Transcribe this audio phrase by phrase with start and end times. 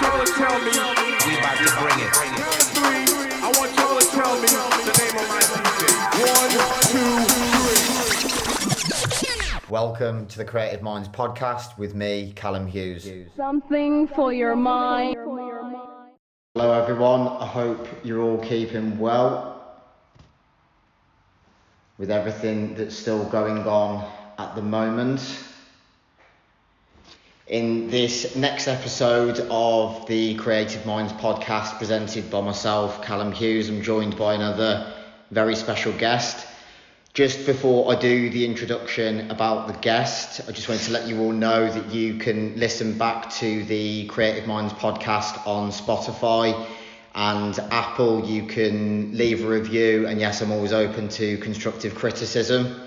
[0.00, 0.70] want y'all to tell me.
[1.26, 2.12] We about to bring it.
[2.12, 3.04] Count three.
[3.40, 5.82] I want y'all to tell me the name of my DJ.
[6.20, 6.50] One,
[6.92, 7.16] two,
[9.58, 9.70] three.
[9.70, 13.08] Welcome to the Creative Minds podcast with me, Callum Hughes.
[13.36, 15.16] Something for your mind.
[16.54, 17.28] Hello, everyone.
[17.28, 19.54] I hope you're all keeping well
[21.96, 24.04] with everything that's still going on
[24.38, 25.45] at the moment.
[27.46, 33.82] In this next episode of the Creative Minds podcast, presented by myself, Callum Hughes, I'm
[33.82, 34.92] joined by another
[35.30, 36.44] very special guest.
[37.14, 41.20] Just before I do the introduction about the guest, I just wanted to let you
[41.20, 46.66] all know that you can listen back to the Creative Minds podcast on Spotify
[47.14, 48.26] and Apple.
[48.26, 52.85] You can leave a review, and yes, I'm always open to constructive criticism.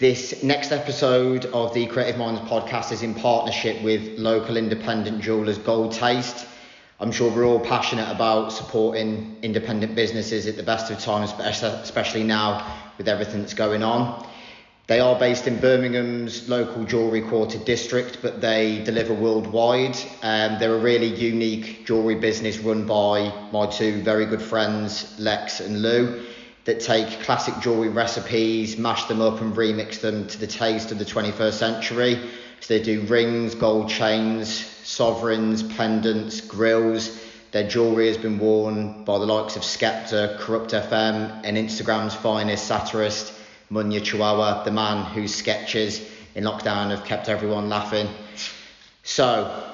[0.00, 5.58] This next episode of the Creative Minds podcast is in partnership with local independent jewelers
[5.58, 6.46] Gold Taste.
[6.98, 12.24] I'm sure we're all passionate about supporting independent businesses at the best of times, especially
[12.24, 14.26] now with everything that's going on.
[14.86, 19.98] They are based in Birmingham's local jewellery quarter district, but they deliver worldwide.
[20.22, 25.60] Um, they're a really unique jewellery business run by my two very good friends, Lex
[25.60, 26.24] and Lou
[26.64, 30.98] that take classic jewellery recipes, mash them up and remix them to the taste of
[30.98, 32.30] the 21st century.
[32.60, 37.24] So they do rings, gold chains, sovereigns, pendants, grills.
[37.52, 42.66] Their jewellery has been worn by the likes of Skepta, Corrupt FM, and Instagram's finest
[42.66, 43.32] satirist,
[43.72, 48.08] Munya Chawawa, the man whose sketches in lockdown have kept everyone laughing.
[49.02, 49.64] So,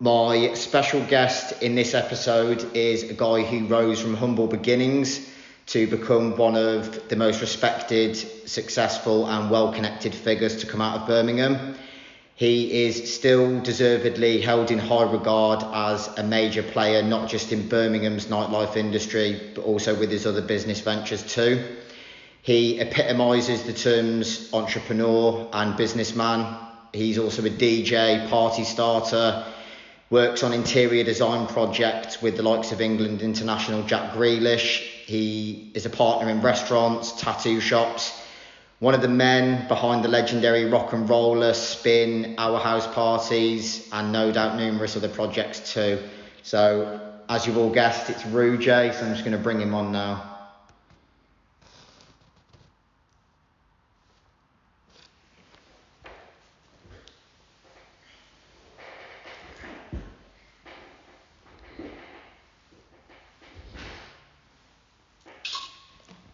[0.00, 5.26] my special guest in this episode is a guy who rose from humble beginnings
[5.66, 11.00] to become one of the most respected, successful, and well connected figures to come out
[11.00, 11.76] of Birmingham.
[12.36, 17.66] He is still deservedly held in high regard as a major player, not just in
[17.66, 21.64] Birmingham's nightlife industry, but also with his other business ventures too.
[22.42, 26.58] He epitomises the terms entrepreneur and businessman.
[26.92, 29.44] He's also a DJ, party starter,
[30.10, 35.86] works on interior design projects with the likes of England international Jack Grealish, he is
[35.86, 38.20] a partner in restaurants, tattoo shops,
[38.80, 44.10] one of the men behind the legendary rock and roller, spin, our house parties, and
[44.10, 46.00] no doubt numerous other projects too.
[46.42, 49.92] So, as you've all guessed, it's Roo so I'm just going to bring him on
[49.92, 50.35] now.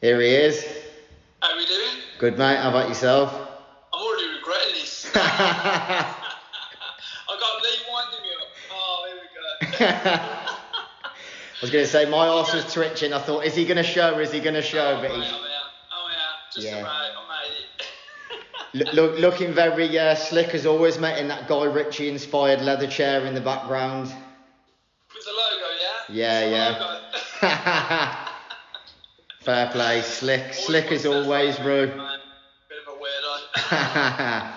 [0.02, 0.66] Here he is.
[1.40, 1.96] How are we doing?
[2.18, 2.56] Good, mate.
[2.56, 3.32] How about yourself?
[3.94, 5.08] I'm already regretting this.
[5.14, 6.16] I
[7.28, 8.48] got Lee winding me up.
[8.72, 9.28] Oh, here we
[9.78, 9.84] go.
[9.86, 13.12] I was going to say, my arse was twitching.
[13.12, 14.16] I thought, is he going to show?
[14.16, 14.96] or Is he going to show?
[14.98, 15.48] Oh, but mate, he's I'm here.
[15.92, 16.18] I'm here.
[16.52, 16.78] Just Yeah.
[16.80, 16.90] about.
[16.94, 17.44] I
[18.74, 18.88] made it.
[18.88, 22.88] l- look, looking very uh, slick as always, mate, in that Guy Ritchie inspired leather
[22.88, 24.06] chair in the background.
[25.14, 25.68] With the logo,
[26.10, 26.42] yeah?
[26.50, 28.28] Yeah, With yeah.
[29.44, 31.86] Fair play, slick, slick as Always Roo.
[31.88, 34.52] Bit of a weirdo.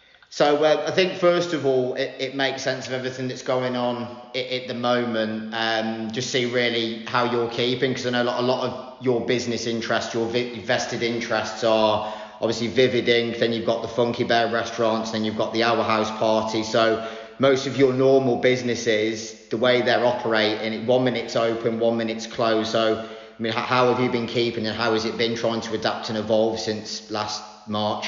[0.30, 3.74] so uh, I think first of all, it, it makes sense of everything that's going
[3.74, 4.04] on
[4.36, 5.52] at, at the moment.
[5.52, 9.04] Um, just see really how you're keeping, because I know a lot, a lot of
[9.04, 13.88] your business interests, your vi- vested interests are obviously Vivid Ink, then you've got the
[13.88, 16.62] Funky Bear restaurants, then you've got the Our House Party.
[16.62, 17.04] So
[17.40, 22.70] most of your normal businesses, the way they're operating, one minute's open, one minute's closed.
[22.70, 25.74] So I mean, how, have you been keeping, and how has it been trying to
[25.74, 28.06] adapt and evolve since last March?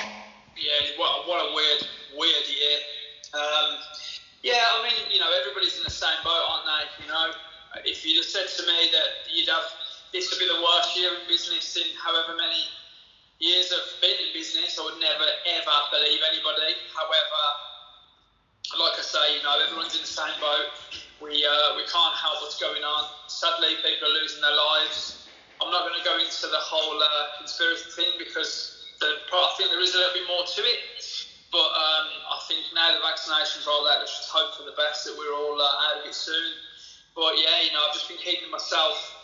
[0.57, 1.83] Yeah, what, what a weird,
[2.15, 2.79] weird year.
[3.35, 3.79] Um,
[4.43, 7.05] yeah, I mean, you know, everybody's in the same boat, aren't they?
[7.05, 7.33] You know,
[7.85, 9.67] if you'd have said to me that you'd have
[10.13, 12.63] this would be the worst year in business in however many
[13.39, 16.73] years I've been in business, I would never ever believe anybody.
[16.95, 17.43] However,
[18.79, 20.71] like I say, you know, everyone's in the same boat.
[21.21, 23.09] We uh, we can't help what's going on.
[23.27, 25.25] Sadly, people are losing their lives.
[25.63, 29.73] I'm not going to go into the whole uh, conspiracy thing because the, I think
[29.73, 30.81] there is a little bit more to it.
[31.49, 35.09] But um, I think now the vaccinations rolled out, let's just hope for the best
[35.09, 36.53] that we're all uh, out of it soon.
[37.15, 39.17] But yeah, you know, I've just been keeping myself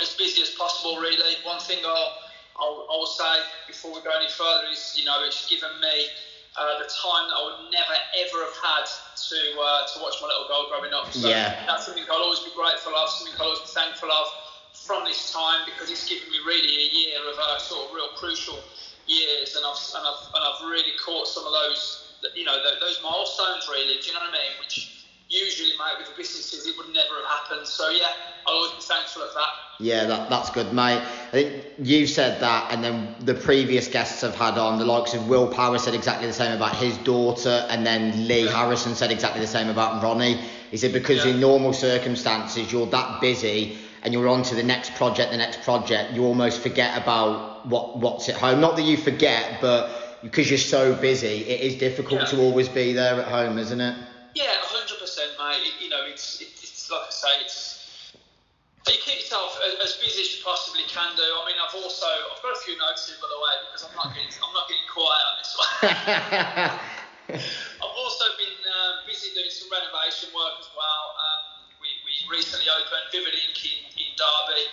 [0.00, 1.38] as busy as possible, really.
[1.44, 2.18] One thing I'll,
[2.58, 6.10] I'll, I'll say before we go any further is, you know, it's given me
[6.58, 10.26] uh, the time that I would never ever have had to uh, to watch my
[10.28, 11.12] little girl growing up.
[11.12, 11.54] So Yeah.
[11.66, 14.26] that's something I'll always be grateful of, something I'll always be thankful of
[14.74, 18.08] from this time because it's given me really a year of uh, sort of real
[18.18, 18.58] crucial
[19.06, 22.78] years, and I've and I've and I've really caught some of those, you know, th-
[22.80, 23.98] those milestones really.
[23.98, 24.52] Do you know what I mean?
[24.58, 24.99] Which
[25.30, 27.66] usually, mate, with the businesses, it would never have happened.
[27.66, 28.04] So yeah,
[28.46, 29.48] I'll always be thankful of that.
[29.78, 31.00] Yeah, that, that's good, mate.
[31.00, 35.14] I think you said that, and then the previous guests I've had on, the likes
[35.14, 38.50] of Will Power said exactly the same about his daughter, and then Lee Yeah.
[38.50, 40.40] Harrison said exactly the same about Ronnie.
[40.70, 41.30] He said because Yeah.
[41.32, 45.62] in normal circumstances you're that busy and you're on to the next project, the next
[45.62, 48.60] project, you almost forget about what what's at home.
[48.60, 49.90] Not that you forget, but
[50.22, 52.26] because you're so busy, it is difficult Yeah.
[52.26, 53.94] to always be there at home, isn't it?
[54.34, 54.89] Yeah, hundred
[55.20, 55.60] percent, mate.
[55.68, 57.76] It, you know, it's it, it's like I say, it's
[58.88, 61.22] you keep yourself as, as busy as you possibly can do.
[61.22, 63.96] I mean, I've also I've got a few notes here by the way because I'm
[63.96, 65.70] not getting I'm not getting quiet on this one.
[67.84, 71.04] I've also been uh, busy doing some renovation work as well.
[71.14, 74.64] Um, we, we recently opened Vivid Ink in, in Derby,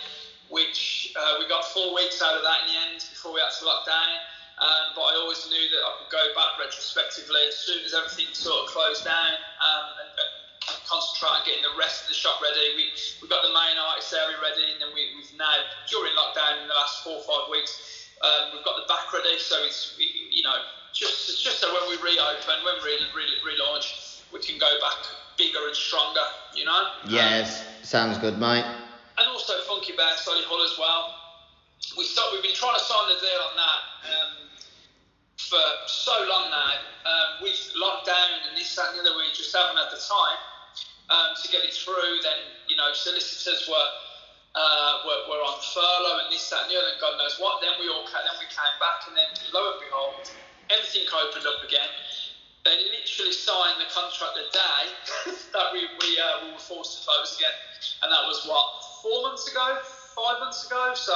[0.50, 3.54] which uh, we got four weeks out of that in the end before we had
[3.54, 4.18] to lock down.
[4.58, 8.26] Um, but I always knew that I could go back retrospectively as soon as everything
[8.34, 10.37] sort of closed down um, and, and
[10.84, 12.74] concentrate on getting the rest of the shop ready.
[12.76, 12.92] We
[13.22, 15.52] we got the main artist area ready, and then we, we've now
[15.88, 19.38] during lockdown in the last four or five weeks, um, we've got the back ready.
[19.38, 20.56] So it's we- you know
[20.92, 24.98] just just so when we reopen, when we re- re- relaunch, we can go back
[25.36, 26.24] bigger and stronger.
[26.54, 26.82] You know.
[27.06, 28.64] yes, sounds good, mate.
[29.18, 31.14] and also Funky Bear, Solihull as well.
[31.96, 33.80] We start, we've been trying to sign the deal on that
[34.12, 34.32] um,
[35.38, 36.74] for so long now.
[37.08, 40.36] Um, with lockdown and this, that, and the other, we just haven't had the time
[41.10, 42.20] um, to get it through.
[42.22, 42.38] Then,
[42.68, 43.88] you know, solicitors were,
[44.54, 47.60] uh, were were on furlough and this, that, and the other, and God knows what.
[47.60, 50.30] Then we all ca- then we came back, and then lo and behold,
[50.70, 51.90] everything opened up again.
[52.64, 54.82] They literally signed the contract the day
[55.54, 57.56] that we we, uh, we were forced to close again,
[58.02, 58.66] and that was what
[59.02, 59.78] four months ago,
[60.16, 60.92] five months ago.
[60.94, 61.14] So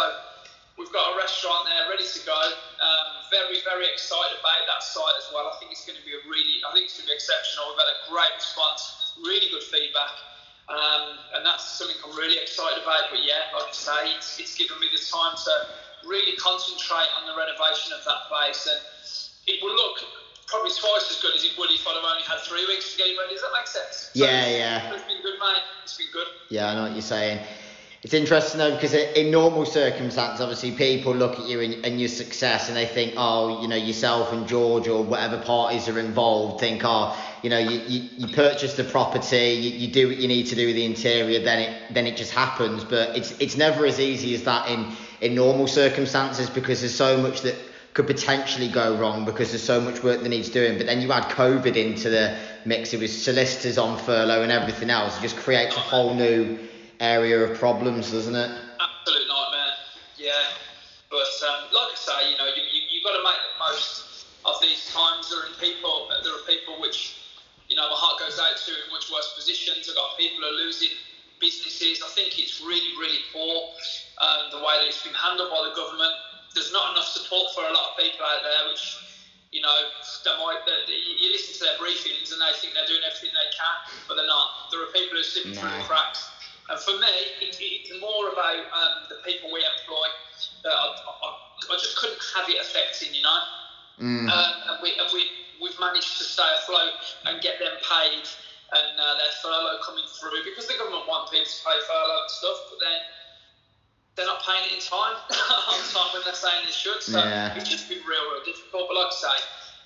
[0.79, 2.41] we've got a restaurant there ready to go.
[2.81, 5.49] Um, very very excited about that site as well.
[5.49, 7.69] I think it's going to be a really, I think it's going to be exceptional.
[7.75, 10.23] We've had a great response, really good feedback.
[10.69, 13.11] Um, and that's something I'm really excited about.
[13.11, 15.53] But yeah, like I say, it's, it's given me the time to
[16.07, 18.81] really concentrate on the renovation of that place, and
[19.47, 19.99] it will look
[20.47, 22.97] probably twice as good as it would if I'd have only had three weeks to
[22.97, 23.35] get it ready.
[23.35, 24.11] Does that make sense?
[24.15, 24.93] So Yeah, yeah.
[24.93, 25.63] It's been good, mate.
[25.83, 26.27] It's been good.
[26.49, 27.41] Yeah, I know what you're saying.
[28.03, 32.09] It's interesting though because in normal circumstances, obviously people look at you and, and your
[32.09, 36.59] success and they think, oh, you know, yourself and George or whatever parties are involved
[36.59, 40.27] think, oh, you know, you, you, you purchase the property, you, you do what you
[40.27, 42.83] need to do with the interior, then it then it just happens.
[42.83, 47.17] But it's it's never as easy as that in in normal circumstances because there's so
[47.19, 47.55] much that
[47.95, 50.77] could potentially go wrong because there's so much work that needs doing.
[50.77, 54.91] But then you add COVID into the mix, it was solicitors on furlough and everything
[54.91, 55.17] else.
[55.19, 56.59] It just creates a whole new
[57.03, 58.51] area of problems, doesn't it?
[59.03, 59.75] absolute nightmare.
[60.17, 60.55] Yeah,
[61.11, 64.27] but um, like I say, you know, you, you you've got to make the most
[64.47, 65.31] of these times.
[65.31, 67.19] There are people, there are people which,
[67.69, 69.91] you know, my heart goes out to in much worse positions.
[69.91, 70.95] I've got people who are losing
[71.43, 71.99] businesses.
[72.07, 73.75] I think it's really, really poor
[74.23, 76.15] um, the way that it's been handled by the government.
[76.55, 79.11] There's not enough support for a lot of people out there, which.
[79.53, 79.69] You know,
[80.25, 80.65] they might.
[80.65, 84.17] They, you listen to their briefings and they think they're doing everything they can, but
[84.17, 84.73] they're not.
[84.73, 86.32] There are people who are slipping through the cracks.
[86.71, 87.11] And for me,
[87.43, 90.07] it, it's more about um, the people we employ.
[90.63, 91.29] That I, I,
[91.71, 93.41] I just couldn't have it affecting, you know.
[94.01, 94.31] Mm.
[94.31, 95.27] Um, and we and we
[95.61, 96.95] we've managed to stay afloat
[97.27, 98.27] and get them paid
[98.73, 102.31] and uh, their furlough coming through because the government want people to pay furlough and
[102.33, 102.99] stuff, but then
[104.17, 105.17] they're not paying it in time
[105.73, 107.01] on time when they're saying they should.
[107.03, 107.55] So Yeah.
[107.57, 108.89] it's just been real, real difficult.
[108.89, 109.37] But like I say,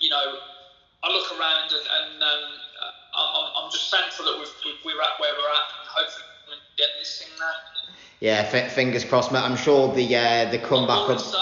[0.01, 0.39] you know,
[1.03, 2.45] I look around and, and um,
[3.15, 5.69] I'm, I'm- just thankful that we've, we've, we're at where we're at.
[5.83, 6.36] And hopefully, we
[6.77, 7.45] get this thing now.
[8.21, 9.41] Yeah, f- fingers crossed, mate.
[9.43, 11.09] I'm sure the uh, the comeback.
[11.09, 11.23] Will.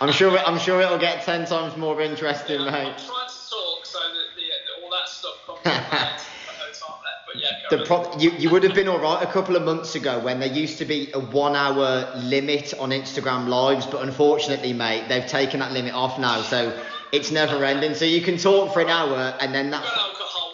[0.00, 0.38] I'm sure.
[0.38, 2.96] I'm sure it'll get ten times more interesting, I'm, I'm mate.
[2.98, 5.74] trying to talk so that the, all that stuff comes out.
[5.92, 9.22] I've got no time left, but yeah, The pro- you, you would have been alright
[9.26, 12.90] a couple of months ago when there used to be a one hour limit on
[12.90, 16.78] Instagram lives, but unfortunately, mate, they've taken that limit off now, so
[17.12, 17.94] it's never ending.
[17.94, 19.84] So you can talk for an hour and then We've that.
[19.84, 20.52] alcohol,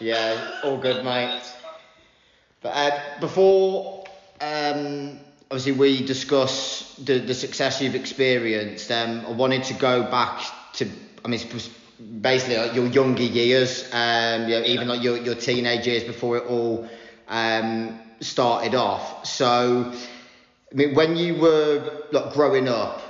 [0.00, 0.06] we're.
[0.06, 1.42] Yeah, all good, mate.
[2.72, 4.04] Uh, before,
[4.40, 5.18] um,
[5.50, 10.42] obviously, we discuss the, the success you've experienced, um, I wanted to go back
[10.74, 10.88] to,
[11.24, 11.40] I mean,
[12.20, 16.36] basically like your younger years, um, you know, even like your, your teenage years before
[16.38, 16.88] it all
[17.28, 19.26] um, started off.
[19.26, 19.92] So,
[20.70, 23.00] I mean, when you were like growing up,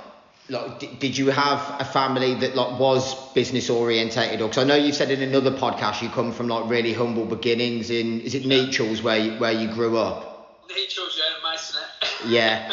[0.49, 4.41] like, d- did you have a family that like was business orientated?
[4.41, 7.25] Or because I know you said in another podcast you come from like really humble
[7.25, 10.63] beginnings in is it Nechells where you, where you grew up?
[10.69, 11.81] Nechells, yeah, Mason.
[12.01, 12.07] eh?
[12.27, 12.69] Yeah.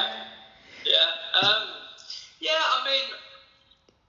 [0.85, 1.43] yeah.
[1.43, 1.62] Um,
[2.40, 3.16] yeah, I mean,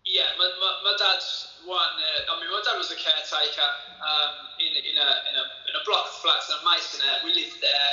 [0.05, 1.98] yeah, my, my, my dad's weren't.
[1.98, 3.69] Uh, I mean, my dad was a caretaker
[4.00, 4.31] um,
[4.62, 7.24] in, in, a, in, a, in a block of flats in Masonette.
[7.25, 7.91] We lived there.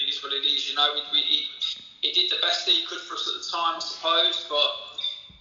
[0.00, 0.90] It is what it is, you know.
[0.94, 1.46] We, we, he,
[2.02, 4.44] he did the best he could for us at the time, I suppose.
[4.50, 4.95] But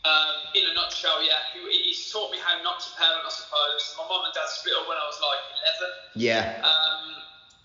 [0.06, 3.82] um, in a nutshell, yeah, he, he's taught me how not to parent, I suppose.
[3.98, 5.42] My mum and dad split up when I was like
[5.82, 6.22] 11.
[6.22, 6.62] Yeah.
[6.62, 7.06] Um,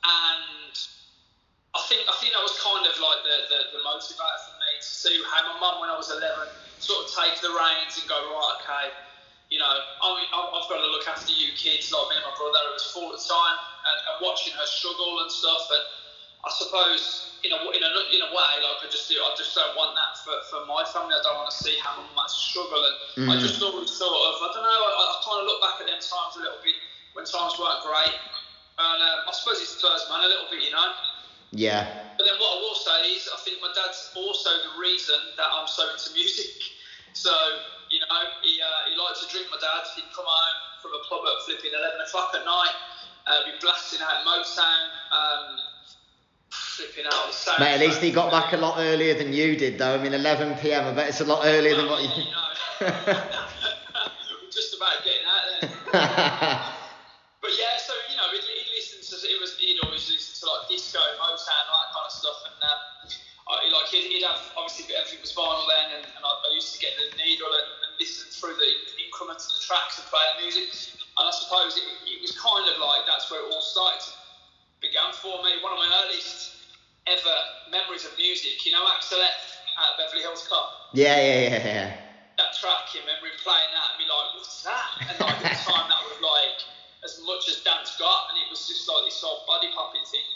[0.01, 0.75] and
[1.77, 4.71] I think I think that was kind of like the, the, the motivator for me
[4.81, 6.25] to see how my mum, when I was 11,
[6.81, 8.87] sort of take the reins and go, right, okay,
[9.53, 12.33] you know, I mean, I've got to look after you kids, like me and my
[12.39, 15.69] brother, who was four at the time, and, and watching her struggle and stuff.
[15.75, 15.85] And
[16.41, 19.53] I suppose, in a, in a, in a way, like I just do, I just
[19.55, 21.13] don't want that for, for my family.
[21.13, 22.81] I don't want to see how my mum has to struggle.
[22.81, 22.97] And
[23.29, 23.45] I Mm.
[23.45, 26.01] just always thought of, I don't know, I, I kind of look back at them
[26.01, 26.81] times a little bit
[27.13, 28.17] when times weren't great.
[28.81, 30.89] And um, I suppose it's Spurs man a little bit, you know.
[31.53, 31.93] Yeah.
[32.17, 35.49] But then what I will say is, I think my dad's also the reason that
[35.53, 36.57] I'm so into music.
[37.13, 37.33] So,
[37.93, 39.85] you know, he, uh, he liked to drink, my dad.
[39.97, 42.77] He'd come home from a pub at flipping 11 o'clock at night,
[43.29, 45.45] uh, be blasting out Motown, um,
[46.51, 47.53] flipping out the.
[47.59, 49.95] Mate, at least he got back a lot earlier than you did, though.
[49.95, 50.87] I mean, 11 p.m.
[50.87, 52.11] I bet it's a lot earlier than what you.
[52.25, 52.49] you know,
[54.51, 56.61] just about getting out there.
[57.41, 60.45] But yeah, so you know, he'd, he'd listen to it was he'd always listen to
[60.45, 62.81] like disco, Motown, all that kind of stuff, and um,
[63.49, 66.77] I, like he'd, he'd have obviously everything was vinyl then, and, and I, I used
[66.77, 70.21] to get the needle and, and listen through the increments of the tracks and play
[70.37, 70.69] the music,
[71.17, 74.20] and I suppose it, it was kind of like that's where it all started
[74.81, 75.61] began for me.
[75.63, 76.57] One of my earliest
[77.07, 77.37] ever
[77.71, 81.89] memories of music, you know, Axel F at Beverly Hills Cop yeah, yeah, yeah, yeah.
[82.37, 84.91] that track, I remember him playing that and be like, what's that?
[85.07, 86.59] And like at the time that was like
[87.07, 90.27] as much as dance got and it was just like this whole body popping thing.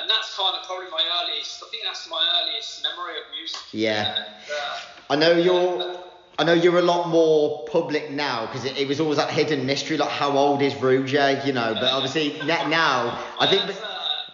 [0.00, 3.60] And that's kind of probably my earliest I think that's my earliest memory of music.
[3.72, 4.16] Yeah.
[4.16, 6.17] And, uh, I know you're.
[6.38, 9.66] I know you're a lot more public now because it, it was always that hidden
[9.66, 11.74] mystery, like how old is Rouge, you know.
[11.74, 13.62] But obviously now, I think.
[13.62, 13.66] uh,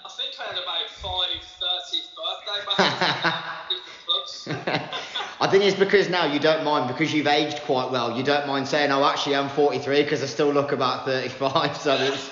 [0.05, 4.49] I think I had about five thirtieth birthday clubs.
[5.41, 8.17] I think it's because now you don't mind because you've aged quite well.
[8.17, 11.77] You don't mind saying, "Oh, actually, I'm 43" because I still look about 35.
[11.81, 12.31] So it's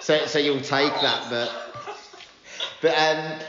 [0.00, 1.26] so so you'll take that.
[1.30, 1.50] But
[2.82, 3.40] but um,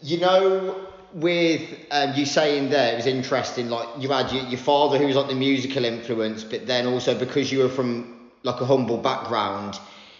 [0.00, 0.76] you know,
[1.14, 3.68] with um, you saying there, it was interesting.
[3.68, 7.18] Like you had your, your father who was like the musical influence, but then also
[7.18, 9.78] because you were from like a humble background,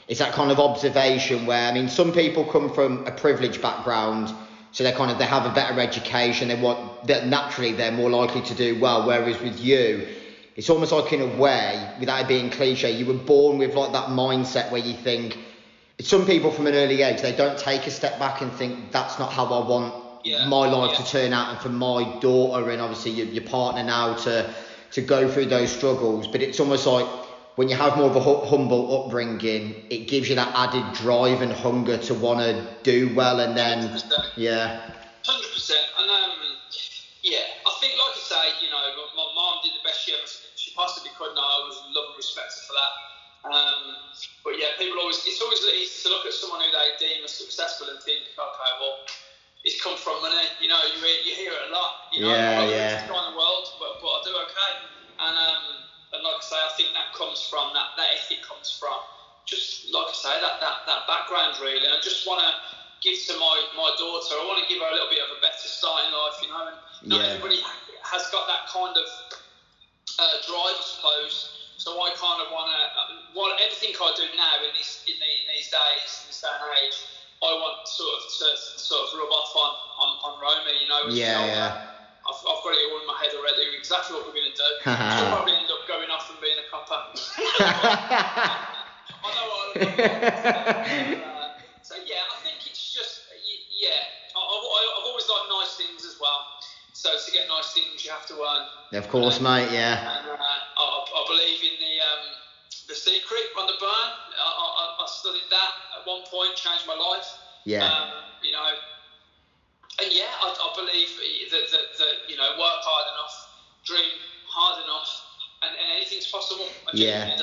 [0.09, 4.35] it's that kind of observation where I mean, some people come from a privileged background.
[4.73, 6.49] So they kind of they have a better education.
[6.49, 9.07] They want that naturally they're more likely to do well.
[9.07, 10.09] Whereas with you,
[10.57, 13.93] it's almost like in a way, without it being cliche, you were born with like
[13.93, 15.39] that mindset where you think.
[16.01, 19.19] Some people from an early age they don't take a step back and think that's
[19.19, 21.05] not how I want Yeah, my life yeah.
[21.05, 24.55] to turn out, and for my daughter and obviously your, your partner now to
[24.93, 26.29] to go through those struggles.
[26.29, 27.07] But it's almost like
[27.57, 31.53] when you have more of a humble upbringing, it gives you that added drive and
[31.53, 34.03] hunger to want to do well, and then 100%.
[34.37, 34.81] yeah,
[35.25, 36.33] Hundred percent, and um,
[37.23, 40.13] yeah, I think, like I say, you know, my, my mom did the best she
[40.13, 42.93] ever she possibly could, and I always love and respect her for that.
[43.43, 43.81] Um,
[44.43, 47.35] but yeah, people always it's always easy to look at someone who they deem as
[47.35, 49.03] successful and think, okay, well,
[49.65, 50.49] it's come from money.
[50.59, 52.07] You know, you hear, you hear it a lot.
[52.11, 53.01] You know, Yeah, I'm not the yeah.
[53.01, 54.73] in the world, but, but I do okay.
[55.19, 55.65] And um,
[56.13, 58.99] and like I say, I think that comes from that that ethic comes from
[59.47, 61.87] just like I say that that, that background really.
[61.87, 62.51] I just want to
[63.03, 64.35] give to my, my daughter.
[64.39, 66.49] I want to give her a little bit of a better start in life, you
[66.49, 66.67] know.
[66.71, 66.79] And
[67.11, 67.35] not Yeah.
[67.35, 67.59] everybody
[68.07, 69.09] has got that kind of
[70.19, 71.51] uh, drive, I suppose.
[71.77, 72.79] So I kind of want to,
[73.33, 76.53] what everything I do now in this in, the, in these days, in this day
[76.55, 76.97] and age,
[77.43, 78.47] I want sort of to
[78.79, 81.11] sort of rub off on on, on Romy, you know.
[81.11, 81.47] Yeah, well.
[81.47, 81.93] yeah.
[82.23, 83.67] I've, I've got it all in my head already.
[83.75, 84.71] Exactly what we're going to do.
[84.87, 87.03] She'll probably end up going off and being a copper.
[89.19, 89.83] I know what I'm
[91.27, 93.27] uh, So yeah, I think it's just
[93.75, 94.07] yeah.
[94.35, 94.67] I, I've,
[95.03, 96.47] I've always liked nice things as well.
[96.95, 98.65] So to get nice things, you have to earn.
[98.95, 102.23] of course, mate, yeah, And uh, I, I believe in the um,
[102.89, 104.13] the secret, Rhonda Byrne.
[104.39, 107.29] I, I, I studied that at one point, changed my life.
[107.65, 108.09] yeah, Um,
[108.43, 108.71] you know,
[110.01, 111.09] and yeah, I, I believe
[111.51, 113.49] that, that, that you know, work hard enough,
[113.85, 115.25] dream hard enough,
[115.63, 116.67] and, and anything's possible.
[116.89, 117.37] I Yeah.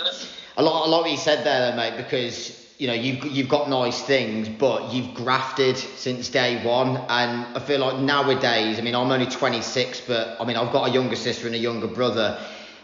[0.58, 3.50] I like, I like what you said there, though, mate, because you know you've you've
[3.50, 8.82] got nice things, but you've grafted since day one, and I feel like nowadays, I
[8.82, 11.88] mean, I'm only 26, but I mean, I've got a younger sister and a younger
[11.88, 12.40] brother,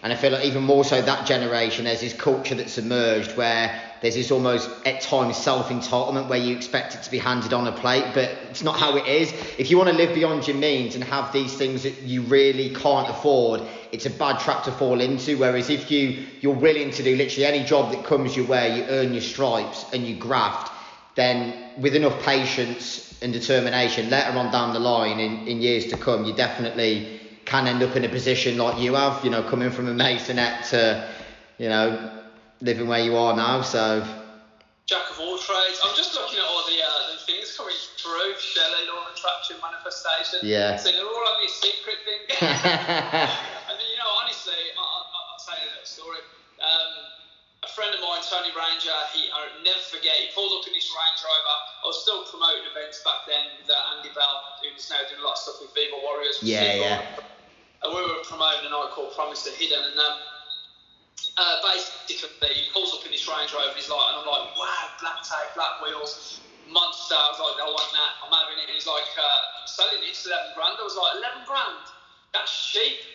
[0.05, 3.81] and I feel like even more so that generation, there's this culture that's emerged where
[4.03, 7.65] there's this almost at times self entitlement where you expect it to be handed on
[7.65, 9.33] a plate, but it's not how it is.
[9.57, 12.69] If you want to live beyond your means and have these things that you really
[12.75, 15.39] can't afford, it's a bad trap to fall into.
[15.39, 18.83] Whereas if you you're willing to do literally any job that comes your way, you
[18.83, 20.71] earn your stripes and you graft,
[21.15, 25.97] then with enough patience and determination, later on down the line in, in years to
[25.97, 27.14] come, you definitely
[27.45, 30.69] can end up in a position like you have, you know, coming from a masonette
[30.69, 31.07] to,
[31.57, 32.21] you know,
[32.61, 33.61] living where you are now.
[33.61, 34.03] So
[34.85, 35.81] Jack of all trades.
[35.81, 38.37] I'm just looking at all the, uh, the things coming through.
[38.37, 40.45] Shelley, law of attraction, manifestation.
[40.45, 40.77] Yeah.
[40.77, 42.21] So they're all on this secret thing.
[42.37, 46.21] and you know, honestly, I, I, I'll tell you little story.
[46.61, 46.93] Um,
[47.65, 50.13] a friend of mine, Tony Ranger, he I'll never forget.
[50.21, 51.57] He pulled up in his Range Rover.
[51.81, 55.25] I was still promoting events back then with uh, Andy Bell, who's now doing a
[55.25, 56.37] lot of stuff with Viva Warriors.
[56.45, 56.85] Yeah, Viva.
[56.85, 57.34] yeah.
[57.85, 60.17] And we were promoting a night called Promise to Hidden, and um,
[61.37, 64.89] uh, basically he pulls up in this Range Rover he's like, and I'm like, wow,
[64.97, 67.13] black tape, black wheels, monster.
[67.13, 68.65] I was like, I want that, I'm having it.
[68.65, 70.81] And he's like, uh, I'm selling it, it's 11 grand.
[70.81, 71.85] I was like, 11 grand?
[72.33, 73.05] That's cheap.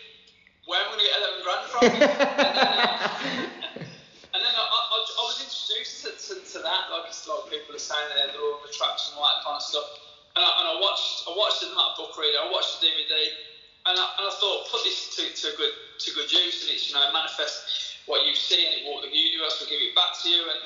[0.63, 1.81] Where am I going to get 11 grand from?
[1.91, 3.83] and then, uh,
[4.31, 7.75] and then I, I, I was introduced to, to, to that, like it's like people
[7.75, 9.99] are saying there, the law of attraction and all that kind of stuff.
[10.39, 13.50] And I, and I watched, I watched not book reader, I watched the DVD,
[13.85, 16.89] and I, and I thought, put this to, to good to good use, and it's
[16.89, 20.17] you know manifest what you see, and it will, the universe will give it back
[20.23, 20.61] to you, and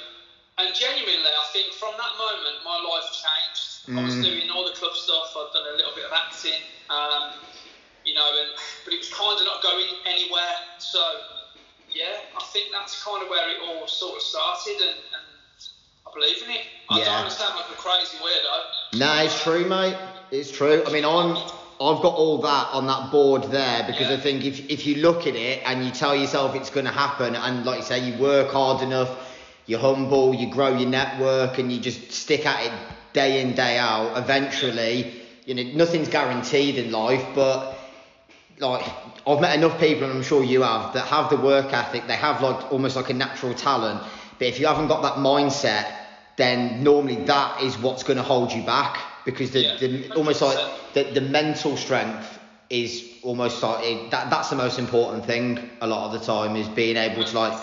[0.57, 3.83] and genuinely, I think from that moment, my life changed.
[3.91, 5.35] I was doing all the club stuff.
[5.35, 7.35] I'd done a little bit of acting, um,
[8.03, 8.49] you know, and
[8.83, 10.55] but it was kind of not going anywhere.
[10.79, 10.99] So
[11.91, 15.27] yeah, I think that's kind of where it all sort of started, and, and
[16.07, 16.61] I believe in it.
[16.89, 17.05] I Yeah.
[17.05, 18.99] don't understand like a crazy weirdo.
[18.99, 19.97] No, it's true, mate.
[20.31, 20.83] It's true.
[20.85, 21.35] I mean, I'm,
[21.81, 25.27] I've got all that on that board there because I think if, if you look
[25.27, 28.17] at it and you tell yourself it's going to happen, and like you say, you
[28.17, 29.09] work hard enough,
[29.65, 32.71] you're humble, you grow your network, and you just stick at it
[33.11, 37.77] day in, day out, eventually, you know, nothing's guaranteed in life, but
[38.59, 38.89] like
[39.27, 42.07] I've met enough people, and I'm sure you have, that have the work ethic.
[42.07, 44.01] They have like almost like a natural talent.
[44.39, 45.93] But if you haven't got that mindset,
[46.37, 50.41] then normally that is what's going to hold you back because the, Yeah, the almost
[50.41, 50.57] like
[50.93, 55.87] the, the mental strength is almost like it, that that's the most important thing a
[55.87, 57.53] lot of the time is being able to like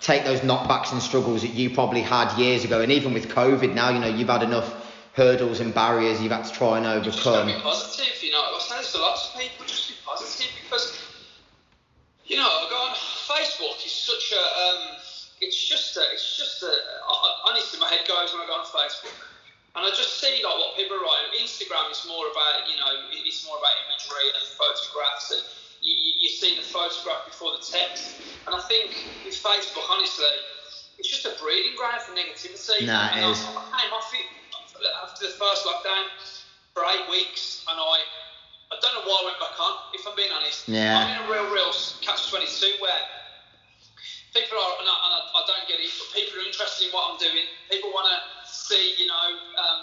[0.00, 3.74] take those knockbacks and struggles that you probably had years ago and even with covid
[3.74, 4.72] now you know you've had enough
[5.14, 8.40] hurdles and barriers you've had to try and just overcome be positive, you know.
[8.40, 10.96] I say this to lots of people, just be positive because,
[12.24, 13.76] you know, I go on Facebook.
[13.84, 14.96] It's such a, um,
[15.40, 16.66] it's just a, it's just a.
[16.66, 19.12] I, I, honestly, my head goes when I go on Facebook,
[19.74, 21.40] and I just see like what people are writing.
[21.40, 25.42] Instagram is more about, you know, it's more about imagery and photographs, and
[25.80, 28.20] you, you, you see the photograph before the text.
[28.46, 28.92] And I think
[29.24, 30.28] with Facebook, honestly,
[30.98, 32.84] it's just a breeding ground for negativity.
[32.84, 33.38] Nah, it is.
[33.40, 34.26] I, I came off it
[35.02, 36.04] after the first lockdown
[36.74, 37.96] for eight weeks, and I
[38.72, 39.72] I don't know why I went back on.
[39.92, 40.96] If I'm being honest, Yeah.
[40.96, 42.96] I'm in a real, real catch twenty two where
[44.32, 46.90] people are, and I, and I, I don't get it, but people are interested in
[46.92, 47.44] what I'm doing.
[47.68, 48.16] People want to
[48.62, 49.26] see, you know,
[49.58, 49.80] um,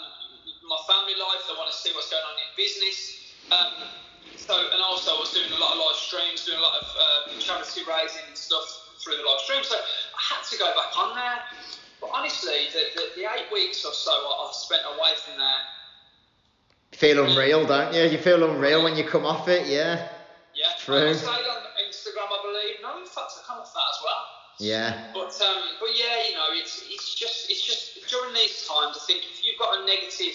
[0.64, 1.44] my family life.
[1.48, 2.98] They want to see what's going on in business.
[3.52, 3.72] Um,
[4.36, 6.86] so, and also I was doing a lot of live streams, doing a lot of
[6.96, 8.64] uh, charity raising and stuff
[9.02, 9.62] through the live stream.
[9.64, 11.38] So I had to go back on there.
[12.00, 15.62] But honestly, the, the, the eight weeks or so I- I've spent away from there,
[16.92, 20.08] feel unreal don't you you feel unreal when you come off it yeah
[20.54, 20.74] yeah.
[20.78, 21.08] True.
[21.08, 22.74] I stayed on Instagram, I believe.
[22.82, 24.22] No, in fact, I come off that as well.
[24.60, 28.96] Yeah But um, but yeah, you know, it's it's just it's just during these times,
[28.96, 30.34] I think if you've got a negative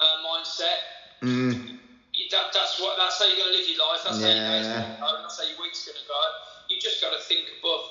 [0.00, 0.78] uh, mindset,
[1.22, 1.52] mm,
[2.14, 4.00] you- that, that's what that's how you're going to live your life.
[4.04, 5.22] That's how your day's going to go.
[5.22, 6.20] That's how your week's going to go.
[6.68, 7.82] You just got to think above,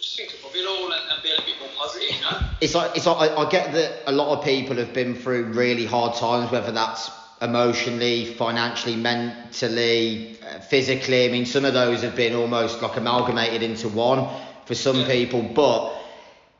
[0.00, 2.38] just think above it all and, and be a little bit more positive, you know.
[2.60, 5.44] it's like it's like I, I get that a lot of people have been through
[5.54, 7.10] really hard times, whether that's
[7.42, 11.24] emotionally, financially, mentally, uh, physically.
[11.24, 14.28] I mean, some of those have been almost like amalgamated into one
[14.70, 15.92] for some people, but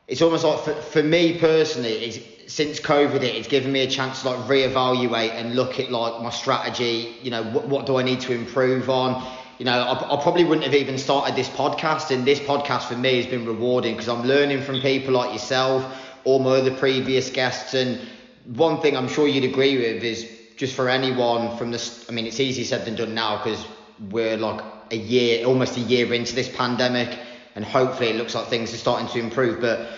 [0.09, 3.89] it's almost like for, for me personally, it's, since COVID, it, it's given me a
[3.89, 7.15] chance to like reevaluate and look at like my strategy.
[7.21, 9.25] You know, what, what do I need to improve on?
[9.59, 12.97] You know, I, I probably wouldn't have even started this podcast, and this podcast for
[12.97, 15.85] me has been rewarding because I'm learning from people like yourself,
[16.25, 17.97] all my other previous guests, and
[18.43, 22.05] one thing I'm sure you'd agree with is just for anyone from this.
[22.09, 23.65] I mean, it's easier said than done now because
[24.09, 27.17] we're like a year, almost a year into this pandemic,
[27.55, 29.61] and hopefully it looks like things are starting to improve.
[29.61, 29.89] But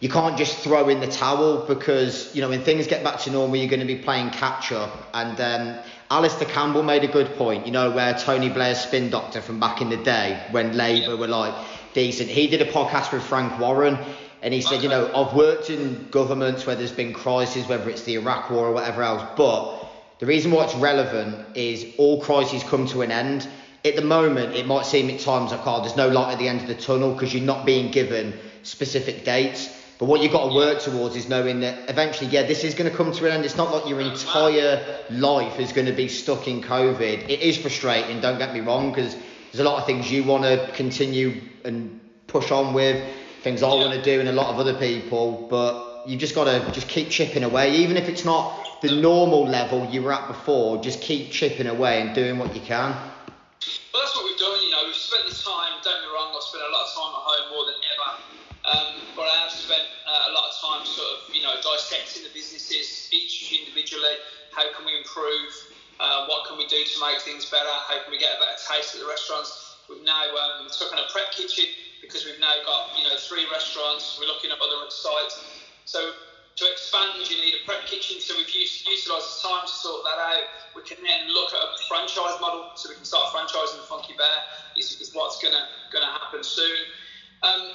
[0.00, 3.30] you can't just throw in the towel because you know when things get back to
[3.30, 5.08] normal, you're going to be playing catch up.
[5.12, 5.78] And um,
[6.10, 7.66] Alastair Campbell made a good point.
[7.66, 11.28] You know where Tony Blair's spin doctor from back in the day when Labour were
[11.28, 11.54] like
[11.94, 12.28] decent.
[12.28, 13.98] He did a podcast with Frank Warren.
[14.40, 18.02] and he said, you know, I've worked in governments where there's been crises, whether it's
[18.04, 19.78] the Iraq War or whatever else, but
[20.18, 23.48] the reason why it's relevant is all crises come to an end.
[23.84, 26.48] At the moment, it might seem at times like, oh, there's no light at the
[26.48, 29.74] end of the tunnel because you're not being given specific dates.
[29.98, 32.90] But what you've got to work towards is knowing that eventually, yeah, this is going
[32.90, 33.44] to come to an end.
[33.44, 37.28] It's not like your entire life is going to be stuck in COVID.
[37.28, 40.44] It is frustrating, don't get me wrong, because there's a lot of things you want
[40.44, 43.02] to continue and push on with,
[43.42, 45.48] things I want to do, and a lot of other people.
[45.50, 49.48] But you've just got to just keep chipping away, even if it's not the normal
[49.48, 50.80] level you were at before.
[50.80, 52.94] Just keep chipping away and doing what you can.
[53.92, 54.60] Well, that's what we've done.
[54.60, 55.80] You know, we've spent the time.
[55.80, 56.36] Don't get me wrong.
[56.36, 58.10] I've spent a lot of time at home more than ever.
[58.68, 62.20] Um, but I have spent uh, a lot of time sort of, you know, dissecting
[62.20, 64.20] the businesses each individually.
[64.52, 65.48] How can we improve?
[65.96, 67.70] Uh, what can we do to make things better?
[67.88, 69.80] How can we get a better taste at the restaurants?
[69.88, 71.64] We've now um, took on a prep kitchen
[72.04, 74.20] because we've now got, you know, three restaurants.
[74.20, 75.40] We're looking at other sites.
[75.88, 76.12] So
[76.60, 78.20] to expand, you need a prep kitchen.
[78.20, 80.44] So we've used, utilised the time to sort that out.
[80.88, 84.26] We can then look at a franchise model, so we can start franchising Funky Bear.
[84.76, 86.76] Is, is what's gonna gonna happen soon.
[87.42, 87.68] Um,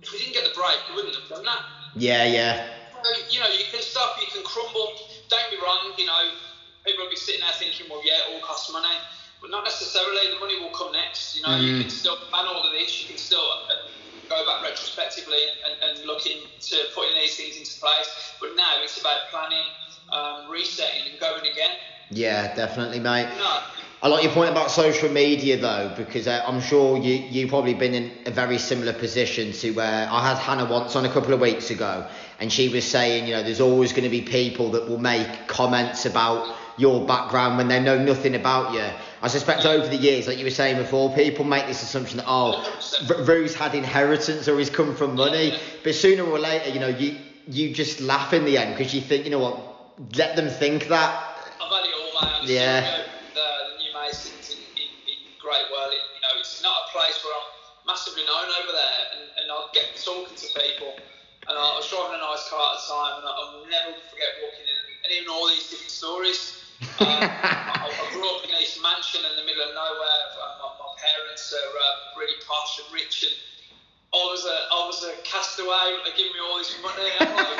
[0.00, 1.62] if we didn't get the break, we wouldn't have done that.
[1.94, 2.62] Yeah, yeah.
[2.92, 4.94] So, you know, you can stop, you can crumble.
[5.28, 5.92] Don't be wrong.
[5.96, 6.20] You know,
[6.84, 8.86] people will be sitting there thinking, well, yeah, it all costs money,
[9.40, 10.20] but not necessarily.
[10.32, 11.34] The money will come next.
[11.34, 13.00] You know, you can still plan all of this.
[13.02, 13.88] You can still uh,
[14.28, 18.34] go back retrospectively and, and, and look into putting these things into place.
[18.40, 19.66] But now it's about planning,
[20.10, 21.76] um, resetting, and going again.
[22.10, 23.28] Yeah, definitely, mate.
[23.38, 23.60] No.
[24.00, 27.74] I like your point about social media though, because uh, I'm sure you you probably
[27.74, 31.34] been in a very similar position to where I had Hannah once on a couple
[31.34, 32.06] of weeks ago,
[32.38, 35.48] and she was saying, you know, there's always going to be people that will make
[35.48, 38.88] comments about your background when they know nothing about you.
[39.20, 42.26] I suspect over the years, like you were saying before, people make this assumption that
[42.28, 42.64] oh,
[43.10, 46.86] R- Rue's had inheritance or he's come from money, but sooner or later, you know,
[46.86, 47.16] you
[47.48, 49.58] you just laugh in the end because you think, you know what,
[50.16, 51.24] let them think that.
[52.18, 52.42] I've had it all, man.
[52.42, 52.80] I'm just Yeah.
[52.82, 55.90] gonna go with the, the new Masons in, in, in Great Well.
[55.90, 57.48] It, you know, it's not a place where I'm
[57.86, 60.96] massively known over there, and, and I'll get talking to people.
[61.48, 64.36] And I was driving a nice car at the time, and I, I'll never forget
[64.42, 66.58] walking in and hearing all these different stories.
[66.98, 70.22] Um, I, I grew up in this mansion in the middle of nowhere.
[70.58, 73.34] My, my parents are uh, really posh and rich, and
[74.12, 75.98] I was a I was a castaway.
[76.04, 77.10] They give me all this money.
[77.20, 77.58] I'm like,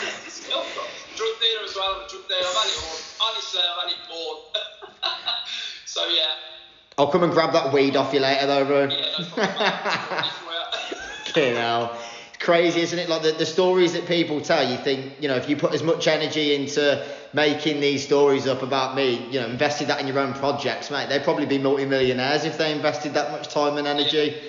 [0.00, 0.88] where's this come from?
[1.16, 1.94] Drug dealer as well.
[1.96, 2.40] I'm a drug dealer.
[2.40, 2.98] I've had it all.
[3.28, 4.52] Honestly, I've had it all.
[5.84, 6.34] so yeah,
[6.96, 8.84] I'll come and grab that weed off you later though, bro.
[8.84, 10.22] yeah.
[11.26, 11.98] Fucking hell.
[12.38, 13.08] Crazy, isn't it?
[13.08, 15.82] Like the, the stories that people tell, you think, you know, if you put as
[15.82, 20.18] much energy into making these stories up about me, you know, invested that in your
[20.18, 24.40] own projects, mate, they'd probably be multi-millionaires if they invested that much time and energy.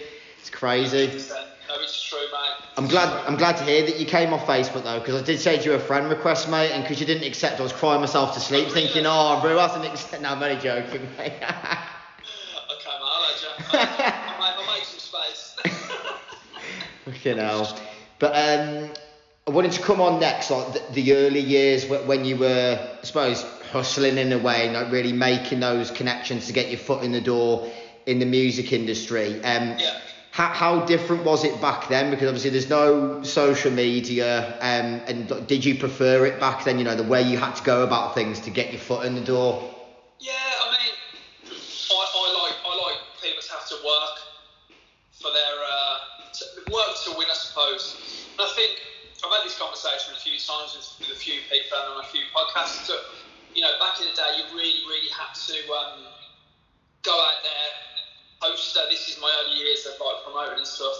[0.46, 1.08] It's crazy.
[1.08, 2.68] no, it's true, mate.
[2.78, 5.40] I'm glad I'm glad to hear that you came off Facebook though, because I did
[5.40, 8.36] send you a friend request, mate, and because you didn't accept, I was crying myself
[8.36, 10.22] to sleep, thinking, oh, bro hasn't accepted.
[10.22, 11.34] No, I'm only joking, mate.
[11.34, 11.50] Okay, mate.
[13.02, 13.48] I'll let you.
[13.74, 15.56] I'll, make, I'll make some space.
[17.06, 17.80] Fucking hell.
[18.20, 18.92] But um,
[19.48, 23.04] I wanted to come on next, like the, the early years when you were, I
[23.04, 27.12] suppose, hustling in a way, like really making those connections to get your foot in
[27.12, 27.68] the door
[28.06, 29.44] in the music industry.
[29.44, 29.98] Um, Yeah.
[30.36, 32.12] How, how different was it back then?
[32.12, 36.78] Because obviously there's no social media, um, and did you prefer it back then?
[36.78, 39.16] You know, the way you had to go about things to get your foot in
[39.16, 39.64] the door.
[40.20, 40.92] Yeah, I mean,
[41.48, 44.16] I, I like I like people to have to work
[45.16, 47.96] for their uh, to work to win, I suppose.
[48.36, 48.84] And I think
[49.24, 52.28] I've had this conversation a few times with, a few people and on a few
[52.36, 52.88] podcasts.
[52.88, 53.00] That,
[53.56, 56.04] you know, back in the day, you really, really had to um,
[57.08, 57.95] go out there,
[58.46, 58.78] post.
[58.78, 60.94] Uh, this is my early years of like promoting and stuff.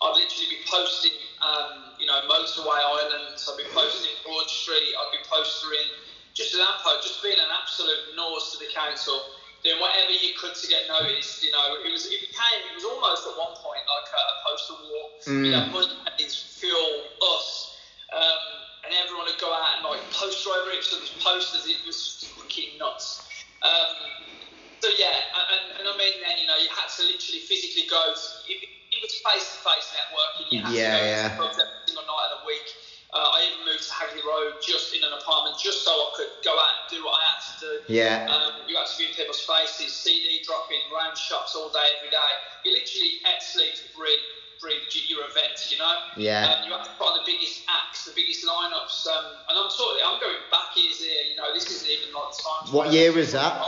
[0.00, 3.44] I'd literally be posting, um, you know, motorway islands.
[3.44, 4.92] I'd be posting Broad Street.
[4.96, 5.92] I'd be postering
[6.32, 9.20] just an ampo, just being an absolute nose to the council,
[9.64, 11.44] doing whatever you could to get noticed.
[11.44, 14.34] You know, it was it became it was almost at one point like a, a
[14.44, 15.04] poster war.
[15.44, 16.92] You know, money fuel
[17.36, 17.76] us,
[18.12, 18.42] um,
[18.84, 21.68] and everyone would go out and like poster over each other's posters.
[21.68, 23.28] It was fucking nuts.
[23.60, 24.39] Um,
[24.80, 28.00] so yeah, and, and I mean then you know you had to literally physically go.
[28.48, 30.50] It, it was face to face networking.
[30.50, 31.54] You had Yeah, to go yeah.
[31.54, 32.68] to every single night of the week.
[33.12, 36.30] Uh, I even moved to Hagley Road just in an apartment just so I could
[36.46, 37.72] go out and do what I had to do.
[37.90, 38.26] Yeah.
[38.30, 42.10] Um, you had to be in people's faces, CD dropping, round shops all day, every
[42.10, 42.30] day.
[42.62, 44.22] You literally ate, sleep, breathe,
[44.62, 45.90] breathe your events, you know?
[46.14, 46.54] Yeah.
[46.54, 49.06] Um, you had to put on the biggest acts, the biggest lineups.
[49.10, 52.14] Um, and I'm sort of, I'm going back years here, you know, this isn't even
[52.14, 52.70] like the time.
[52.70, 53.58] What year was that?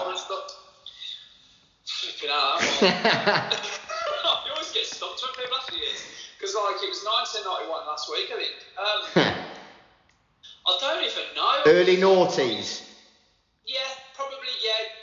[2.83, 3.79] Horror stuff.
[3.87, 4.39] Flipping out.
[4.43, 6.03] I'm you always get stumped when people after years
[6.39, 8.59] because like it was 1991 last week, I think.
[8.75, 9.01] Um,
[10.67, 11.63] I don't even know.
[11.67, 12.83] Early noughties.
[13.67, 13.79] Yeah,
[14.15, 15.03] probably yeah.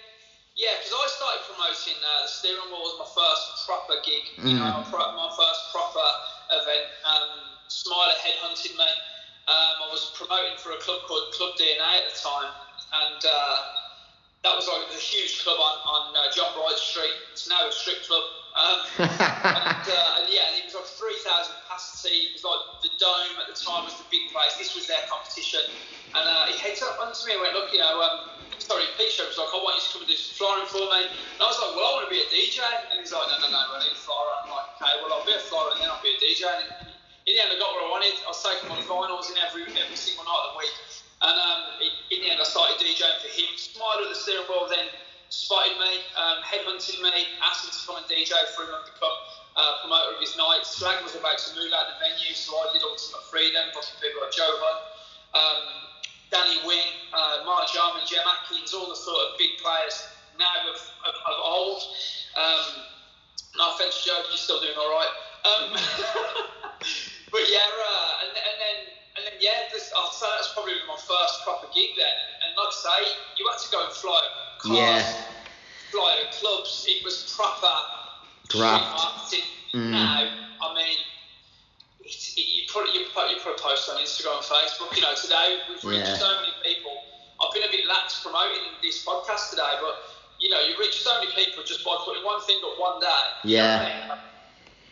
[0.60, 4.28] Yeah, because I started promoting uh, the steering wheel was my first proper gig.
[4.44, 6.04] You know, my, pro- my first proper
[6.52, 6.84] event.
[7.08, 8.90] Um, Smiler headhunted me.
[9.48, 12.52] Um, I was promoting for a club called Club DNA at the time,
[12.92, 13.56] and uh,
[14.44, 17.16] that was like a huge club on on uh, John Bright Street.
[17.32, 18.24] It's now a strip club.
[18.60, 22.32] Um, and, uh, and yeah, it was like 3,000 capacity.
[22.32, 24.56] It was like the dome at the time was the big place.
[24.60, 25.64] This was their competition.
[26.16, 29.14] And uh, he heads up onto me and went, look, you know, um, sorry, Pete
[29.22, 31.02] was like, I want you to come and do some flying for me.
[31.08, 32.60] And I was like, well, I want to be a DJ.
[32.92, 34.32] And he's like, no, no, no, I need a flyer.
[34.44, 36.44] I'm like, okay, well, I'll be a flyer and then I'll be a DJ.
[36.50, 36.90] And
[37.30, 38.16] in the end, I got what I wanted.
[38.26, 40.76] I was taking my finals in every every single night of the week.
[41.20, 43.52] And um, in, in the end, I started DJing for him.
[43.60, 44.88] Smile at the steering wheel then
[45.30, 47.14] spotted me, um, headhunted me,
[47.46, 49.14] asked me to come and DJ for him and become
[49.56, 50.66] uh, promoter of his night.
[50.66, 53.98] Slag was about to move out of the venue, so I did Ultimate Freedom, booking
[54.02, 54.82] people like Joe Hunt,
[55.38, 55.62] um,
[56.34, 60.02] Danny Wing, uh, Mark Jarman, Jem Atkins, all the sort of big players
[60.42, 61.82] now of, of, of old.
[62.34, 62.90] Um,
[63.58, 65.14] no offense, Joe, you're still doing all right.
[65.46, 65.66] Um,
[67.34, 68.78] but yeah, uh, and, and then
[69.20, 72.18] and then yeah, this, I'll say that's probably my first proper gig then.
[72.46, 73.00] And like I say,
[73.38, 74.22] you had to go and fly
[74.60, 75.04] cars, Yeah.
[75.92, 76.86] fly at clubs.
[76.88, 77.74] It was proper
[78.48, 78.96] street Graft.
[78.96, 79.48] marketing.
[79.74, 79.92] Mm.
[79.92, 80.30] Now,
[80.62, 80.98] I mean,
[82.04, 84.96] it's, it, you put you put you put a post on Instagram and Facebook.
[84.96, 86.18] You know, today we've reached Yeah.
[86.18, 87.04] so many people.
[87.42, 89.96] I've been a bit lax promoting this podcast today, but
[90.40, 93.24] you know, you reach so many people just by putting one thing up one day.
[93.44, 93.80] You know Yeah.
[93.80, 94.20] I mean?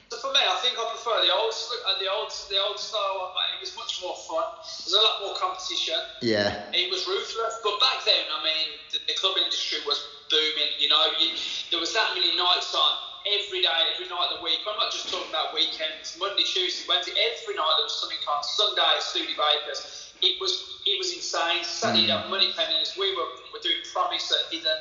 [0.10, 3.36] So for me, I think I prefer the old, uh, the old, the old style.
[3.56, 4.44] It was much more fun.
[4.64, 6.00] There's a lot more competition.
[6.22, 6.72] Yeah.
[6.72, 10.00] It was ruthless, but back then, I mean, the, the club industry was
[10.32, 10.72] booming.
[10.80, 11.36] You know, you,
[11.72, 12.92] there was that many nights on
[13.36, 14.64] every day, every night of the week.
[14.64, 17.12] I'm not just talking about weekends, Monday, Tuesday, Wednesday.
[17.12, 18.44] Every night there was something on.
[18.44, 20.12] Sunday, Studebakers.
[20.24, 21.64] It was it was insane.
[21.64, 22.30] Saturday, mm.
[22.32, 22.96] Moneypenny's.
[22.98, 24.72] We were, were doing Promise at Hidden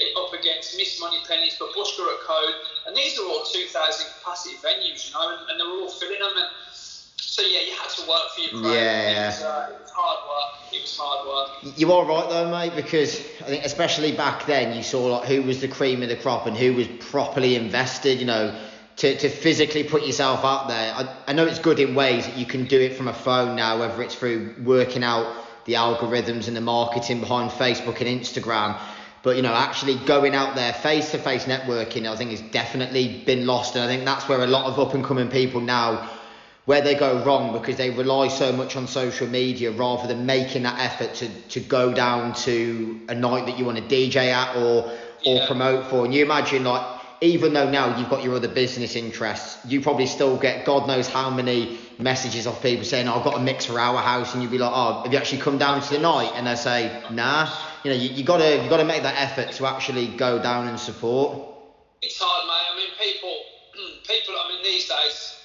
[0.00, 2.54] eh, up against Miss Moneypenny's, but Bushka at Code,
[2.86, 3.70] and these are all 2,000
[4.18, 6.32] capacity venues, you know, and, and they were all filling them.
[6.34, 8.72] And so yeah, you had to work for your crowd.
[8.72, 10.72] Yeah, It was, uh, it was hard work.
[10.72, 11.69] It was hard work.
[11.80, 15.40] You are right though, mate, because I think especially back then you saw like who
[15.40, 18.20] was the cream of the crop and who was properly invested.
[18.20, 18.60] You know,
[18.96, 20.92] to, to physically put yourself out there.
[20.92, 23.56] I, I know it's good in ways that you can do it from a phone
[23.56, 28.78] now, whether it's through working out the algorithms and the marketing behind Facebook and Instagram.
[29.22, 33.22] But you know, actually going out there face to face networking, I think has definitely
[33.24, 36.10] been lost, and I think that's where a lot of up and coming people now
[36.70, 40.62] where they go wrong because they rely so much on social media rather than making
[40.62, 44.54] that effort to, to go down to a night that you want to DJ at
[44.54, 44.88] or
[45.26, 45.46] or Yeah.
[45.48, 46.04] promote for.
[46.04, 46.86] And you imagine like
[47.20, 51.08] even though now you've got your other business interests, you probably still get God knows
[51.08, 54.40] how many messages of people saying, oh, I've got a mix for our house and
[54.40, 56.30] you'd be like, Oh, have you actually come down to the night?
[56.36, 57.50] And they say, Nah.
[57.82, 60.78] You know, you, you gotta you gotta make that effort to actually go down and
[60.78, 61.36] support.
[62.00, 62.66] It's hard, mate.
[62.72, 63.36] I mean, people,
[64.06, 64.34] people.
[64.38, 65.39] I mean, these days,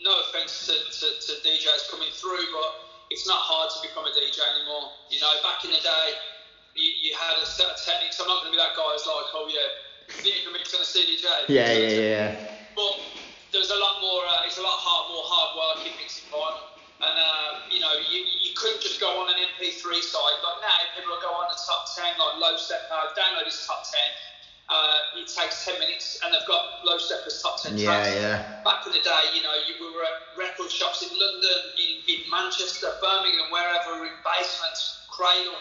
[0.00, 2.70] no offense to, to, to DJs coming through, but
[3.10, 4.94] it's not hard to become a DJ anymore.
[5.10, 6.06] You know, back in the day,
[6.74, 8.20] you, you had a set of techniques.
[8.22, 10.80] I'm not going to be that guy who's like, oh yeah, you can mix on
[10.80, 11.50] a CDJ?
[11.50, 12.28] Yeah, yeah, yeah.
[12.78, 12.94] But
[13.50, 14.22] there's a lot more.
[14.22, 16.68] Uh, it's a lot hard, more hard work in mixing vinyl.
[16.98, 20.38] And uh, you know, you, you couldn't just go on an MP3 site.
[20.42, 22.90] Like now, people will go on the top 10, like Low Steppa.
[22.90, 23.98] Uh, download his top 10.
[24.68, 28.08] Uh, it takes 10 minutes, and they've got Low Steppa's top 10 Yeah, tracks.
[28.12, 28.44] yeah.
[28.64, 31.92] Back in the day, you know, you, we were at record shops in London, in,
[32.04, 35.56] in Manchester, Birmingham, wherever, in basements, Cradle,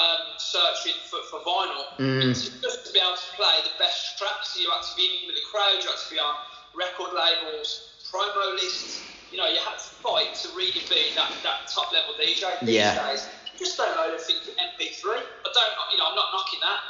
[0.00, 1.84] um, searching for, for vinyl.
[2.00, 2.32] Mm.
[2.32, 5.36] Just to be able to play the best tracks, you had to be in with
[5.36, 6.34] the crowd, you had to be on
[6.72, 9.04] record labels, promo lists.
[9.30, 12.48] You know, you had to fight to really be that, that top level DJ.
[12.64, 12.96] These Yeah.
[12.96, 15.04] days, you just don't know to MP3.
[15.04, 16.80] I don't, you know, I'm not knocking that,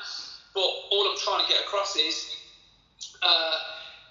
[0.55, 2.37] but all I'm trying to get across is
[3.23, 3.57] uh,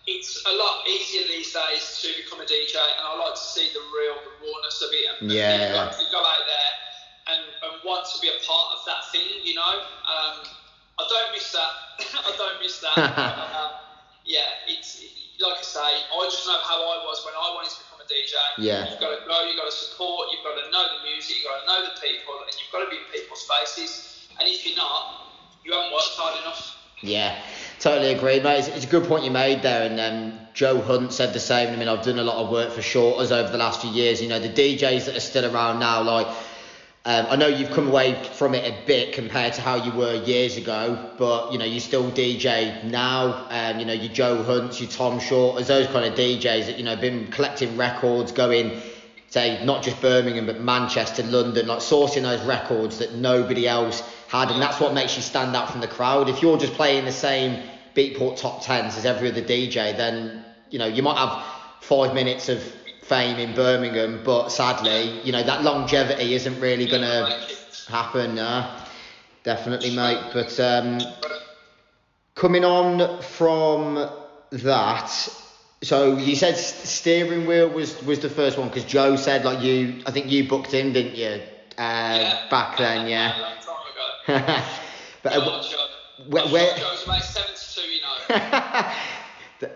[0.08, 3.68] it's a lot easier these days to become a DJ, and I like to see
[3.74, 5.06] the real, the rawness of it.
[5.22, 5.68] And, Yeah.
[5.68, 6.74] you got to go out there
[7.36, 9.84] and, and want to be a part of that thing, you know.
[10.08, 10.48] Um,
[10.98, 11.72] I don't miss that.
[12.24, 12.96] I don't miss that.
[12.98, 13.72] um,
[14.26, 15.04] yeah, it's
[15.44, 18.08] like I say, I just know how I was when I wanted to become a
[18.08, 18.34] DJ.
[18.58, 18.90] Yeah.
[18.90, 21.46] You've got to go, you've got to support, you've got to know the music, you've
[21.52, 24.24] got to know the people, and you've got to be in people's faces.
[24.40, 25.27] And if you're not,
[25.68, 26.78] you haven't worked hard enough.
[27.02, 27.38] Yeah,
[27.80, 28.60] totally agree, mate.
[28.60, 31.74] It's, it's a good point you made there, and um, Joe Hunt said the same.
[31.74, 34.22] I mean, I've done a lot of work for Shorterz over the last few years.
[34.22, 36.28] You know, the DJs that are still around now, like
[37.06, 40.14] Um, I know you've come away from it a bit compared to how you were
[40.14, 43.48] years ago, but you know you still DJ now.
[43.50, 46.84] Um, you know your Joe Hunts, your Tom Shorterz, those kind of DJs that you
[46.84, 48.82] know been collecting records, going
[49.30, 54.52] say not just Birmingham but Manchester, London, like sourcing those records that nobody else had,
[54.52, 56.30] and that's what makes you stand out from the crowd.
[56.30, 57.64] If you're just playing the same
[57.96, 61.44] Beatport top tens as every other DJ, then you know you might have
[61.82, 62.62] five minutes of
[63.04, 67.40] fame in Birmingham, but sadly, you know that longevity isn't really gonna
[67.88, 68.38] happen.
[68.38, 68.86] Uh,
[69.44, 70.32] definitely, mate.
[70.34, 71.00] But um,
[72.36, 74.10] coming on from
[74.52, 75.30] that,
[75.82, 80.02] so you said steering wheel was was the first one because Joe said like you,
[80.06, 81.42] I think you booked him, didn't you?
[81.78, 82.50] Uh, Yeah.
[82.50, 83.54] Back then, yeah.
[84.28, 84.64] Long time ago.
[85.24, 85.62] but Go uh,
[86.30, 88.92] where- I'm where- Joe's about 72, you know.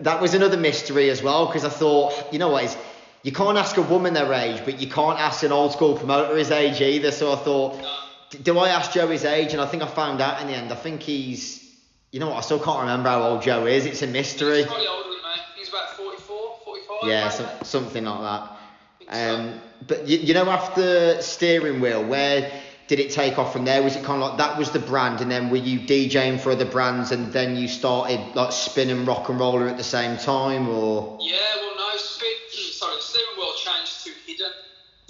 [0.02, 2.76] That was another mystery as well because I thought, you know what, is
[3.24, 6.36] you can't ask a woman their age, but you can't ask an old school promoter
[6.36, 7.10] his age either.
[7.10, 8.38] So I thought, No.
[8.42, 9.52] do I ask Joe his age?
[9.54, 10.70] And I think I found out in the end.
[10.70, 11.68] I think he's,
[12.12, 13.84] you know what, I still can't remember how old Joe is.
[13.84, 14.58] It's a mystery.
[14.58, 15.40] He's probably older than me.
[15.56, 17.08] He's about 44, 45.
[17.10, 18.56] Yeah, so, something like that.
[18.98, 19.34] think so.
[19.36, 22.52] Um, but you, you know, after steering wheel, where
[22.88, 23.82] did it take off from there?
[23.82, 26.52] Was it kind of like that was the brand, and then were you DJing for
[26.52, 30.68] other brands, and then you started like spinning rock and roller at the same time,
[30.68, 32.34] or Yeah, well, no, spin,
[32.72, 34.52] sorry, the steering wheel changed to hidden.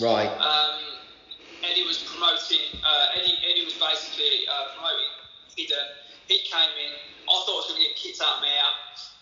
[0.01, 0.29] right?
[0.29, 0.79] Um,
[1.63, 5.13] Eddie was promoting, uh, Eddie, Eddie was basically uh, promoting
[5.57, 5.87] hidden.
[6.27, 6.93] He came in,
[7.27, 8.71] I thought I was going to get kicked out of my ear.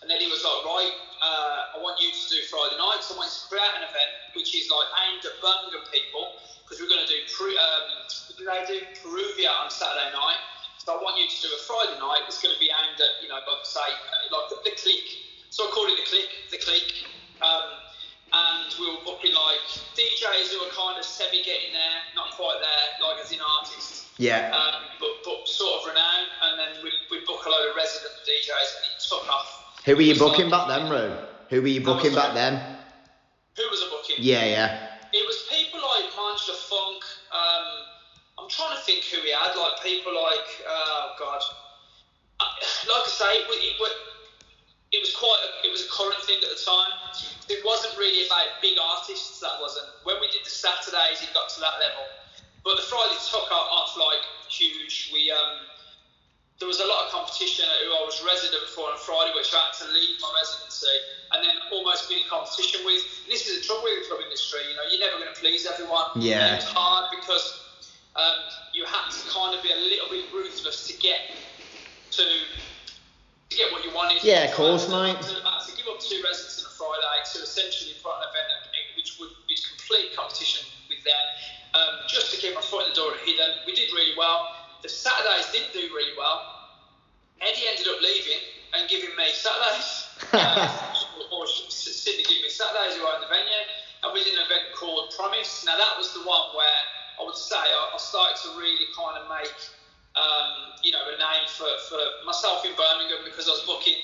[0.02, 3.12] And Eddie was like, right, uh, I want you to do Friday nights.
[3.12, 6.32] I want you to create an event which is like aimed at Birmingham people
[6.70, 7.18] because we're going to do,
[7.58, 8.06] um,
[8.38, 8.78] do they do?
[9.02, 10.38] Peruvia on Saturday night.
[10.78, 12.30] So I want you to do a Friday night.
[12.30, 15.02] It's going to be aimed at, you know, like say, uh, like the, the click.
[15.50, 16.86] So I called it the click, the click.
[17.42, 17.90] Um,
[18.30, 19.58] and we were booking like
[19.98, 24.06] DJs who were kind of semi getting there, not quite there, like as in artists,
[24.22, 24.54] Yeah.
[24.54, 26.30] um, but, but sort of renowned.
[26.46, 29.82] And then we we book a load of resident DJs, and it took off.
[29.84, 31.10] Who were you booking like- back then, Ru?
[31.50, 32.62] Who were you booking back then?
[33.58, 34.16] Who was a booking?
[34.22, 34.89] Yeah, yeah.
[38.90, 39.54] Think who we had.
[39.54, 41.42] Like people like, oh God,
[42.90, 45.38] like I say, it, it, it was quite.
[45.46, 46.90] A, it was a current thing at the time.
[47.46, 49.38] It wasn't really about big artists.
[49.38, 49.86] That wasn't.
[50.02, 52.06] When we did the Saturdays, it got to that level.
[52.66, 55.14] But the Friday took off, like huge.
[55.14, 55.70] We um,
[56.58, 59.54] there was a lot of competition at who I was resident for on Friday, which
[59.54, 60.98] I had to leave my residency
[61.30, 63.00] and then almost be in competition with.
[63.30, 65.64] This is the trouble with the club industry, you know, you're never going to please
[65.64, 66.10] everyone.
[66.18, 66.58] Yeah.
[66.58, 67.69] And it was hard because
[68.16, 68.38] um,
[68.72, 71.30] you had to kind of be a little bit ruthless to get
[72.12, 74.22] to to get what you wanted.
[74.22, 75.18] Yeah, of course, mate.
[75.22, 78.50] to, I to give up two residents on a Friday to essentially put an event
[79.00, 80.60] which would be complete competition
[80.92, 81.24] with them,
[81.72, 83.64] um, just to keep my foot in the door at Hidden.
[83.64, 84.52] We did really well.
[84.82, 86.68] The Saturdays didn't do really well.
[87.40, 88.44] Eddie ended up leaving
[88.76, 90.04] and giving me Saturdays.
[90.36, 90.68] uh,
[91.32, 93.64] or Sydney giving me Saturdays who owned the venue.
[94.04, 95.64] And we did an event called Promise.
[95.64, 96.80] Now, that was the one where
[97.20, 99.52] I would say I, I started to really kind of make,
[100.16, 104.00] um, you know, a name for, for myself in Birmingham because I was booking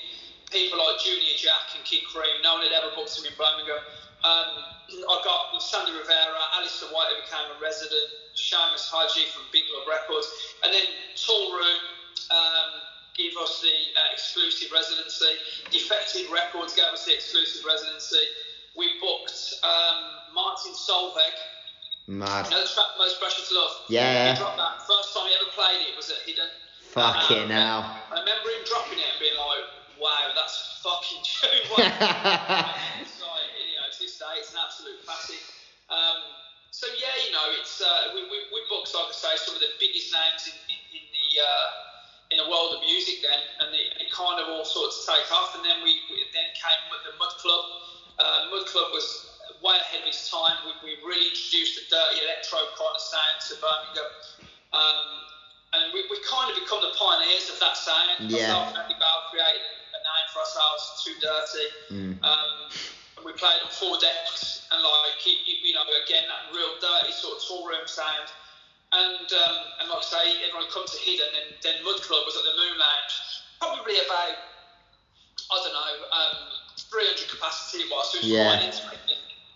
[0.53, 2.39] people like Junior Jack and Kid Crème.
[2.45, 3.81] No one had ever booked him in Birmingham.
[4.21, 4.49] Um,
[4.87, 8.05] I got Sandy Rivera, Alistair White, who became a resident,
[8.37, 10.29] Seamus Haji from Big Love Records,
[10.63, 10.85] and then
[11.17, 11.81] Toolroom
[12.29, 12.71] um,
[13.17, 15.41] gave us the uh, exclusive residency.
[15.73, 18.21] Defected Records gave us the exclusive residency.
[18.77, 21.56] We booked um, Martin Solveig.
[22.07, 22.47] Mad.
[22.47, 23.71] You know the track Most Precious Love?
[23.91, 24.31] Yeah.
[24.31, 24.79] He dropped that.
[24.87, 26.47] First time he ever played it was at Hidden.
[26.95, 27.83] Fucking Um, hell.
[28.15, 29.67] I remember him dropping it and being like,
[29.99, 31.51] wow, that's fucking true.
[31.83, 35.43] it's like, you know, to this day, it's an absolute classic.
[35.91, 36.23] Um,
[36.71, 39.61] so yeah, you know, it's uh, we, we, we booked, like I say, some of
[39.61, 41.67] the biggest names in, in, in the uh,
[42.31, 45.27] in the world of music then, and it, it kind of all sorts of take
[45.31, 45.55] off.
[45.55, 47.63] And then we, we then came with the Mud Club.
[48.19, 49.26] Uh, Mud Club was
[49.63, 50.57] way ahead of its time.
[50.65, 54.09] We, we really introduced the dirty electro kind of sound to Birmingham.
[54.73, 55.07] Um,
[55.73, 58.27] and we, we kind of become the pioneers of that sound.
[58.31, 58.51] Yeah.
[58.51, 61.67] Myself and Andy Bell created a name for ourselves, Too Dirty.
[61.91, 62.13] Mm.
[62.23, 62.51] Um,
[63.17, 67.11] and we played on four decks, and like you, you know, again that real dirty
[67.11, 68.29] sort of tour room sound.
[68.93, 72.37] And um, and like I say, everyone come to Hidden, and then Mud Club was
[72.37, 73.13] at the Moon Lounge,
[73.59, 74.37] probably about
[75.49, 76.37] I don't know, um,
[76.91, 78.51] 300 capacity it was, so it was Yeah.
[78.51, 78.99] quite intimate.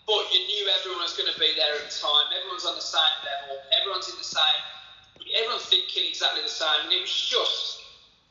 [0.06, 2.26] But you knew everyone was going to be there at the time.
[2.36, 3.62] Everyone's on the same level.
[3.80, 4.60] Everyone's in the same.
[5.38, 6.84] Everyone's thinking exactly the same.
[6.84, 7.78] And it was just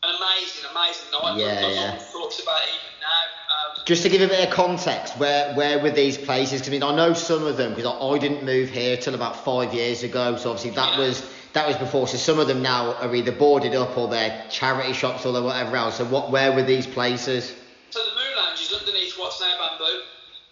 [0.03, 1.37] an amazing, amazing night.
[1.39, 1.99] Yeah, yeah.
[2.11, 3.77] talks about it even now.
[3.79, 6.61] Um, Just to give a bit of context, where where were these places?
[6.61, 9.15] 'Cause I mean, I know some of them because I, I didn't move here till
[9.15, 10.35] about five years ago.
[10.37, 10.99] So obviously that Yeah.
[10.99, 12.07] was that was before.
[12.07, 15.41] So some of them now are either boarded up or they're charity shops or they're
[15.41, 15.97] whatever else.
[15.97, 17.53] So what where were these places?
[17.89, 20.01] so the Moon Lounge is underneath what's now Bamboo.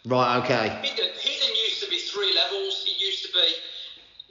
[0.09, 0.41] Right.
[0.41, 0.65] Okay.
[0.81, 2.81] Hidden, Hidden used to be three levels.
[2.89, 3.45] It used to be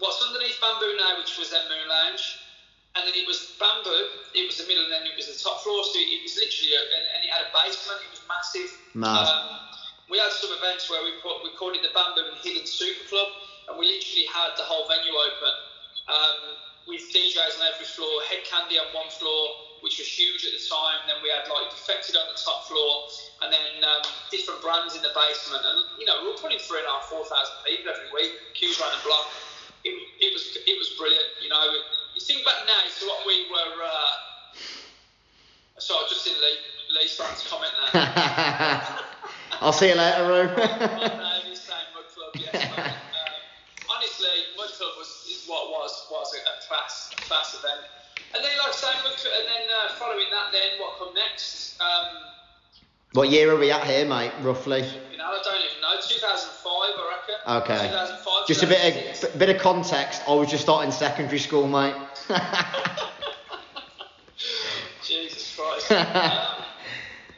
[0.02, 2.50] what's underneath Bamboo now, which was their Moon Lounge,
[2.98, 4.18] and then it was Bamboo.
[4.34, 5.86] It was the middle, and then it was the top floor.
[5.86, 8.02] So it was literally, a, and, and it had a basement.
[8.02, 8.70] It was massive.
[8.98, 9.22] Mad.
[9.22, 9.62] Um,
[10.10, 13.06] we had some events where we put we called it the Bamboo and Hidden Super
[13.06, 13.30] Club,
[13.70, 15.54] and we literally had the whole venue open
[16.10, 16.58] um,
[16.90, 20.62] with DJs on every floor, Hed Kandi on one floor, which was huge at the
[20.66, 21.04] time.
[21.06, 23.08] Then we had like Defected on the top floor,
[23.42, 25.62] and then um, different brands in the basement.
[25.64, 28.32] And you know, we were putting three and a half, four thousand people every week,
[28.54, 29.26] queues around the block.
[29.84, 31.28] It, it was it was brilliant.
[31.40, 31.62] You know,
[32.14, 33.74] you think back now to what we were.
[33.84, 34.28] Uh,
[35.78, 36.58] so I've just seen Lee,
[36.98, 38.98] Lee starting to comment now.
[39.60, 40.50] I'll see you later, Roo.
[40.56, 42.54] My name is saying Mud Club, yes.
[42.78, 42.90] Um,
[43.94, 44.26] honestly,
[44.56, 47.86] Mud Club was is what was was a, a class class event.
[48.34, 51.80] And then, like I say, and then uh, following that, then what come next?
[51.80, 52.06] Um,
[53.12, 54.32] what year are we at here, mate?
[54.42, 54.80] Roughly.
[55.10, 55.94] you know, I don't even know.
[56.06, 57.62] 2005, I reckon.
[57.62, 57.88] Okay.
[57.88, 58.46] 2005.
[58.46, 59.24] Just a bit 2006.
[59.24, 60.22] of bit of context.
[60.28, 61.94] I was just starting secondary school, mate.
[65.02, 65.90] Jesus Christ.
[65.92, 66.06] um,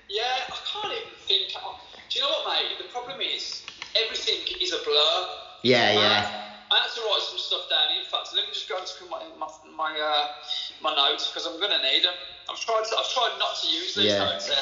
[0.08, 1.52] yeah, I can't even think.
[1.52, 2.78] Do you know what, mate?
[2.78, 3.62] The problem is
[3.94, 5.26] everything is a blur.
[5.62, 6.22] Yeah, yeah.
[6.22, 6.36] had-
[6.72, 7.98] I had to write some stuff down.
[7.98, 10.26] In fact, let me just go into my my my, uh,
[10.82, 12.14] my notes because I'm gonna need them.
[12.50, 14.24] I've tried to, I've tried not to use these Yeah.
[14.24, 14.48] notes.
[14.48, 14.58] There.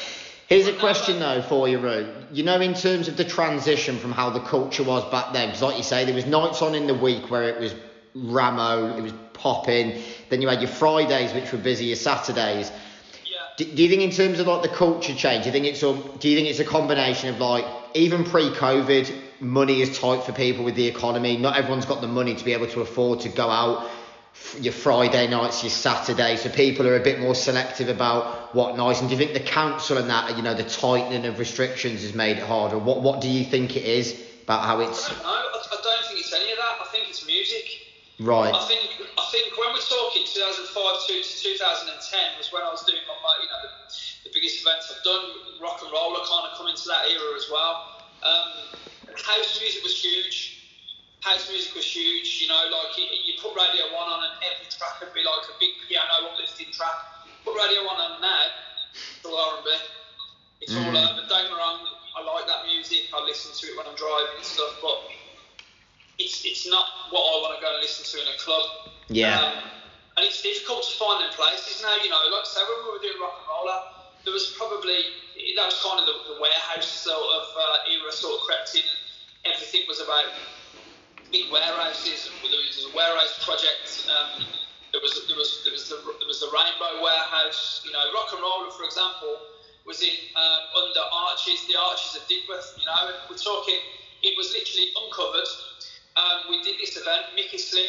[0.48, 2.06] Here's a question though for you, Roo.
[2.32, 5.62] You know, in terms of the transition from how the culture was back then, because
[5.62, 7.74] like you say, there was nights on in the week where it was
[8.14, 10.00] Ramo, it was popping.
[10.30, 12.70] Then you had your Fridays, which were busy, your Saturdays.
[13.24, 13.36] Yeah.
[13.58, 15.82] Do, do you think in terms of like the culture change, do you think it's
[15.82, 17.64] a, do you think it's a combination of like
[17.94, 21.36] even pre-COVID, money is tight for people with the economy.
[21.36, 23.88] Not everyone's got the money to be able to afford to go out
[24.60, 26.36] your Friday nights, your Saturday.
[26.36, 29.00] So people are a bit more selective about what nights.
[29.00, 32.14] And do you think the council and that, you know, the tightening of restrictions has
[32.14, 32.78] made it harder?
[32.78, 35.10] What what do you think it is about how it's?
[35.10, 35.28] I don't know.
[35.28, 36.74] I, don't think it's any of that.
[36.80, 37.64] I think it's music.
[38.20, 38.54] right?
[38.54, 42.84] I think I think when we're talking 2005 to, to 2010 was when I was
[42.84, 45.60] doing my, my you know the, the biggest events I've done.
[45.60, 48.00] Rock and roll, I kind of come into that era as well.
[48.22, 48.78] Um,
[49.14, 50.57] house music was huge.
[51.20, 52.38] House music was huge.
[52.40, 55.44] You know, like you, you put Radio One on, and every track would be like
[55.50, 56.94] a big piano uplifting track.
[57.44, 58.44] Put Radio One on now,
[58.94, 59.70] it's all R&B.
[60.60, 60.94] It's all Mm.
[60.94, 61.86] uh, but don't get me wrong.
[62.16, 63.10] I like that music.
[63.14, 65.06] I listen to it when I'm driving and stuff, but
[66.18, 68.90] it's it's not what I want to go and listen to in a club.
[69.08, 69.38] Yeah.
[69.38, 69.54] Um,
[70.18, 71.94] and it's difficult to find them places now.
[72.02, 73.80] You know, like I say, when we were doing rock and roller,
[74.26, 74.98] there was probably
[75.54, 78.82] that was kind of the, the warehouse sort of uh, era sort of crept in,
[78.82, 80.26] and everything was about
[81.30, 82.30] big warehouses.
[82.40, 84.08] There was a warehouse project.
[84.08, 84.44] Um,
[84.92, 87.82] there was there was there was the there was the Rainbow Warehouse.
[87.84, 89.36] You know, rock and roller, for example,
[89.84, 92.80] was in um, under Arches, the Arches of Digbeth.
[92.80, 93.80] You know, and we're talking.
[94.22, 95.50] It was literally uncovered.
[96.18, 97.30] Um, we did this event.
[97.36, 97.86] Micky Slim,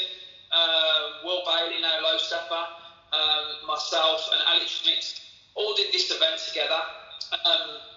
[0.52, 2.78] uh, Will Bailey, now Low Steppa,
[3.10, 5.22] um, myself, and Alex Schmitz
[5.56, 6.78] all did this event together.
[7.34, 7.89] Um,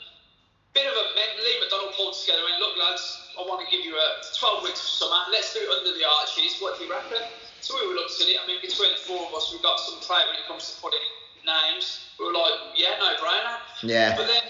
[0.72, 3.04] bit of a men- Lee McDonald pulled together and look lads,
[3.36, 5.20] I want to give you a 12 weeks of summer.
[5.30, 6.56] Let's do it under the arches.
[6.60, 7.24] What do you reckon?
[7.60, 8.36] So we looked at it.
[8.42, 10.74] I mean, between the four of us, we've got some play when it comes to
[10.80, 11.04] putting
[11.44, 12.10] names.
[12.18, 13.56] We were like, yeah, no brainer.
[13.82, 14.16] Yeah.
[14.16, 14.42] But then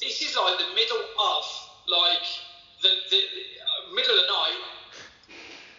[0.00, 1.42] this is like the middle of
[1.88, 2.26] like
[2.82, 4.60] the, the, the uh, middle of the night.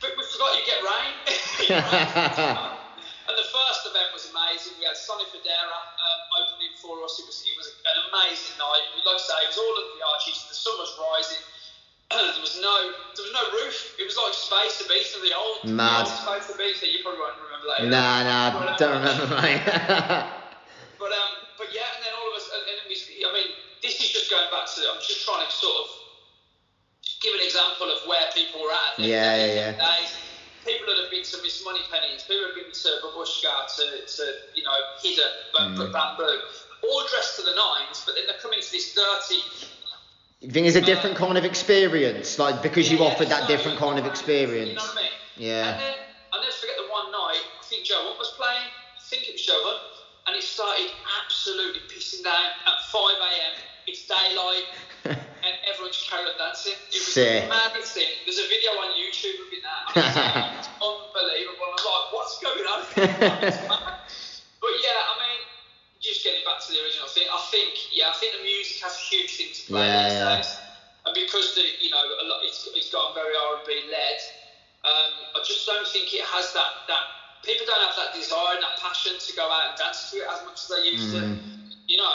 [0.02, 1.14] But we forgot you get rain.
[1.70, 2.74] You know?
[3.24, 4.76] And the first event was amazing.
[4.76, 7.16] We had Sonny Fodera um, opening for us.
[7.24, 8.86] It was it was an amazing night.
[9.02, 10.46] Like I say, it was all under the arches.
[10.48, 11.42] The sun was rising.
[12.14, 12.74] there was no
[13.18, 13.76] there was no roof.
[13.98, 16.06] It was like Space Ibiza, the old, the Mad.
[16.06, 16.86] old Space Ibiza.
[16.92, 17.90] You probably won't remember that.
[17.90, 19.62] Nah, nah, don't remember, mate.
[21.04, 22.96] But um, but yeah, and then all of us, and, and we,
[23.28, 23.52] I mean,
[23.84, 24.80] this is just going back to.
[24.88, 25.88] I'm just trying to sort of
[27.20, 28.96] give an example of where people were at.
[28.96, 30.16] in the- Yeah, yeah, the Days.
[30.64, 34.24] People that have been to Miss Moneypenny's, people that have been to Babushka, to, to
[34.56, 35.28] you know, Hidden,
[35.60, 35.76] Mm.
[35.76, 36.40] Bam- Bamboo,
[36.84, 39.42] all dressed to the nines, but then they're coming to this dirty.
[40.42, 43.42] you think it's a different uh, kind of experience, like because you Yeah, offered that
[43.44, 44.76] so different kind of You experience.
[44.76, 45.12] know what I mean?
[45.38, 45.70] Yeah.
[45.72, 45.96] And then
[46.34, 49.34] I'll never forget the one night, I think Joe Hunt was playing, I think it
[49.34, 49.82] was Joe Hunt,
[50.28, 50.90] and it started
[51.24, 53.54] absolutely pissing down at 5 a.m.
[53.88, 54.68] It's daylight,
[55.44, 56.74] and everyone's carried on dancing.
[56.92, 57.44] It was Sick.
[57.44, 58.08] the maddest thing.
[58.26, 59.92] There's a video on YouTube of it now.
[59.92, 60.16] It's,
[60.64, 61.68] it's unbelievable.
[61.68, 62.82] I'm like, what's going on?
[64.64, 65.33] But yeah, I mean,
[66.04, 68.92] just getting back to the original thing, I think yeah, I think the music has
[68.92, 70.50] a huge thing to play yeah, these days,
[71.08, 74.20] and because the you know a lot it's, it's gone very R and B led.
[74.84, 77.04] Um, I just don't think it has that that
[77.48, 80.28] people don't have that desire and that passion to go out and dance to it
[80.28, 81.24] as much as they used mm.
[81.24, 81.24] to.
[81.88, 82.12] You know,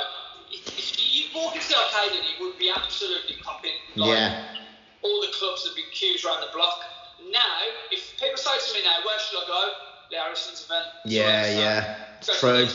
[0.52, 0.68] if
[1.00, 3.76] you walk into the arcade and it would be absolutely popping.
[3.96, 4.44] Like, yeah.
[5.00, 6.80] All the clubs have been queues around the block.
[7.30, 7.60] Now,
[7.92, 9.62] if people say to me now, where should I go?
[10.10, 10.86] The Harrison's event.
[11.04, 11.96] Yeah, so, yeah.
[12.20, 12.66] So, true.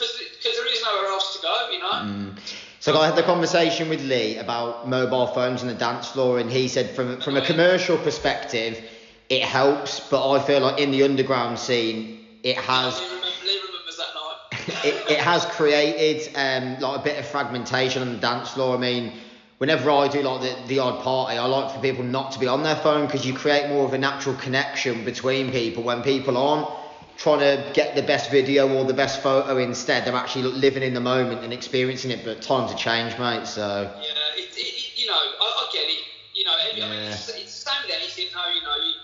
[0.00, 1.90] Because there is nowhere else to go, you know.
[1.90, 2.38] Mm.
[2.80, 6.50] So I had the conversation with Lee about mobile phones and the dance floor, and
[6.50, 8.82] he said from from a commercial perspective,
[9.28, 13.60] it helps, but I feel like in the underground scene, it has Lee, remember, Lee
[13.66, 14.84] remembers that night.
[14.84, 18.74] it, it has created um, like a bit of fragmentation on the dance floor.
[18.74, 19.12] I mean,
[19.58, 22.46] whenever I do like the, the odd party, I like for people not to be
[22.46, 26.38] on their phone because you create more of a natural connection between people when people
[26.38, 26.79] aren't
[27.20, 30.94] trying to get the best video or the best photo instead they're actually living in
[30.94, 35.06] the moment and experiencing it but times have changed mate so Yeah, it, it, you
[35.06, 36.00] know, I, I get it.
[36.34, 38.26] You know, every, I mean, it's, it's the same with anything.
[38.32, 38.94] No, you know, you,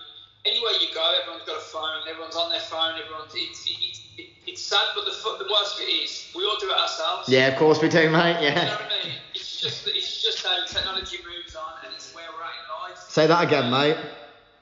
[0.49, 2.09] anywhere you go, everyone's got a phone.
[2.09, 2.95] Everyone's on their phone.
[2.97, 3.33] Everyone's.
[3.35, 5.13] It's it, it, it, it's sad, but the
[5.45, 7.29] the worst of it is we all do it ourselves.
[7.29, 8.49] yeah of course we do mate Yeah.
[8.49, 9.15] You know yeah what I mean?
[9.35, 12.99] It's just it's just how technology moves on, and it's where we're at in life.
[13.11, 13.99] say that again mate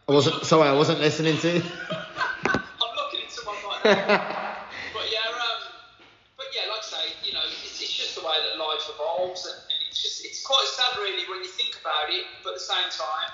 [0.08, 3.73] I wasn't sorry I wasn't listening to you I'm looking into my mind.
[4.96, 5.60] but yeah, um,
[6.40, 9.44] but yeah, like I say, you know, it's, it's just the way that life evolves,
[9.44, 12.24] and, and it's just it's quite sad really when you think about it.
[12.40, 13.28] But at the same time,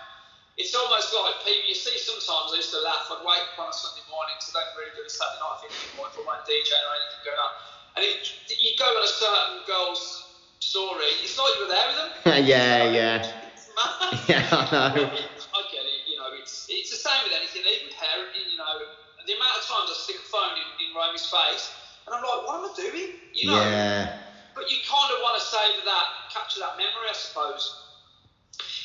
[0.58, 2.50] it's almost like people you see sometimes.
[2.50, 3.06] I used to laugh.
[3.14, 5.56] I'd wake up on a Sunday morning, so I don't really do the Saturday night
[5.62, 7.52] thing anymore if I DJing or anything going on.
[7.94, 8.18] And it,
[8.50, 12.10] you go on a certain girl's story, it's like you were there with them.
[12.46, 14.18] yeah yeah It's mad.
[14.28, 15.14] Yeah, I know.
[15.54, 16.02] I get it.
[16.10, 17.62] You know, it's it's the same with anything.
[17.66, 18.90] Even parenting, you know,
[19.30, 21.70] the amount of times I stick a phone in, in Romy's face,
[22.06, 23.14] and I'm like, what am I doing?
[23.32, 23.62] You know.
[23.62, 24.18] yeah
[24.56, 27.86] But you kind of want to save that, capture that memory, I suppose.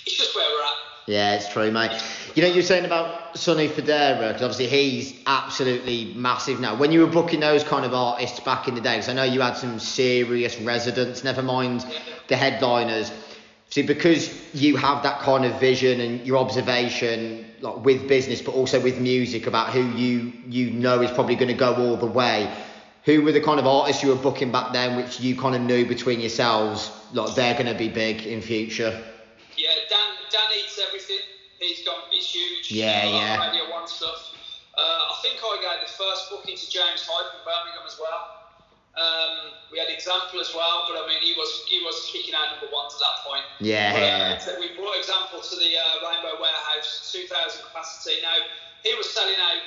[0.05, 0.77] It's just where we're at.
[1.07, 1.99] Yeah, it's true, mate.
[2.35, 6.75] You know, you're saying about Sonny Fodera, because obviously he's absolutely massive now.
[6.75, 9.23] When you were booking those kind of artists back in the day, because I know
[9.23, 11.85] you had some serious residents, never mind
[12.27, 13.11] the headliners.
[13.75, 18.55] See, because you have that kind of vision and your observation, like with business, but
[18.55, 22.05] also with music, about who you you know is probably going to go all the
[22.05, 22.49] way.
[23.03, 25.61] Who were the kind of artists you were booking back then, which you kind of
[25.61, 28.91] knew between yourselves, like they're going to be big in future?
[29.57, 31.25] Yeah, Dan Dan Eats Everything.
[31.59, 31.99] He's gone.
[32.11, 32.71] He's huge.
[32.71, 33.51] Yeah, like yeah.
[33.51, 34.37] Radio One stuff.
[34.77, 38.44] Uh, I think I gave the first booking to James Hype in Birmingham as well.
[38.95, 42.55] Um, we had Example as well, but I mean he was he was kicking out
[42.55, 43.43] number ones at that point.
[43.59, 44.55] Yeah, But, yeah.
[44.55, 47.27] uh, we brought Example to the uh, Rainbow Warehouse, 2,000
[47.67, 48.23] capacity.
[48.23, 48.39] Now
[48.87, 49.59] he was selling out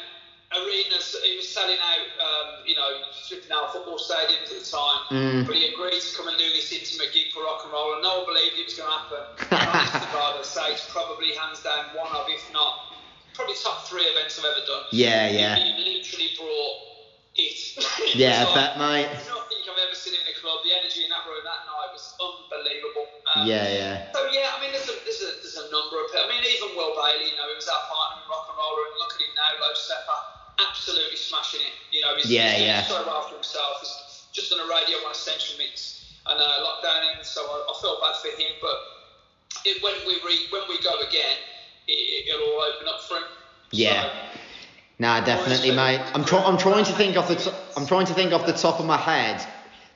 [0.57, 1.17] arenas.
[1.25, 5.01] He was selling out, um, you know, flipping out football stadiums at the time.
[5.13, 5.47] Mm.
[5.47, 8.03] But he agreed to come and do this intimate gig for rock and roll, and
[8.03, 9.23] no one believed it was going to happen.
[9.53, 12.97] And honest to God, I'd say it's probably hands down one of, if not,
[13.35, 14.89] probably top three events I've ever done.
[14.93, 15.57] Yeah, yeah.
[15.57, 16.98] He literally brought
[17.39, 17.59] it.
[18.19, 18.75] Yeah, was I
[19.23, 20.59] don't think I've ever seen in a club.
[20.65, 23.07] The energy in that room that night was unbelievable.
[23.31, 23.95] Um, Yeah, yeah.
[24.17, 26.09] So yeah, I mean, there's a there's a there's a number of.
[26.17, 28.83] I mean, even Will Bailey, you know, he was our partner in rock and roller,
[28.91, 30.17] and look at him now, Low Steppa,
[30.59, 31.75] absolutely smashing it.
[31.93, 32.83] You know, he's, Yeah, he's yeah.
[32.89, 33.79] so well for himself.
[33.85, 37.75] He's just on a radio on Essential Mix and uh, lockdown in, so I, I
[37.81, 38.53] felt bad for him.
[38.61, 38.79] But
[39.65, 41.39] it, when we re, when we go again,
[41.87, 43.29] it, it'll all open up for him.
[43.73, 44.03] Yeah.
[44.03, 44.41] So,
[44.99, 46.01] Nah, definitely, mate.
[46.15, 46.45] I'm trying.
[46.45, 47.37] I'm trying to think off the.
[47.37, 49.45] T- I'm trying to think off the top of my head,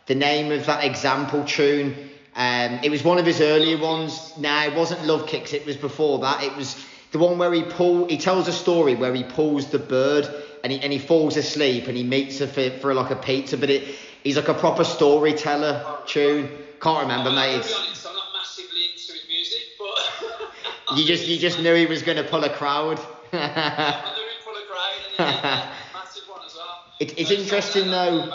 [0.07, 1.95] the name of that example tune.
[2.37, 4.33] Um, it was one of his earlier ones.
[4.39, 5.53] Nah, it wasn't Love Kicks.
[5.53, 6.43] It was before that.
[6.45, 8.07] It was the one where he pull.
[8.07, 10.29] He tells a story where he pulls the bird
[10.63, 13.57] and he and he falls asleep and he meets her for, for like a pizza.
[13.59, 13.83] But it
[14.23, 16.49] he's like a proper storyteller tune.
[16.81, 17.55] Can't remember, I'm mate.
[17.57, 22.03] honest, I'm not massively into his music, but You just you just knew he was
[22.03, 23.01] gonna pull a crowd.
[23.33, 26.85] I knew he'd pull a crowd, and he did that massive one as well.
[27.01, 28.29] It- it's Uh, interesting, though.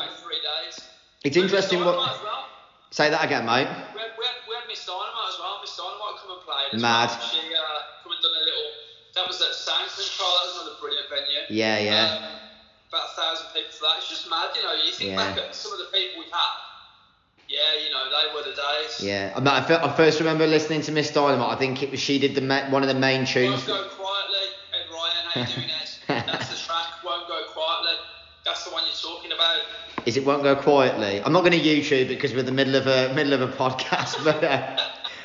[1.23, 2.45] It's interesting what- well.
[2.91, 3.67] Say that again, mate.
[3.67, 5.59] We had, we, had, we had Ms Dynamite as well.
[5.59, 6.69] Ms Dynamite come and played.
[6.73, 7.09] As Mad.
[7.09, 7.19] Well.
[7.30, 7.61] She uh,
[8.01, 8.67] come and done a little.
[9.15, 10.32] That was at Sound Control.
[10.32, 11.41] That was another brilliant venue.
[11.49, 12.05] Yeah, yeah.
[12.15, 12.23] Um,
[12.88, 13.97] about a thousand people for that.
[13.97, 14.73] It's just mad, you know.
[14.73, 15.17] You think Yeah.
[15.19, 16.53] back at some of the people we've had.
[17.49, 18.99] Yeah, you know, they were the days.
[19.03, 21.49] Yeah, I, mean, I, fir- I first remember listening to Ms Dynamite.
[21.49, 23.63] I think it was she did the ma- one of the main tunes.
[23.63, 25.66] Go quietly, Ed Ryan.
[28.48, 29.60] That's the one you're talking about.
[30.06, 31.22] Is it won't go quietly?
[31.22, 33.41] I'm not going to YouTube it because we're in the middle of a middle of
[33.41, 34.78] a podcast, but uh,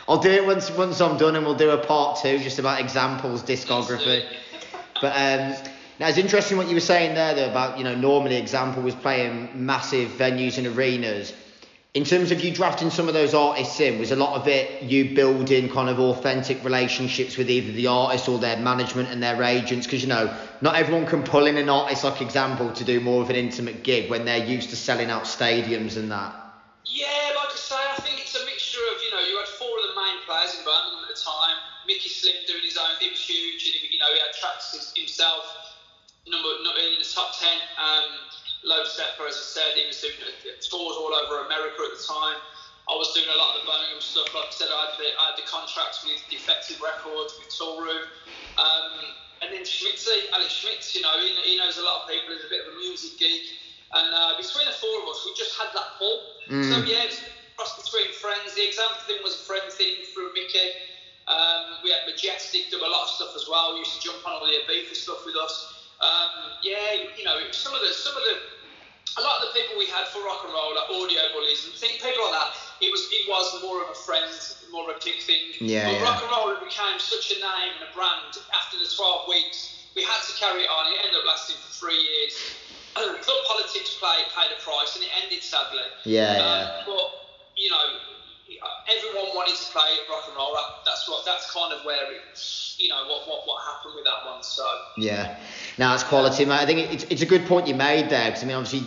[0.09, 2.81] I'll do it once once I'm done, and we'll do a part two just about
[2.81, 4.27] Example's discography.
[5.01, 5.55] But um,
[6.01, 8.97] now it's interesting what you were saying there though about you know normally Example was
[8.97, 11.33] playing massive venues and arenas.
[11.95, 14.83] In terms of you drafting some of those artists in, was a lot of it
[14.83, 19.43] you building kind of authentic relationships with either the artist or their management and their
[19.43, 19.87] agents?
[19.87, 23.21] Because you know, not everyone can pull in an artist like Example to do more
[23.21, 26.33] of an intimate gig when they're used to selling out stadiums and that.
[26.87, 29.77] Yeah, like I say, I think it's a mixture of, you know, you had four
[29.77, 31.61] of the main players in Birmingham at the time.
[31.87, 35.45] Micky Slim doing his own, he was huge, and you know, he had tracks himself,
[36.25, 37.53] number in the top 10.
[37.77, 38.33] Um,
[38.63, 40.15] Low Steppa, as I said, he was doing
[40.63, 42.39] tours all over America at the time.
[42.87, 44.31] I was doing a lot of the Birmingham stuff.
[44.35, 48.07] Like I said, I had the, I had the contracts with Defected Records, with Toolroom.
[48.59, 52.35] Um, and then Schmitzy, Alex Schmitz, you know, he, he, knows a lot of people.
[52.35, 53.59] He's a bit of a music geek.
[53.95, 56.39] And uh, between the four of us, we just had that pull.
[56.51, 56.71] Mm.
[56.71, 57.07] So, yeah,
[57.59, 58.55] cross between friends.
[58.55, 60.71] The example thing was a friend thing through Mickey.
[61.31, 63.79] Um, we had Majestic do a lot of stuff as well.
[63.79, 65.82] Used to jump on all the Ibiza stuff with us.
[66.03, 68.37] Um, yeah, you know, some of the some of the
[69.19, 71.75] a lot of the people we had for rock and roll, like Audio Bullies and
[71.77, 74.33] think, people like that, it was it was more of a friend,
[74.73, 75.53] more of a kick thing.
[75.61, 75.85] Yeah.
[75.87, 76.07] But yeah.
[76.07, 79.85] rock and roll became such a name and a brand after the 12 weeks.
[79.95, 80.89] We had to carry it on.
[80.89, 82.33] It ended up lasting for three years.
[82.97, 85.85] Club politics play paid a price, and it ended sadly.
[86.05, 86.83] Yeah, um, yeah.
[86.89, 87.07] But
[87.57, 87.87] you know,
[88.89, 90.57] everyone wanted to play rock and roll.
[90.85, 91.25] That's what.
[91.25, 92.77] That's kind of where it.
[92.79, 94.43] You know what, what, what happened with that one.
[94.43, 94.65] So
[94.97, 95.39] yeah,
[95.79, 96.61] now it's quality, mate.
[96.61, 98.87] I think it's it's a good point you made there because I mean obviously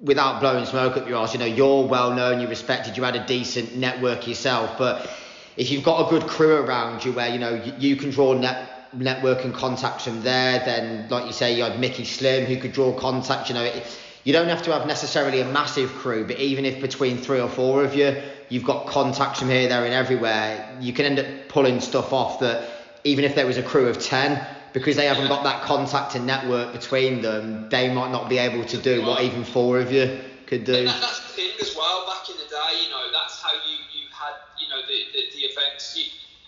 [0.00, 3.16] without blowing smoke up your ass, you know you're well known, you're respected, you had
[3.16, 5.10] a decent network yourself, but
[5.56, 8.34] if you've got a good crew around you where you know you, you can draw
[8.34, 12.56] net network and contacts from there, then like you say you had Micky Slim who
[12.56, 13.48] could draw contacts.
[13.48, 16.80] You know it, you don't have to have necessarily a massive crew, but even if
[16.80, 20.92] between three or four of you you've got contacts from here, there, and everywhere, you
[20.92, 22.68] can end up pulling stuff off that
[23.04, 26.26] even if there was a crew of 10, because they haven't got that contact and
[26.26, 30.20] network between them, they might not be able to do what even four of you
[30.46, 30.84] could do.
[30.84, 32.06] That, that's the thing as well.
[32.06, 35.20] Back in the day, you know, that's how you, you had, you know, the, the,
[35.34, 35.96] the events.
[35.96, 36.04] You,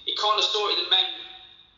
[0.06, 1.04] you kind of sorted the men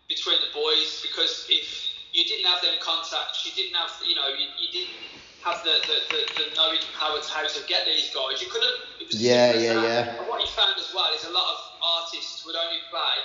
[0.09, 4.29] between the boys because if you didn't have them contacts, you didn't have, you know,
[4.29, 4.95] you, you didn't
[5.43, 8.39] have the, the, the, the knowing how to, how to get these guys.
[8.39, 8.79] You couldn't.
[9.03, 9.83] It yeah, yeah, that.
[9.83, 10.19] yeah.
[10.23, 13.17] And what you found as well is a lot of artists would only play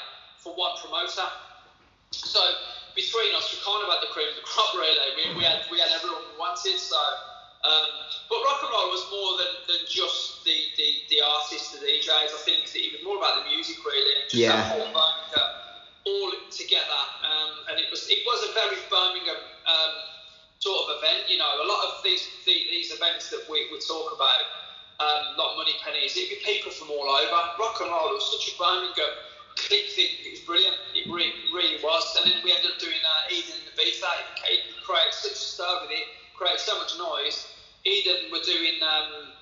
[0.42, 1.30] for one promoter.
[2.12, 2.42] So
[2.98, 4.98] between us, we kind of had the cream of the crop, really.
[5.14, 6.82] We, we had we had everyone we wanted.
[6.82, 6.98] So,
[7.62, 7.90] um,
[8.26, 12.34] but rock and roll was more than, than just the, the, the artists, the DJs.
[12.34, 14.26] I think it was more about the music, really.
[14.26, 14.58] Just yeah.
[14.58, 15.68] that whole Birmingham
[16.08, 19.38] all together, um, and it was it was a very Birmingham.
[19.68, 19.94] Um,
[20.60, 21.30] sort of event.
[21.30, 24.42] You know, a lot of these these events that we, we talk about,
[25.00, 27.40] um, like Moneypenny's, it'd be people from all over.
[27.60, 29.14] Rock and roll it was such a Birmingham
[29.58, 30.14] click thing.
[30.26, 30.78] It was brilliant.
[30.94, 32.06] It really, really was.
[32.18, 34.00] And then we ended up doing uh, Eden and the Beef.
[34.02, 34.30] That
[34.86, 37.54] created such a stir with it, created so much noise.
[37.86, 39.34] Eden were doing um,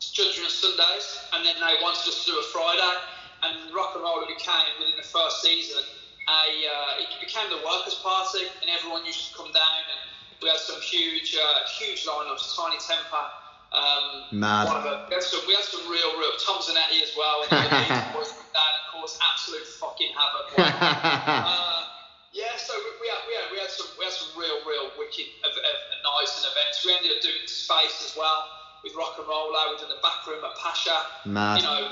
[0.00, 2.96] Judgment Sundays, and then they wanted us to do a Friday.
[3.42, 5.84] And rock and roll became within the first season
[6.26, 10.15] a uh, it became the workers' party, and everyone used to come down and
[10.46, 12.54] we had some huge, uh, huge lineups.
[12.54, 13.34] Tinie Tempah.
[13.74, 14.70] Um, Mad.
[14.70, 15.02] One of them.
[15.10, 16.30] We had some, we had some real, real.
[16.38, 17.42] Tom Zanetti as well.
[17.50, 20.54] And of course, absolute fucking havoc.
[20.62, 21.82] uh,
[22.30, 24.94] yeah, so we, we, had, we, had, we had some we had some real, real
[24.94, 25.76] wicked of, of
[26.06, 26.86] nights and events.
[26.86, 28.46] We ended up doing space as well
[28.86, 29.50] with rock and roll.
[29.50, 31.26] We did the back room at Pacha.
[31.26, 31.58] Mad.
[31.58, 31.90] You know,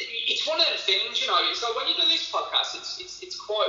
[0.00, 1.20] it's one of them things.
[1.20, 3.68] You know, it's like when you do these podcasts, it's it's, it's quite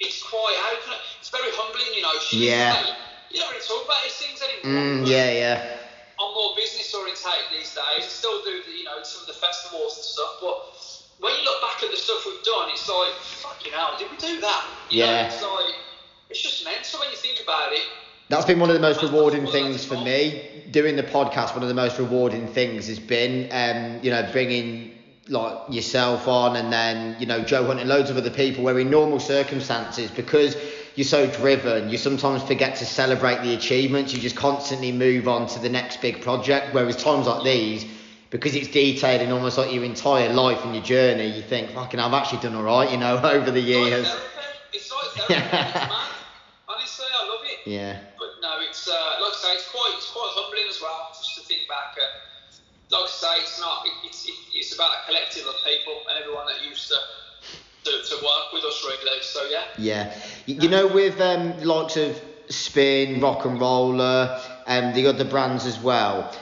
[0.00, 1.92] it's quite how can I, it's very humbling.
[1.92, 5.04] You know, she yeah you don't really talk about these things anymore.
[5.04, 5.78] Mm, yeah, yeah.
[6.18, 8.02] I'm more business orientated these days.
[8.02, 10.56] I still do the, you know some of the festivals and stuff, but
[11.20, 14.16] when you look back at the stuff we've done, it's like fucking hell, did we
[14.16, 14.64] do that?
[14.90, 15.22] You yeah.
[15.22, 15.74] Know, it's like
[16.30, 17.86] it's just mental when you think about it.
[18.28, 20.64] That's been one of the most rewarding things for me.
[20.70, 24.94] Doing the podcast, one of the most rewarding things has been, um, you know, bringing
[25.28, 28.64] like yourself on, and then you know Joe Hunt and loads of other people.
[28.64, 30.56] Where in normal circumstances, because
[30.98, 34.12] you're so driven, you sometimes forget to celebrate the achievements.
[34.12, 36.74] You just constantly move on to the next big project.
[36.74, 37.86] Whereas times like these,
[38.30, 42.00] because it's detailed in almost like your entire life and your journey, you think, fucking,
[42.00, 44.12] I've actually done all right, you know, over the years.
[44.72, 45.46] It's like therapy.
[45.46, 46.10] it's mad.
[46.66, 47.70] Honestly, I love it.
[47.70, 48.00] Yeah.
[48.18, 51.36] But no, it's uh, like I say, it's quite, it's quite humbling as well, just
[51.36, 52.10] to think back at.
[52.90, 53.86] Like I say, it's not.
[54.02, 56.98] It's, it's about a collective of people and everyone that used to
[57.88, 59.22] to, to work with us regularly.
[59.22, 59.64] So yeah.
[59.78, 60.14] Yeah,
[60.46, 65.78] you know, with um, likes of Spin, Rock and Roller, and the other brands as
[65.80, 66.34] well.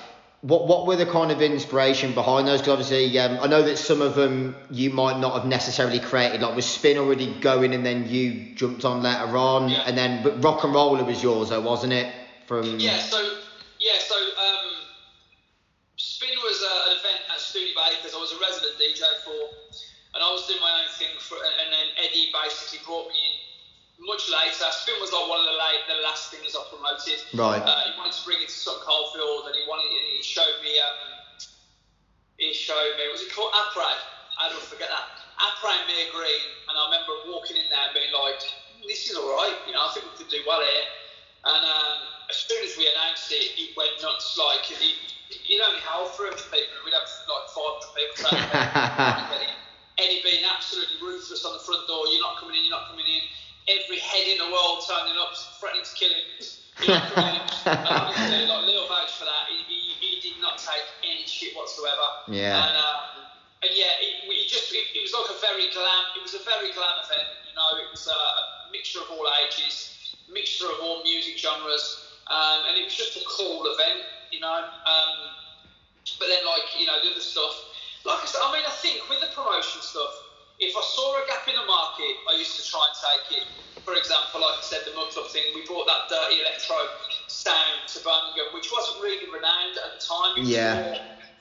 [0.42, 2.61] What what were the kind of inspiration behind those?
[2.61, 6.42] Because obviously, um, I know that some of them you might not have necessarily created.
[6.42, 9.82] Like was Spin already going, and then you jumped on later on, yeah.
[9.86, 12.12] and then but Rock and Roller was yours, though, wasn't it?
[12.47, 13.18] From yeah, so
[13.80, 14.70] yeah, so um,
[15.97, 19.56] Spin was a an event at Studio Bay because I was a resident DJ for,
[20.17, 24.09] and I was doing my own thing for, and then Eddie basically brought me in
[24.09, 24.64] much later.
[24.73, 27.21] Spin was like one of the late, the last things I promoted.
[27.37, 27.61] Right.
[27.61, 30.57] Uh, he wanted to bring it to Sutton Coldfield, and he wanted, and he showed
[30.64, 31.45] me, um,
[32.41, 33.93] he showed me, was it called Apray?
[34.41, 35.21] I don't forget that.
[35.37, 38.41] Apray and Mere Green, and I remember walking in there and being like,
[38.89, 40.89] this is all right, you know, I think we could do well here.
[41.45, 42.01] And um,
[42.33, 44.35] as soon as we announced it, it went nuts.
[44.35, 46.81] Like it, it only held for people.
[46.85, 49.53] We'd have like 500 people.
[49.99, 52.07] Eddie being absolutely ruthless on the front door.
[52.09, 52.68] You're not coming in.
[52.68, 53.24] You're not coming in.
[53.66, 56.26] Every head in the world turning up, threatening to kill him.
[56.84, 57.44] You're not coming in.
[57.66, 59.51] Honestly, like Lil vouch for that.
[59.51, 62.28] He, he, he did not take any shit whatsoever.
[62.28, 62.61] Yeah.
[62.61, 63.26] And, um,
[63.64, 66.03] and yeah, it, it just it, it was like a very glam.
[66.14, 67.26] It was a very glam event.
[67.49, 68.20] You know, it was a
[68.70, 69.97] mixture of all ages
[70.32, 74.66] mixture of all music genres, um, and it was just a cool event, you know.
[74.86, 75.14] Um,
[76.18, 77.55] but then, like, you know, the other stuff,
[78.07, 80.23] like I said, I mean, I think with the promotion stuff,
[80.59, 83.45] if I saw a gap in the market, I used to try and take it.
[83.85, 86.77] For example, like I said, the Club thing, we brought that dirty electro
[87.29, 90.35] sound to Birmingham, which wasn't really renowned at the time.
[90.39, 90.83] It Yeah.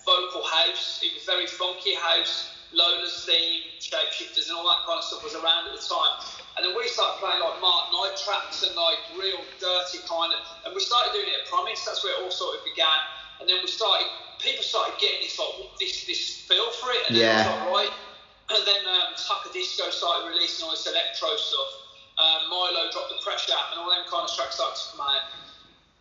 [0.05, 0.99] vocal house.
[1.01, 2.51] It was very funky house.
[2.71, 6.13] Lola's theme, Shapeshifters, and all that kind of stuff was around at the time.
[6.57, 10.39] And then we started playing like Mark Knight tracks and like real dirty kind of,
[10.65, 11.83] and we started doing it at Promise.
[11.85, 12.99] That's where it all sort of began.
[13.39, 14.07] And then we started,
[14.45, 17.41] people started getting this like this this feel for it, and then Yeah.
[17.41, 17.93] it was like right.
[18.53, 21.81] And then um, Tocadisco started releasing all this electro stuff.
[22.21, 25.25] Um, Mylo dropped the pressure, and all them kind of tracks started to come out.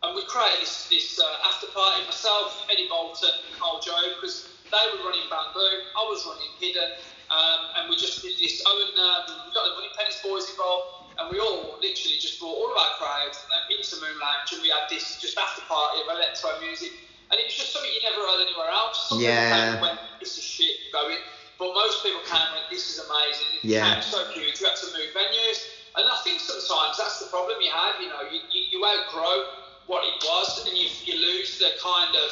[0.04, 4.84] And we created this, this uh, after party, myself, Eddie Bolton, Carl Joe, because they
[4.92, 6.92] were running Bamboo, I was running Hidden,
[7.32, 8.60] um, and we just did this.
[8.68, 12.68] Owen, um, we got the Moneypenny's boys involved, and we all literally just brought all
[12.68, 16.12] of our crowds uh, into Moon Lounge, and we had this just after party of
[16.12, 16.92] electro music,
[17.34, 19.10] and it was just something you never heard anywhere else.
[19.10, 19.74] Some Yeah.
[19.74, 21.18] and went, this is shit going,
[21.58, 23.50] but most people came and went, this is amazing.
[23.58, 23.98] It Yeah.
[23.98, 25.66] so huge, You had to move venues,
[25.98, 29.50] and I think sometimes that's the problem you have, you know, you, you, you outgrow
[29.86, 32.30] what it was, and you, you lose the kind of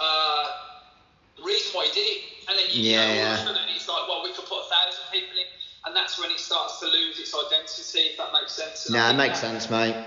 [0.00, 2.20] uh, reason why you did it.
[2.48, 3.32] And then you, Yeah, you know, yeah.
[3.36, 5.44] of a sudden it's like, well, we could put a thousand people in,
[5.84, 8.86] and that's when it starts to lose its identity, if that makes sense.
[8.88, 10.00] And Nah, it makes sense, mate.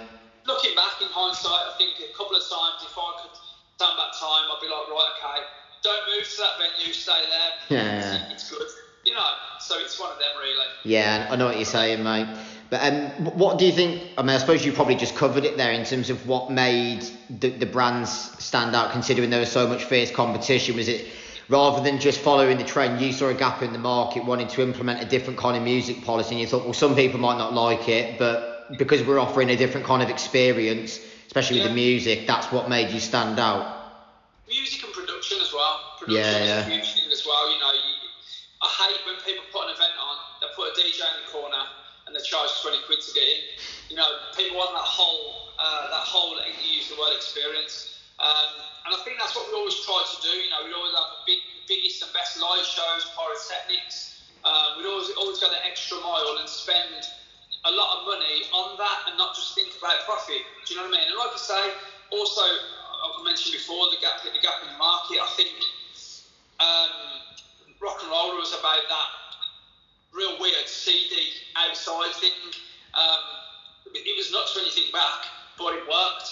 [0.50, 3.30] Looking back in hindsight, I think a couple of times, if I could
[3.82, 5.42] turn back time, I'd be like, right, okay,
[5.82, 7.80] don't move to that venue, stay there.
[7.80, 8.32] Yeah.
[8.32, 8.68] It's, it's good,
[9.06, 9.34] you know.
[9.60, 10.66] So it's one of them, really.
[10.84, 12.28] Yeah, I know what you're saying, mate.
[12.70, 14.02] But um, what do you think?
[14.18, 17.04] I mean, I suppose you probably just covered it there in terms of what made
[17.30, 18.12] the, the brands
[18.44, 20.78] stand out, considering there was so much fierce competition.
[20.78, 21.08] Was it
[21.50, 24.62] rather than just following the trend, you saw a gap in the market, wanted to
[24.62, 27.54] implement a different kind of music policy, and you thought, well, some people might not
[27.54, 31.00] like it, but because we're offering a different kind of experience,
[31.32, 33.64] especially with the music, that's what made you stand out.
[34.52, 35.96] music and production as well.
[35.96, 36.68] Production Yeah, is yeah.
[36.68, 37.48] a huge thing as well.
[37.48, 37.96] You know, you,
[38.60, 41.64] I hate when people put an event on, they put a DJ in the corner
[42.04, 43.42] and they charge 20 quid to get in.
[43.88, 44.04] You know,
[44.36, 47.96] people want that whole, uh, that whole, you use the word experience.
[48.20, 48.52] Um,
[48.84, 50.36] and I think that's what we always try to do.
[50.36, 51.40] You know, we always have the big,
[51.72, 54.28] biggest and best live shows, pyrotechnics.
[54.44, 57.08] Um, we'd always, always go the extra mile and spend
[57.66, 60.42] a lot of money on that and not just think about profit.
[60.66, 61.08] Do you know what I mean?
[61.10, 61.64] And like I say,
[62.10, 65.22] also, I mentioned before the gap, the gap in the market.
[65.22, 65.54] I think
[66.58, 66.94] um,
[67.82, 69.10] rock and roll was about that
[70.14, 71.16] real weird CD
[71.56, 72.52] outside thing.
[72.94, 73.24] Um,
[73.94, 75.26] it, was nuts when you think back,
[75.58, 76.30] but it worked.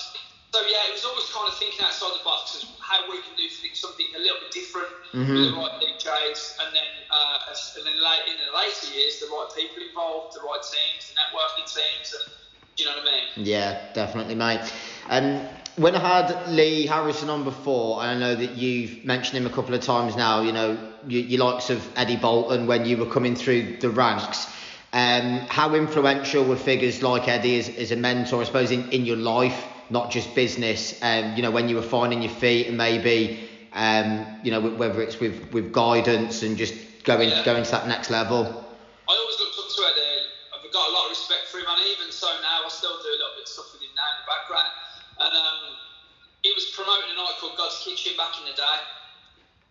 [0.52, 3.38] So yeah, it was always kind of thinking outside the box as how we can
[3.38, 7.86] do things, something a little bit different with the right DJs, and then uh, and
[7.86, 11.70] then late in the later years, the right people involved, the right teams, the networking
[11.70, 12.34] teams, and
[12.76, 13.46] do you know what I mean?
[13.46, 14.74] Yeah, definitely, mate.
[15.10, 15.46] Um,
[15.76, 19.54] when I had Lee Harrison on before, and I know that you've mentioned him a
[19.54, 20.78] couple of times now, you know,
[21.08, 24.48] you, you likes of Eddie Bolton when you were coming through the ranks.
[24.92, 29.06] Um, how influential were figures like Eddie as, as a mentor, I suppose, in, in
[29.06, 30.98] your life, not just business?
[31.02, 33.40] Um, you know, when you were finding your feet and maybe,
[33.74, 36.74] um, you know, whether it's with, with guidance and just
[37.04, 37.44] going Yeah.
[37.44, 38.46] going to that next level.
[39.08, 40.28] I always looked up to Eddie.
[40.54, 43.10] I've got a lot of respect for him, and even so now, I still do
[43.10, 44.74] a little bit of stuff with him now in the background.
[45.18, 45.60] And um,
[46.44, 48.80] he was promoting a night called Godskitchen back in the day,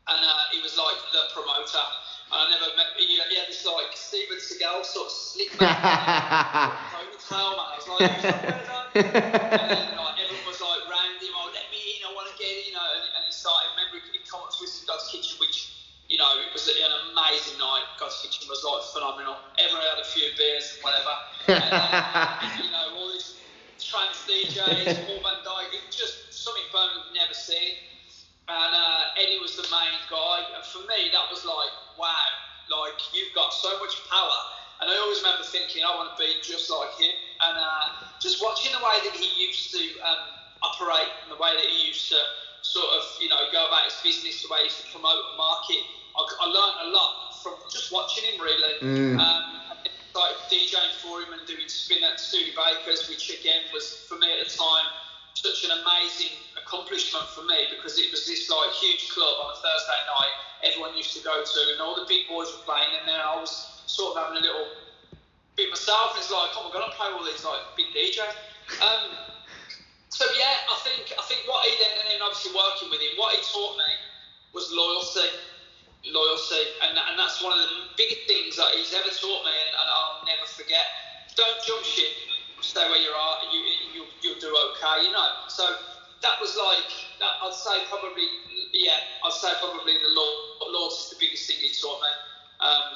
[0.08, 1.86] and uh, he was like the promoter.
[2.30, 2.92] I never met.
[2.96, 5.80] He, he had this like Steven Seagal sort of slick back
[6.92, 7.66] ponytail, man.
[7.66, 11.48] I was like, "Who's that guy?" and then like, everyone was like round him, oh,
[11.54, 12.84] let me in, I want to get in, you know.
[12.84, 16.28] And, and he started, remember, he come up to us in Godskitchen, which, you know,
[16.40, 17.86] it was an amazing night.
[18.00, 19.36] Godskitchen was like phenomenal.
[19.60, 21.14] Everyone had a few beers and whatever.
[21.48, 23.40] And, uh, you know, all these
[23.80, 27.97] trance DJs, Paul van Dyk, just something Bone never seen.
[28.48, 30.40] And uh, Eddie was the main guy.
[30.56, 32.28] And for me, that was like, wow,
[32.72, 34.40] like you've got so much power.
[34.80, 37.12] And I always remember thinking, I want to be just like him.
[37.44, 40.22] And uh, just watching the way that he used to um,
[40.64, 42.18] operate and the way that he used to
[42.64, 45.36] sort of, you know, go about his business, the way he used to promote and
[45.36, 45.82] market,
[46.16, 48.74] I, I learned a lot from just watching him, really.
[48.80, 49.20] Mm.
[49.20, 49.44] Um,
[50.16, 54.48] like DJing for him and doing spin at Studebakers, which again was for me at
[54.48, 54.88] the time
[55.38, 59.58] such an amazing accomplishment for me because it was this like huge club on a
[59.62, 60.34] Thursday night.
[60.66, 63.38] Everyone used to go to and all the big boys were playing and then I
[63.38, 64.66] was sort of having a little
[65.54, 68.34] bit myself and it's like oh my god I play all these like big DJs
[68.82, 69.14] um,
[70.10, 73.14] so yeah I think I think what he then and then obviously working with him
[73.14, 73.90] what he taught me
[74.50, 75.30] was loyalty
[76.06, 76.62] loyalty.
[76.86, 79.88] And, and that's one of the biggest things that he's ever taught me and, and
[79.90, 80.86] I'll never forget.
[81.34, 82.10] Don't jump ship
[82.60, 83.60] stay where you are, you,
[83.94, 85.28] you, you'll do okay, you know.
[85.48, 85.64] So
[86.22, 86.90] that was like,
[87.20, 88.26] that, I'd say probably,
[88.72, 90.32] yeah, I'd say probably the law,
[90.70, 92.12] law is the biggest thing he taught me.
[92.58, 92.88] Um,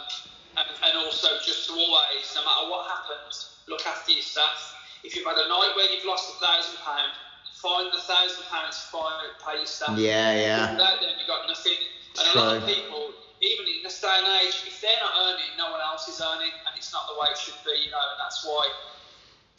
[0.59, 4.75] and, and also just to always, no matter what happens, look after your staff.
[5.03, 7.17] If you've had a night where you've lost a thousand pounds,
[7.59, 9.95] find the thousand pounds find find pay your staff.
[9.99, 10.73] Yeah, yeah.
[10.75, 11.79] Without them, you've got nothing.
[12.19, 15.51] And a lot of people, even in this day and age, if they're not earning,
[15.57, 18.03] no one else is earning, and it's not the way it should be, you know,
[18.03, 18.69] and that's why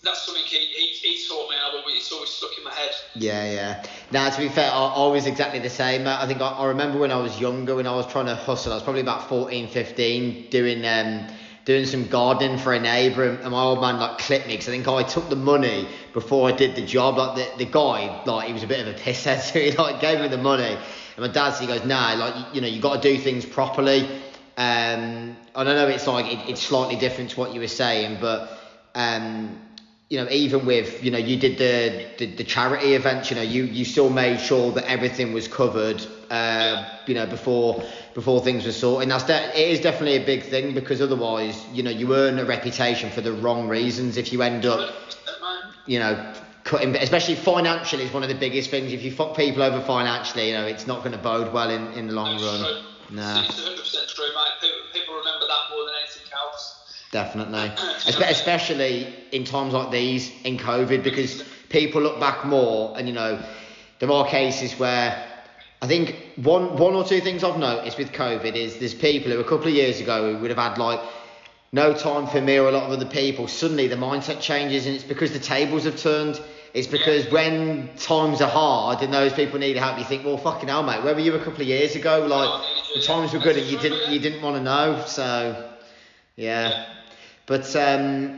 [0.03, 1.55] that's something he, he, he taught me.
[1.55, 2.91] and It's always stuck in my head.
[3.15, 3.85] Yeah, yeah.
[4.11, 6.07] Now, to be fair, I, I was exactly the same.
[6.07, 8.73] I think I, I remember when I was younger, when I was trying to hustle,
[8.73, 11.27] I was probably about 14, 15, doing um,
[11.65, 14.71] doing some gardening for a neighbour, and my old man like clipped me because I
[14.71, 17.17] think I took the money before I did the job.
[17.17, 20.01] Like the, the guy, like he was a bit of a pisshead, so he like
[20.01, 23.01] gave me the money, and my dad he goes, nah, like you, know, you got
[23.01, 24.03] to do things properly.
[24.55, 28.17] Um, I don't know, it's like it, it's slightly different to what you were saying,
[28.19, 28.59] but
[28.93, 29.59] um,
[30.13, 33.41] you know, even with, you know, you did the, the, the charity events, you know,
[33.41, 37.83] you, you still made sure that everything was covered, uh, you know, before
[38.13, 39.09] before things were sorted.
[39.09, 42.37] And that's de- it is definitely a big thing because otherwise, you know, you earn
[42.37, 44.93] a reputation for the wrong reasons if you end up,
[45.87, 46.31] you know,
[46.63, 48.93] cutting, especially financially is one of the biggest things.
[48.93, 51.91] If you fuck people over financially, you know, it's not going to bode well in,
[51.93, 52.59] in the long That's run.
[52.59, 53.17] true.
[53.17, 53.43] No.
[53.47, 54.51] It's 100% true, mate.
[54.61, 55.02] People, people
[57.13, 57.69] Definitely,
[58.09, 63.13] Espe- especially in times like these in COVID, because people look back more, and you
[63.13, 63.39] know,
[63.99, 65.23] there are cases where
[65.79, 69.39] I think one one or two things I've noticed with COVID is there's people who
[69.39, 71.01] a couple of years ago would have had like
[71.71, 73.47] no time for me or a lot of other people.
[73.47, 76.41] Suddenly the mindset changes, and it's because the tables have turned.
[76.73, 80.69] It's because when times are hard and those people need help, you think, well, fucking
[80.69, 82.25] hell, mate, where were you a couple of years ago?
[82.25, 85.03] Like the times were good, and you didn't you didn't want to know.
[85.05, 85.69] So,
[86.35, 86.85] yeah.
[87.45, 88.37] But um,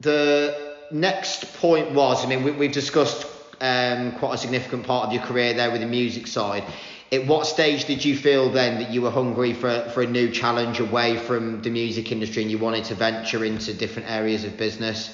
[0.00, 3.26] the next point was, I mean, we, we've discussed
[3.60, 6.64] um, quite a significant part of your career there with the music side.
[7.12, 10.30] At what stage did you feel then that you were hungry for, for a new
[10.30, 14.56] challenge away from the music industry and you wanted to venture into different areas of
[14.56, 15.08] business?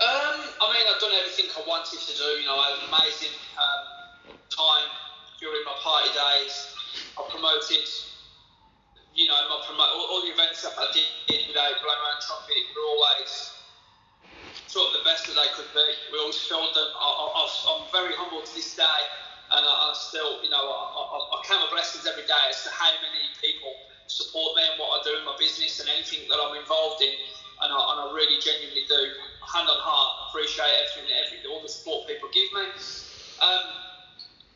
[0.00, 2.24] Um, I mean, I've done everything I wanted to do.
[2.40, 4.90] You know, I had an amazing um, time
[5.38, 6.74] during my party days.
[7.16, 7.86] I promoted,
[9.14, 12.82] you know, my promo- all, all the events that I did without blowing trumpet were
[12.82, 13.54] always
[14.66, 15.88] sort of the best that they could be.
[16.10, 16.90] We always filled them.
[16.98, 17.08] I,
[17.70, 19.02] I'm very humble to this day,
[19.54, 22.62] and I, I still, you know, I, I, I count my blessings every day as
[22.66, 26.26] to how many people support me and what I do in my business and anything
[26.28, 27.14] that I'm involved in.
[27.62, 29.02] And I, and I really genuinely do,
[29.46, 32.66] hand on heart, appreciate everything, every, all the support people give me.
[33.40, 33.83] Um,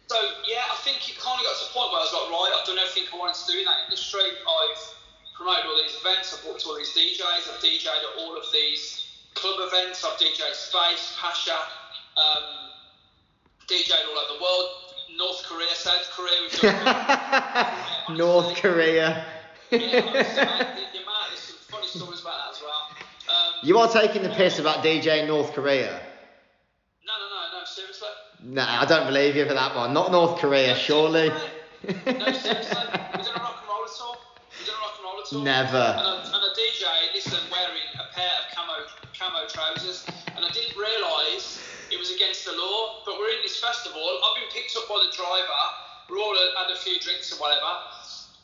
[0.09, 0.17] so
[0.49, 2.51] yeah, I think it kind of got to the point where I was like, right,
[2.57, 4.25] I've done everything I wanted to do in that industry.
[4.25, 4.81] I've
[5.37, 9.07] promoted all these events, I've booked all these DJs, I've DJed at all of these
[9.35, 11.55] club events, I've DJed Space, Pacha,
[12.17, 12.75] um,
[13.69, 14.69] DJed all over the world,
[15.17, 19.25] North Korea, South Korea, we've done North Korea.
[19.71, 22.89] yeah, honestly, mate, the, the amount, there's some funny stories about that as well.
[23.29, 26.01] Um, You are taking the piss about DJ in North Korea.
[28.49, 29.93] No, I don't believe you for that one.
[29.93, 31.29] Not North Korea, surely.
[31.29, 32.81] No, seriously.
[32.81, 34.17] We done a rock and roll tour.
[34.57, 35.45] We done a rock and roll tour.
[35.45, 35.85] Never.
[36.01, 40.51] And a, and a DJ, listen, wearing a pair of camo camo trousers, and I
[40.57, 41.61] didn't realise
[41.93, 43.05] it was against the law.
[43.05, 44.01] But we're in this festival.
[44.01, 45.63] I've been picked up by the driver.
[46.09, 47.69] We're all had a few drinks and whatever.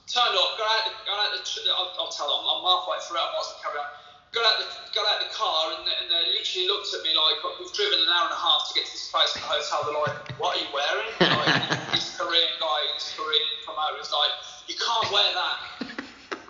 [0.04, 1.40] Turned up, got out the, got out the,
[1.72, 3.88] I'll, I'll tell them, I'm halfway through I might as well carry on
[4.34, 7.38] got out the got out the car and, and they literally looked at me like
[7.56, 9.86] we've driven an hour and a half to get to this place in the hotel.
[9.86, 14.34] They're like, "What are you wearing?" Like, this Korean guy, this Korean promoter is like,
[14.66, 15.58] "You can't wear that."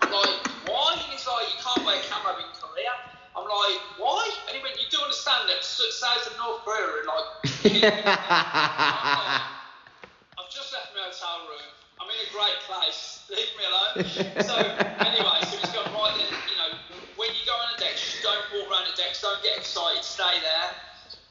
[0.01, 2.95] I'm like, "Why?" And he's like, "You can't wear camera in Korea."
[3.37, 7.05] I'm like, "Why?" And he went, "You do understand that South and North Korea are
[7.05, 7.29] like."
[7.69, 9.45] like
[10.41, 11.69] I've just left my hotel room.
[12.01, 13.29] I'm in a great place.
[13.29, 14.09] Leave me alone.
[14.41, 14.84] So.
[19.45, 20.03] Get excited.
[20.03, 20.71] Stay there.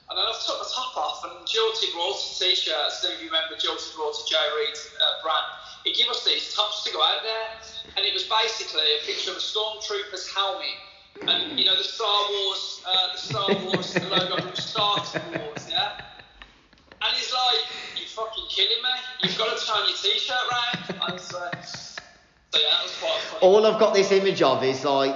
[0.09, 3.01] And then I took the top off and Jilted Royalty t-shirts.
[3.01, 5.47] Don't you remember Jilted Royalty Jay Reid uh, brand?
[5.84, 7.49] He gave us these tops to go out there,
[7.97, 10.78] and it was basically a picture of a stormtrooper's helmet.
[11.28, 15.68] And you know the Star Wars, uh, the Star Wars the logo from Star Wars,
[15.70, 16.01] yeah.
[17.01, 17.66] And he's like,
[17.97, 18.95] "You fucking killing me?
[19.22, 21.39] You've got to turn your t-shirt round." Uh, so
[22.53, 23.41] yeah, that was quite funny.
[23.41, 25.16] All I've got this image of is like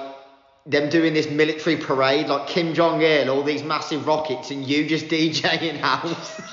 [0.68, 4.86] them doing this military parade, like Kim Jong Il, all these massive rockets, and you
[4.88, 6.42] just DJing house.
[6.42, 6.48] We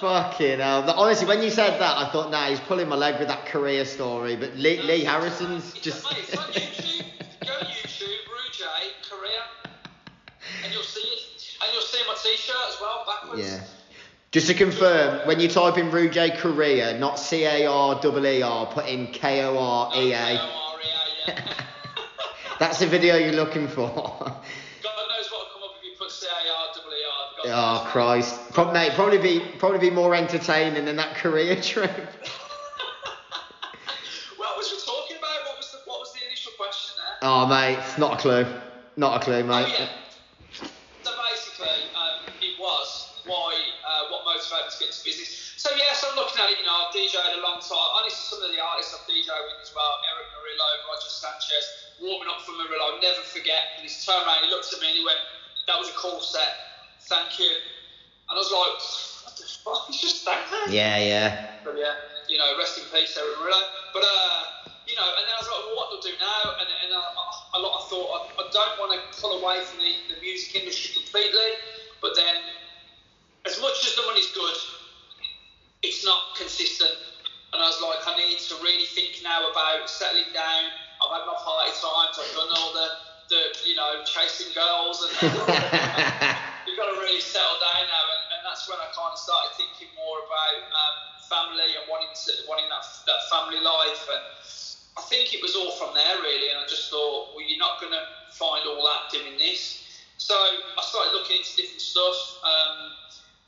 [0.00, 0.88] Fucking hell.
[0.90, 3.84] Honestly, when you said that, I thought, nah, he's pulling my leg with that Korea
[3.84, 4.36] story.
[4.36, 6.04] But Lee, Lee Harrison's It's- just.
[6.10, 7.04] Mate, it's on YouTube.
[7.40, 9.42] Go to YouTube, Rujay, Korea,
[10.64, 11.56] and you'll see it.
[11.62, 13.42] And you'll see my t-shirt as well, backwards.
[13.42, 13.60] Yeah.
[14.32, 18.42] Just to confirm, when you type in Rujay Korea, not C A R E E
[18.42, 20.38] R, put in K O R E A.
[22.60, 23.88] That's the video you're looking for.
[23.88, 27.46] God knows what'll come up if you put C-A-R-E-E-R.
[27.46, 27.50] Oh.
[27.50, 28.52] Ah, Christ.
[28.52, 31.90] Pro- mate, probably be probably be more entertaining than that Korea trip.
[34.36, 35.46] What was we talking about?
[35.46, 37.28] What was the What was the initial question there?
[37.30, 38.46] Oh mate, not a clue.
[38.96, 39.74] Not a clue, Oh mate.
[39.78, 39.88] yeah.
[41.02, 43.54] So basically, um, it was why
[43.88, 44.04] uh,
[44.80, 45.52] what motivated me to business.
[45.56, 46.58] So yes, I'm looking at it.
[46.58, 47.88] You know, I've DJed a long time.
[48.00, 52.28] Honestly, some of the artists I've DJed with as well, Erick Morillo, Roger Sanchez, warming
[52.32, 52.96] up for Morillo.
[52.96, 53.76] I'll never forget.
[53.76, 55.20] And he's turned around, he looked at me, and he went,
[55.68, 56.72] "That was a cool set.
[57.12, 57.52] Thank you."
[58.28, 58.76] And I was like,
[59.28, 59.84] "What the fuck?
[59.88, 61.28] He's just thanked me." Yeah, yeah.
[61.64, 63.62] But yeah, you know, rest in peace, Erick Morillo.
[63.92, 64.40] But uh,
[64.90, 66.42] you know, and then I was like, well, what do I do now?
[66.58, 69.92] And, and a lot I thought I, I don't want to pull away from the,
[70.10, 71.62] the music industry completely,
[72.02, 72.34] but then
[73.46, 74.58] as much as the money's good,
[75.82, 76.92] it's not consistent.
[77.52, 80.70] And I was like, I need to really think now about settling down.
[81.00, 82.14] I've had my party times.
[82.20, 82.88] I've done all the,
[83.32, 85.12] the you know, chasing girls, and
[86.68, 88.04] you've got to really settle down now.
[88.06, 92.12] And, and that's when I kind of started thinking more about um, family and wanting
[92.12, 94.04] to wanting that that family life.
[94.12, 94.24] And
[94.94, 96.52] I think it was all from there really.
[96.54, 98.04] And I just thought, well, you're not going to
[98.36, 99.80] find all that doing this.
[100.20, 102.18] So I started looking into different stuff.
[102.44, 102.92] Um,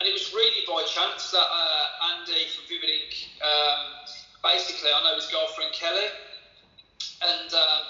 [0.02, 4.02] and it was really by chance that uh, Andy from Vivid Ink, um,
[4.42, 6.10] basically, I know his girlfriend Kelly,
[7.22, 7.82] and um,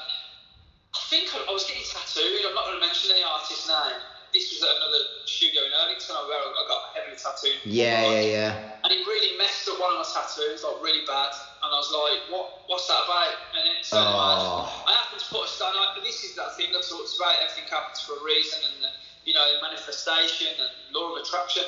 [0.93, 2.45] I think I, I was getting tattooed.
[2.45, 3.97] I'm not going to mention the artist's name.
[4.29, 7.65] This was at another studio in Erdington where I got heavily tattooed.
[7.65, 8.53] Yeah, yeah, yeah.
[8.85, 11.33] And it really messed up one of my tattoos, like really bad.
[11.65, 12.69] And I was like, "What?
[12.69, 14.69] What's that about?" And it so Oh.
[14.85, 15.97] I happened to put a stand up.
[15.97, 18.93] But this is that thing that talks about everything happens for a reason, and
[19.25, 21.63] you know, manifestation and law of attraction.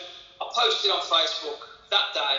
[0.44, 2.36] I posted on Facebook that day.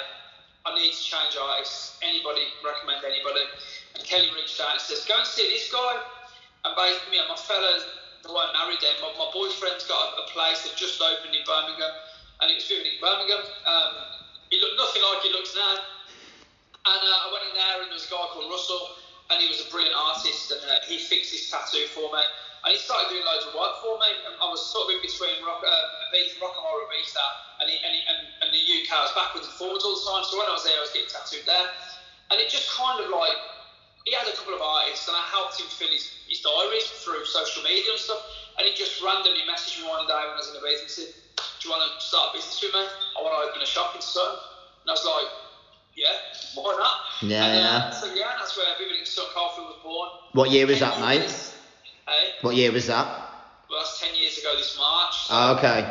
[0.66, 1.98] I need to change artists.
[2.06, 3.50] Anybody recommend anybody?
[3.98, 6.02] And Kelly reached out and says, "Go and see this guy."
[6.66, 7.82] And basically, me and my fella,
[8.22, 8.98] they weren't married then.
[9.02, 11.94] My, my boyfriend's got a, a place that just opened in Birmingham,
[12.42, 13.42] and it was filming in Birmingham.
[13.66, 13.94] Um,
[14.50, 15.78] he looked nothing like he looks now.
[16.86, 18.98] And uh, I went in there, and there was a guy called Russell,
[19.30, 22.22] and he was a brilliant artist, and uh, he fixed his tattoo for me.
[22.66, 24.10] And he started doing loads of work for me.
[24.26, 27.26] And I was sort of in between rock, uh, Ibiza, rock and roll Ibiza
[27.62, 28.90] and, he, and, he, and, and the UK.
[28.90, 30.26] I was backwards and forwards all the time.
[30.26, 31.70] So when I was there, I was getting tattooed there.
[32.34, 33.38] And it just kind of like,
[34.10, 37.26] he had a couple of artists, and I helped him fill his, his diaries through
[37.26, 38.22] social media and stuff.
[38.58, 41.10] And he just randomly messaged me one day when I was in Ibiza and said,
[41.38, 42.82] Do you want to start a business with me?
[42.82, 44.42] I want to open a shop in Sutton.
[44.82, 45.30] And I was like,
[45.94, 46.18] Yeah,
[46.58, 46.98] why not?
[47.22, 47.90] Yeah, and, uh, yeah.
[47.94, 50.10] So yeah, that's where Vivid in Sutton Coldfield was born.
[50.34, 51.55] What year was that, 10 mate?
[52.08, 53.08] Hey, What year was that?
[53.70, 55.26] well, that's 10 years ago this March.
[55.28, 55.82] So, Oh, okay.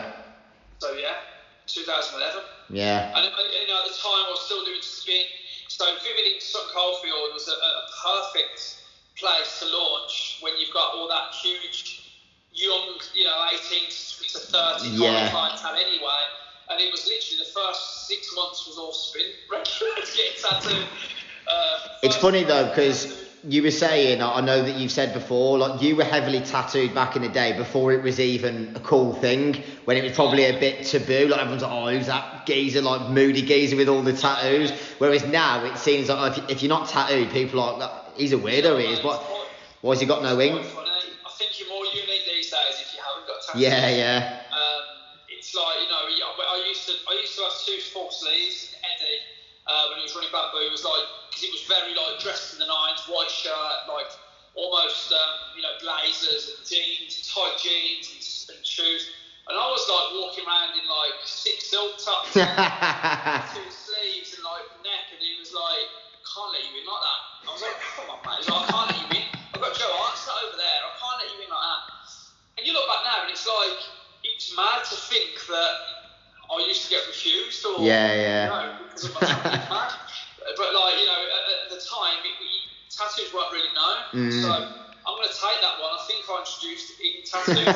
[0.78, 1.18] so yeah,
[1.66, 2.42] 2011.
[2.70, 3.10] Yeah.
[3.14, 5.24] And uh, you know, at the time I was still doing spin.
[5.68, 8.76] So Vivid in Sutton Coldfield was a, a perfect
[9.16, 12.02] place to launch when you've got all that huge,
[12.52, 15.30] young, you know, 18 to 30 Yeah.
[15.30, 16.22] clientele anyway.
[16.70, 19.32] And it was literally the first six months was all spin.
[21.46, 25.58] Uh, It's funny though, because you were saying, I I know that you've said before,
[25.58, 29.14] like you were heavily tattooed back in the day before it was even a cool
[29.14, 31.28] thing, when it was probably a bit taboo.
[31.28, 34.70] Like everyone's like, oh, who's that geezer, like moody geezer with all the tattoos?
[34.98, 38.36] Whereas now it seems like if, if you're not tattooed, people are like, he's a
[38.38, 39.04] weirdo, he is.
[39.04, 39.22] What?
[39.82, 40.66] Why has he got no wings?
[40.66, 43.62] I think you're more unique these days if you haven't got tattoos.
[43.62, 44.40] Yeah, yeah.
[44.50, 44.82] Um,
[45.28, 48.74] it's like you know, I I used to I used to have two full sleeves.
[48.80, 49.20] Eddie,
[49.66, 51.04] uh, when he was running Bambu, it was like
[51.34, 54.06] because it was very like dressed in the nines, white shirt, like
[54.54, 59.10] almost um, you know blazers and jeans, tight jeans and, and shoes.
[59.50, 62.30] And I was like walking around in like six silk tops
[63.58, 65.90] two sleeves and like neck, and he was like,
[66.22, 68.70] "Can't let you in like that." I was like, "Come on, mate." He's like, "I
[68.70, 69.26] can't let you in.
[69.58, 70.80] I've got Joe Hart sat over there.
[70.86, 71.82] I can't let you in like that."
[72.56, 73.82] And you look back now, and it's like
[74.22, 75.74] it's mad to think that
[76.48, 78.44] I used to get refused or Yeah, yeah.
[78.44, 79.92] You know, because of my mad.
[80.56, 84.42] But like you know, at, at the time, it, it, tattoos weren't really known, Mm.
[84.42, 84.80] so.
[85.06, 85.92] I'm going to take that one.
[85.92, 87.68] I think I introduced in tattoos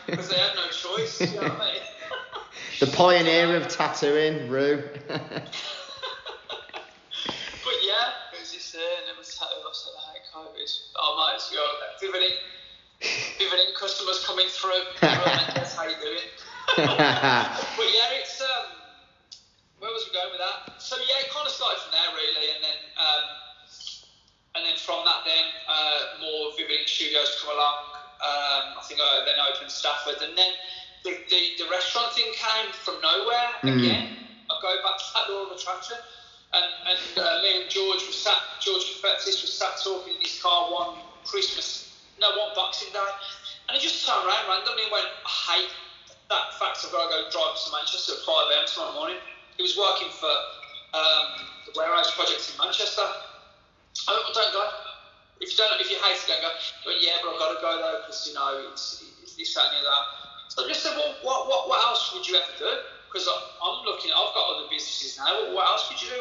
[0.06, 1.20] because they had no choice.
[1.20, 1.82] You know what I mean?
[2.80, 4.82] the pioneer of tattooing, Rue.
[7.66, 10.70] But yeah, it was just there, and it was so I said, hey, COVID.
[11.02, 11.58] Oh, mate, it's good.
[12.00, 12.36] Pivoting,
[13.38, 14.86] pivoting customers coming through.
[15.00, 16.30] That's how you do it.
[16.76, 18.75] but yeah, it's um,
[19.78, 20.72] where was we going with that?
[20.80, 23.24] So yeah, it kind of started from there really, and then um,
[24.56, 27.92] and then from that, then uh, more Vivid Studios come along.
[28.16, 30.52] Um, I think I then opened Stafford, and then
[31.04, 33.76] the, the, the restaurant thing came from nowhere Mm.
[33.76, 34.08] again.
[34.48, 35.96] I go back to that law of attraction,
[36.54, 40.40] and and uh, me and George was sat, George Fetis was sat talking in his
[40.40, 41.84] car one Christmas,
[42.18, 43.10] no, one Boxing Day,
[43.68, 45.72] and he just turned around randomly and went, I hate
[46.30, 48.64] that fact I've got to go drive to Manchester at 5 a.m.
[48.66, 49.16] tomorrow morning.
[49.56, 50.32] He was working for
[50.92, 53.02] um, the warehouse projects in Manchester.
[53.02, 54.64] I went, well, don't go.
[55.40, 56.52] If you don't, if you hate it, don't go.
[56.56, 59.52] He went, yeah, but I've got to go though because you know it's, it's this,
[59.56, 60.02] that, and the other.
[60.48, 62.72] So I just said, well, what, what, what else would you ever do?
[63.08, 65.28] Because I'm looking, I've got other businesses now.
[65.48, 66.20] What, what else could you do?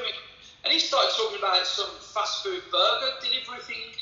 [0.63, 3.95] And he started talking about some fast food burger delivery thing.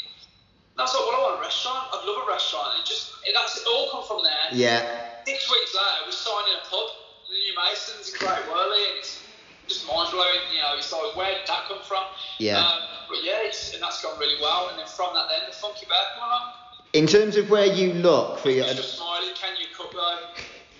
[0.73, 1.85] And I was like, well, I want a restaurant.
[1.93, 2.79] I'd love a restaurant.
[2.79, 3.67] And just and that's it.
[3.69, 4.47] All come from there.
[4.57, 5.21] yeah.
[5.27, 6.87] Six weeks later, we're signing a pub,
[7.29, 9.23] the New Masons in Great Wyrley, and it's
[9.67, 10.45] just mind blowing.
[10.53, 12.05] You know, it's like where did that come from?
[12.37, 12.61] Yeah.
[12.61, 14.69] Um, but yeah, it's, and that's gone really well.
[14.69, 16.53] And then from that, then the Funky Bear come along.
[16.93, 18.65] In terms of where you look for your.
[18.65, 18.85] Mr.
[18.85, 20.19] Smiley, can you cook though?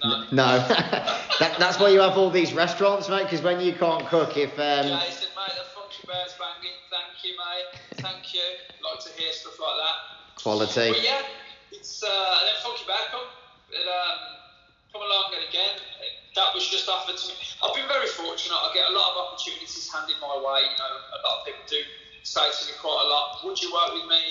[0.03, 0.25] No.
[0.31, 0.67] No.
[1.39, 4.53] that, that's why you have all these restaurants, mate, because when you can't cook, if.
[4.53, 6.77] Um, Yeah, said, mate, the Funky Bear's banging.
[6.91, 7.69] Thank you, mate.
[7.97, 8.45] Thank you.
[8.83, 10.41] Like to hear stuff like that.
[10.43, 10.91] Quality.
[10.91, 11.21] But yeah,
[11.71, 13.25] it's uh, and then Funky Bear come,
[13.71, 14.19] it, um,
[14.91, 15.79] come along and again.
[16.35, 17.35] That was just offered to me.
[17.61, 18.57] I've been very fortunate.
[18.57, 20.65] I get a lot of opportunities handed my way.
[20.65, 21.81] You know, a lot of people do
[22.23, 24.21] say to me quite a lot, "Would you work with me?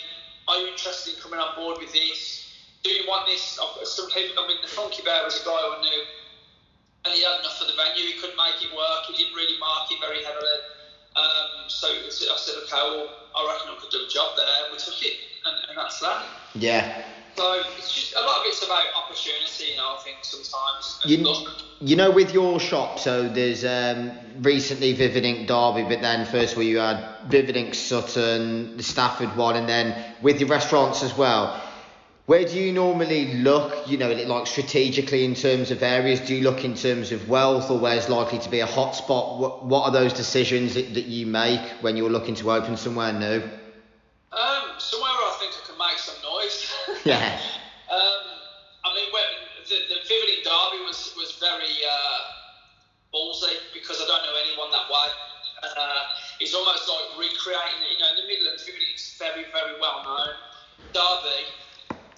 [0.49, 2.51] Are you interested in coming on board with this?
[2.83, 4.43] Do you want this?" I've Some people.
[4.43, 6.03] I mean, the Funky Bear was a guy I knew,
[7.07, 8.03] and he had enough of the venue.
[8.03, 9.07] He couldn't make it work.
[9.07, 10.59] He didn't really market very heavily.
[11.15, 14.79] Um, so I said, "Okay, well, I reckon I could do a job there." We
[14.79, 16.27] took it, and, and that's that.
[16.55, 17.12] yeah.
[17.37, 19.97] So it's just a lot of it's about opportunity, you know.
[19.99, 21.01] I think sometimes.
[21.05, 21.27] You,
[21.81, 26.57] you know, with your shop, so there's um, recently Vivid Ink Derby, but then first
[26.57, 31.17] all you had Vivid Ink Sutton, the Stafford one, and then with your restaurants as
[31.17, 31.61] well.
[32.27, 36.21] Where do you normally look, you know, like strategically in terms of areas?
[36.21, 39.39] Do you look in terms of wealth or where's likely to be a hotspot?
[39.39, 43.13] What, what are those decisions that, that you make when you're looking to open somewhere
[43.13, 43.43] new?
[44.31, 46.73] Um, somewhere where I think I can make some noise.
[47.09, 47.35] Yeah.
[47.91, 48.25] Um,
[48.87, 49.27] I mean, when
[49.67, 52.21] the, the Vivid Derby was was very uh,
[53.11, 55.09] ballsy because I don't know anyone that way.
[55.63, 56.03] Uh,
[56.41, 60.35] it's almost like recreating, you know, in the Midlands, Vivid Ink's very, very well known.
[60.95, 61.43] Derby,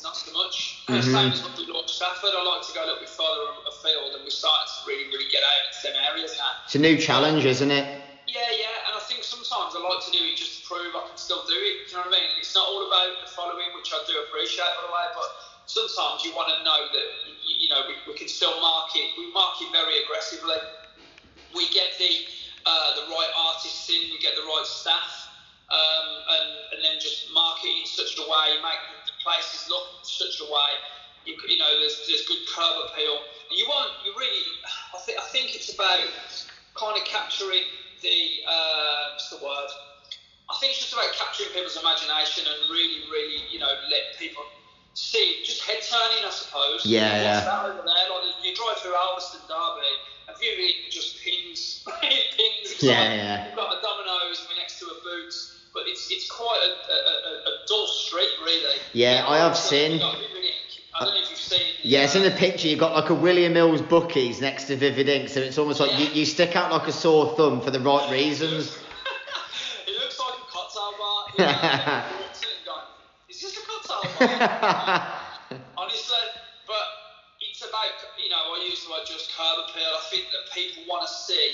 [0.02, 0.84] not so much.
[0.88, 4.16] Uh, Same as we launched Stafford, I like to go a little bit further afield,
[4.16, 6.60] and we're starting to really, really get out into them areas now.
[6.64, 7.88] It's a new challenge, isn't it?
[8.34, 11.06] Yeah, yeah, and I think sometimes I like to do it just to prove I
[11.06, 11.86] can still do it.
[11.86, 12.34] Do you know what I mean?
[12.42, 15.30] It's not all about the following, which I do appreciate, by the way, but
[15.70, 17.08] sometimes you want to know that
[17.46, 19.14] you know we, we can still market.
[19.14, 20.58] We market very aggressively.
[21.54, 22.10] We get the
[22.66, 25.30] uh, the right artists in, we get the right staff,
[25.70, 30.42] um, and and then just market in such a way, make the places look such
[30.42, 30.70] a way.
[31.22, 33.14] You, you know, there's there's good curb appeal,
[33.46, 34.42] and you want you really.
[34.90, 36.02] I think I think it's about
[36.74, 37.62] kind of capturing
[38.02, 39.70] the uh, what's the word?
[40.50, 44.44] I think it's just about capturing people's imagination and really, really, you know, let people
[44.92, 46.84] see just head turning, I suppose.
[46.84, 47.40] Yeah, What's yeah.
[47.48, 48.04] that over there?
[48.12, 49.88] Like you drive through Alvaston, Derby,
[50.28, 52.82] and view it just pings, it pings.
[52.82, 53.46] Yeah, like yeah.
[53.46, 56.96] You've got a Domino's we're next to a Boots, but it's it's quite a, a,
[56.96, 58.76] a, a dull street, really.
[58.92, 60.63] Yeah, I have seen- you've got Vivid Ink.
[60.94, 61.60] I don't know if you've seen.
[61.82, 62.68] Yeah, it's in uh, the picture.
[62.68, 65.98] You've got like a William Mills bookies next to Vivid Ink, so it's almost like
[65.98, 68.68] you, you stick out like a sore thumb for the right reasons.
[69.86, 71.24] it looks like a cocktail bar.
[71.36, 72.86] You know, and walks in and going,
[73.28, 75.02] is this a cocktail bar?
[75.76, 76.16] Honestly,
[76.66, 76.86] but
[77.40, 77.90] it's about,
[78.22, 79.90] you know, I use the word just curb appeal.
[79.90, 81.50] I think that people want to see,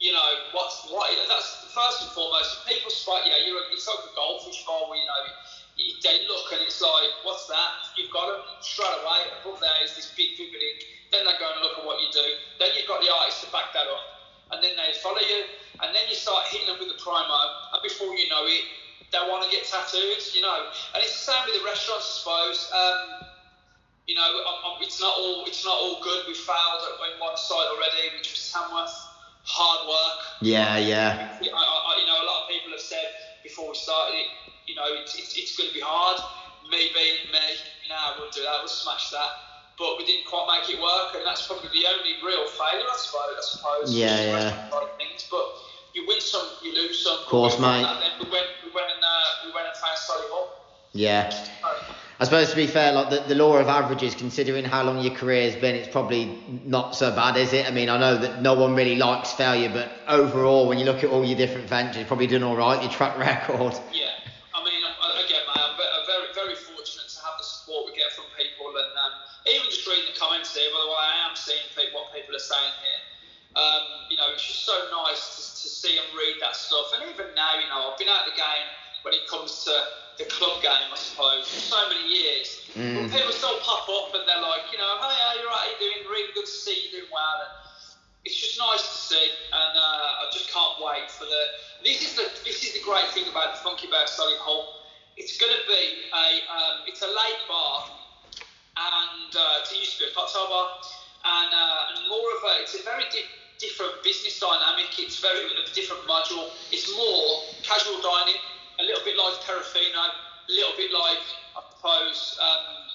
[0.00, 1.12] you know, what's what.
[1.28, 2.56] That's first and foremost.
[2.64, 5.36] If people spot, yeah, you're a, it's like a goldfish bowl, you know, you-
[5.76, 7.92] they look and it's like, what's that?
[7.96, 9.28] You've got them straight away.
[9.40, 10.80] Above there is this big vivid ink
[11.12, 12.24] Then they go and look at what you do.
[12.58, 14.04] Then you've got the artists to back that up,
[14.56, 15.44] and then they follow you,
[15.84, 18.64] and then you start hitting them with the promo, and before you know it,
[19.12, 20.72] they want to get tattooed, you know.
[20.96, 22.58] And it's the same with the restaurants, I suppose.
[22.72, 23.00] Um,
[24.08, 26.24] you know, I'm, I'm, it's not all it's not all good.
[26.26, 29.12] We failed at one site already, which was Tamworth.
[29.46, 30.18] Hard work.
[30.42, 31.30] Yeah, yeah.
[31.38, 33.06] I, I, you know, a lot of people have said
[33.44, 34.26] before we started it,
[34.66, 36.20] you know, it's, it's, it's going to be hard.
[36.70, 37.46] Me being me,
[37.88, 39.30] nah, we'll do that, we'll smash that.
[39.78, 42.96] But we didn't quite make it work, and that's probably the only real failure, I
[42.96, 43.36] suppose.
[43.36, 44.68] I suppose Yeah, yeah.
[44.72, 45.44] of things, but
[45.94, 47.18] you win some, you lose some.
[47.18, 47.82] Of Course, mate.
[47.82, 50.48] Then we went, we went and uh, we went and found Solihull.
[50.92, 51.30] Yeah.
[52.18, 55.14] I suppose to be fair, like the, the law of averages, considering how long your
[55.14, 57.68] career has been, it's probably not so bad, is it?
[57.68, 61.04] I mean, I know that no one really likes failure, but overall, when you look
[61.04, 62.80] at all your different ventures, you're probably doing all right.
[62.80, 63.74] Your track record.
[63.92, 64.05] Yeah,
[72.36, 73.00] people are saying here.
[73.56, 76.92] Um, you know, it's just so nice to, to see and read that stuff.
[76.92, 78.68] And even now, you know, I've been out of the game
[79.02, 79.72] when it comes to
[80.20, 82.60] the club game, I suppose, for so many years.
[83.00, 85.88] But people still pop up and they're like, you know, hey, yeah, you're right, you're
[85.88, 87.36] doing really good to see you doing well.
[87.40, 87.52] And
[88.28, 91.42] it's just nice to see, and uh, I just can't wait for the.
[91.84, 94.82] This is the this is the great thing about the Funky Bear Solihull.
[95.16, 97.86] It's going to be a um, it's a late bar,
[98.76, 100.74] and uh, it used to be a cocktail bar,
[101.24, 104.92] and, uh, and more of a it's a very di- different business dynamic.
[104.98, 106.50] It's very a different module.
[106.72, 108.40] It's more casual dining,
[108.78, 111.24] a little bit like Terrafino, a little bit like
[111.56, 112.38] I suppose.
[112.40, 112.86] Um,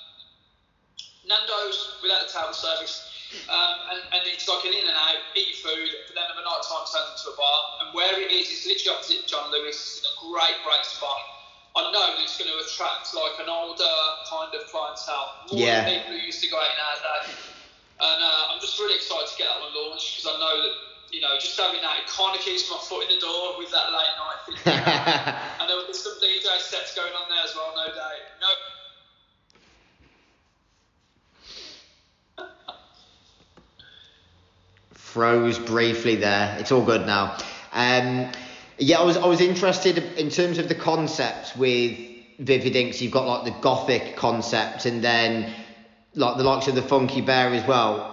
[1.25, 3.05] Nando's without the table service.
[3.47, 6.35] Um, and, and it's like an in and out, eat your food, but then at
[6.35, 7.59] the night time turns into a bar.
[7.79, 9.77] And where it is, it's literally opposite John Lewis.
[9.77, 11.21] It's in a great, great spot.
[11.77, 13.95] I know that it's going to attract like an older
[14.27, 15.85] kind of clientele, more Yeah.
[15.87, 17.31] than people who used to go out nowadays.
[18.01, 20.73] And uh, I'm just really excited to get that one launched because I know that,
[21.13, 23.69] you know, just having that, it kind of keeps my foot in the door with
[23.69, 24.57] that late night thing.
[25.61, 28.25] and there will be some DJ sets going on there as well, no doubt.
[28.41, 28.49] No,
[34.93, 36.55] Froze briefly there.
[36.57, 37.37] It's all good now.
[37.73, 38.31] Um,
[38.77, 41.99] yeah, I was I was interested in terms of the concept with
[42.39, 43.01] Vivid Inks.
[43.01, 45.53] You've got like the gothic concept, and then
[46.13, 48.07] like the likes of the Funky Bear as well.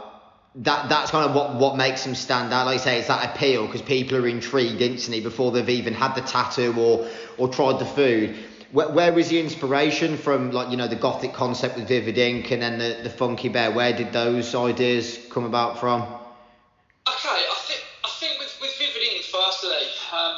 [0.57, 2.66] That that's kind of what what makes them stand out.
[2.66, 6.15] Like you say, it's that appeal because people are intrigued instantly before they've even had
[6.15, 8.37] the tattoo or or tried the food.
[8.73, 10.51] Where, where was the inspiration from?
[10.51, 13.70] Like you know the gothic concept with Vivid Ink, and then the the Funky Bear.
[13.73, 16.03] Where did those ideas come about from?
[16.03, 19.70] Okay, I think I think with with Vivid Ink firstly,
[20.12, 20.37] um,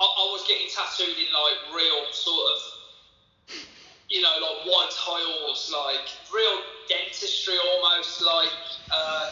[0.00, 2.73] I, I was getting tattooed in like real sort of,
[4.14, 8.54] you know, like white tiles, like real dentistry almost, like
[8.94, 9.26] uh,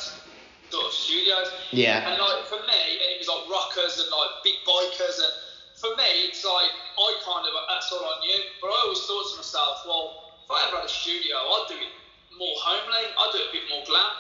[0.75, 1.55] sort of studios.
[1.71, 2.03] Yeah.
[2.03, 5.33] And like for me, it was like rockers and like big bikers, and
[5.79, 8.43] for me, it's like I kind of that's all I knew.
[8.59, 11.79] But I always thought to myself, well, if I ever had a studio, I'd do
[11.79, 11.95] it
[12.35, 13.07] more homely.
[13.07, 14.13] I'd do it a bit more glam.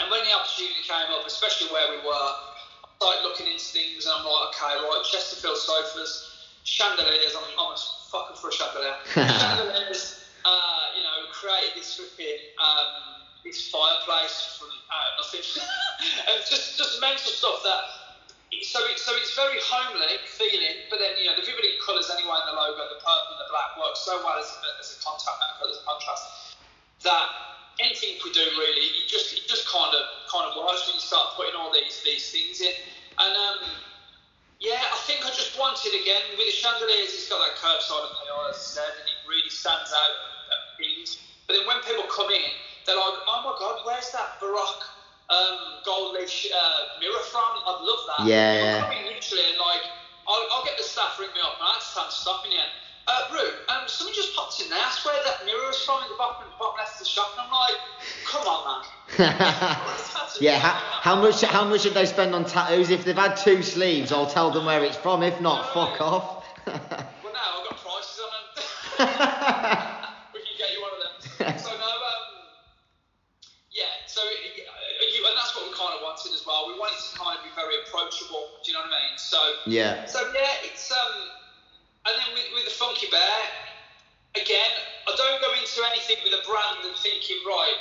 [0.00, 4.04] And when the opportunity came up, especially where we were, I started looking into things
[4.04, 7.80] and I'm like, okay, right, Chesterfield sofas, chandeliers, I'm, I'm a
[8.16, 8.96] fucker for a chandelier.
[9.12, 15.44] chandeliers, uh, you know, created this flipping, um, this fireplace from out of nothing.
[16.32, 18.08] and just, just mental stuff that,
[18.64, 22.40] so, it, so it's very homely feeling, but then, you know, the vivid colours anyway
[22.40, 24.48] in the logo, the purple and the black work so well as,
[24.80, 26.56] as a contact, as a contrast
[27.04, 27.28] that
[27.80, 30.02] anything we do really, it just it just kind of
[30.32, 32.72] kind of works when you start putting all these these things in.
[33.18, 33.56] And um,
[34.60, 38.00] yeah, I think I just wanted again with the chandeliers, it's got that curved side
[38.00, 40.14] of the as I said, and it really stands out
[40.48, 41.20] at things.
[41.46, 42.50] But then when people come in,
[42.88, 44.84] they're like, oh my god, where's that baroque
[45.28, 47.52] um, gold leaf uh, mirror from?
[47.68, 48.20] I'd love that.
[48.26, 48.80] Yeah, They'll yeah.
[48.82, 49.84] come in literally and like,
[50.26, 52.66] I'll, I'll get the staff ring me up, and I had to stand stopping you.
[53.06, 54.82] Uh, Rue, um, something just popped in there.
[54.82, 57.46] I swear that mirror is from in the bottom, bottom left of the shop, and
[57.46, 57.78] I'm like,
[58.26, 58.82] come on, man.
[60.40, 60.72] yeah, how,
[61.14, 62.90] how much how much did they spend on tattoos?
[62.90, 65.22] If they've had two sleeves, I'll tell them where it's from.
[65.22, 66.44] If not, fuck off.
[66.66, 66.76] Well,
[67.32, 68.46] now I've got prices on them.
[70.34, 71.58] we can get you one of them.
[71.58, 72.24] So no, um,
[73.70, 73.84] yeah.
[74.06, 76.66] So uh, you, and that's what we kind of wanted as well.
[76.68, 78.50] We wanted to kind of be very approachable.
[78.64, 79.16] Do you know what I mean?
[79.16, 80.04] So yeah.
[80.06, 81.14] So yeah, it's um,
[82.06, 83.38] and then with, with the Funky Bear,
[84.34, 84.72] again,
[85.06, 87.78] I don't go into anything with a brand and thinking right.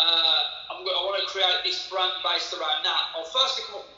[0.00, 0.40] Uh,
[0.72, 3.02] I'm, go- I want to create this brand based around that.
[3.12, 3.88] I'll firstly come up.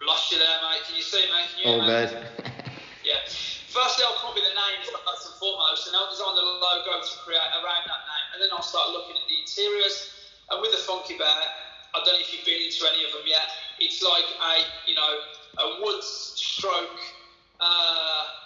[0.00, 0.80] Lost you there, mate.
[0.88, 1.40] Can you see me?
[1.52, 1.92] Can you hear All me?
[1.92, 2.10] good.
[3.04, 3.20] Yeah.
[3.68, 7.04] firstly I'll come up with a name first and foremost, and I'll design the logo
[7.04, 10.12] to create around that name, and then I'll start looking at the interiors.
[10.52, 13.24] And with the Funky Bear, I don't know if you've been into any of them
[13.24, 13.48] yet.
[13.80, 14.52] It's like a
[14.84, 15.12] you know
[15.64, 17.00] a wood stroke.
[17.56, 18.44] Uh,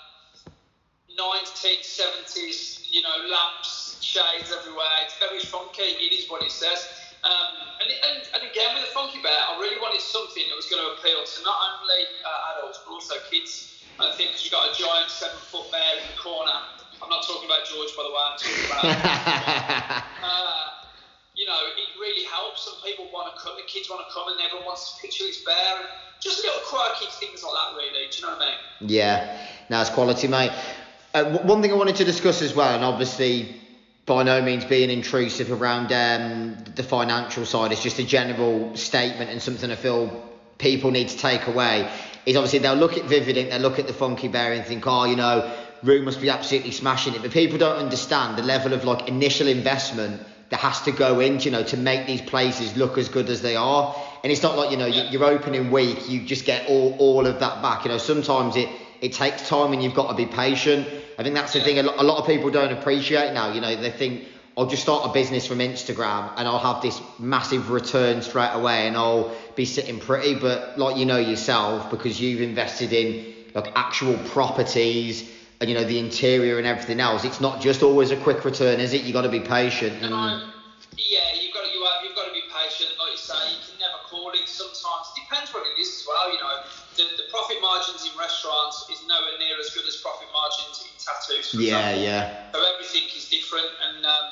[1.18, 4.88] 1970s, you know, lamps, shades everywhere.
[5.04, 5.98] It's very funky.
[5.98, 6.88] It is what it says.
[7.26, 10.70] Um, and, and, and again, with the Funky Bear, I really wanted something that was
[10.70, 13.84] going to appeal to not only uh, adults but also kids.
[13.98, 16.79] I think because you've got a giant seven foot bear in the corner.
[17.02, 18.22] I'm not talking about George, by the way.
[18.22, 20.04] I'm talking about.
[20.22, 20.66] uh,
[21.34, 22.64] you know, it really helps.
[22.64, 25.24] Some people want to come, the kids want to come, and everyone wants to picture
[25.24, 25.78] this bear.
[25.78, 25.86] And
[26.20, 28.06] just little quirky things like that, really.
[28.10, 28.90] Do you know what I mean?
[28.90, 30.52] Yeah, no, it's quality, mate.
[31.14, 33.56] Uh, w- one thing I wanted to discuss as well, and obviously
[34.06, 39.30] by no means being intrusive around um, the financial side, it's just a general statement
[39.30, 40.28] and something I feel
[40.58, 41.90] people need to take away.
[42.26, 44.84] Is obviously they'll look at Vivid Ink, they'll look at the Funky Bear and think,
[44.86, 45.50] oh, you know,
[45.82, 47.22] Rue must be absolutely smashing it.
[47.22, 50.20] But people don't understand the level of like initial investment
[50.50, 53.40] that has to go into, you know, to make these places look as good as
[53.40, 53.94] they are.
[54.22, 57.26] And it's not like, you know, you- you're opening week, you just get all, all
[57.26, 57.84] of that back.
[57.84, 58.68] You know, sometimes it,
[59.00, 60.86] it takes time and you've got to be patient.
[61.18, 63.52] I think that's the thing a lot, a lot of people don't appreciate now.
[63.52, 64.24] You know, they think,
[64.58, 68.88] I'll just start a business from Instagram and I'll have this massive return straight away
[68.88, 70.34] and I'll be sitting pretty.
[70.34, 75.30] But like you know yourself, because you've invested in like actual properties
[75.66, 78.92] you know the interior and everything else, it's not just always a quick return, is
[78.92, 79.02] it?
[79.02, 80.00] You got to be patient.
[80.02, 80.14] And
[80.96, 82.90] yeah, you've got to, you have, you've got to be patient.
[82.98, 84.48] Like you say, you can never call it.
[84.48, 86.32] Sometimes it depends what it is as well.
[86.32, 86.54] You know,
[86.96, 90.92] the, the profit margins in restaurants is nowhere near as good as profit margins in
[90.96, 91.52] tattoos.
[91.52, 92.00] For yeah, example.
[92.00, 92.26] yeah,
[92.56, 94.28] So everything is different, and um,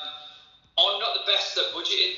[0.81, 2.17] I'm not the best at budgeting.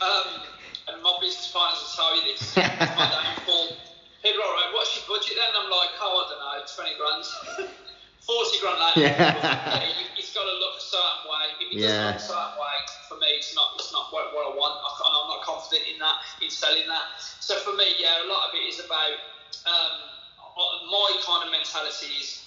[0.00, 0.46] Um,
[0.88, 2.54] and my business partners will tell you this.
[2.78, 3.74] It's my downfall.
[4.22, 7.26] People are like, "What's your budget?" Then I'm like, "Oh, I don't know, twenty grand,
[8.28, 9.88] forty grand later." Yeah.
[9.88, 11.44] you- it's got to look a certain way.
[11.56, 11.88] If it Yeah.
[11.88, 12.76] doesn't look a certain way,
[13.08, 13.72] for me, it's not.
[13.80, 14.76] It's not what, what I want.
[14.84, 17.16] I I'm not confident in that, in selling that.
[17.40, 19.16] So for me, yeah, a lot of it is about
[19.64, 19.94] um,
[20.90, 22.44] my kind of mentality is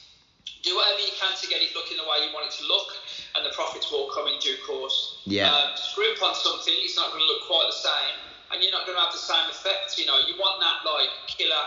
[0.62, 2.94] do whatever you can to get it looking the way you want it to look,
[3.36, 5.18] and the profits will come in due course.
[5.26, 5.50] Yeah.
[5.50, 8.16] Um, scrimp on something, it's not going to look quite the same,
[8.54, 9.98] and you're not going to have the same effect.
[9.98, 11.66] You know, you want that like killer,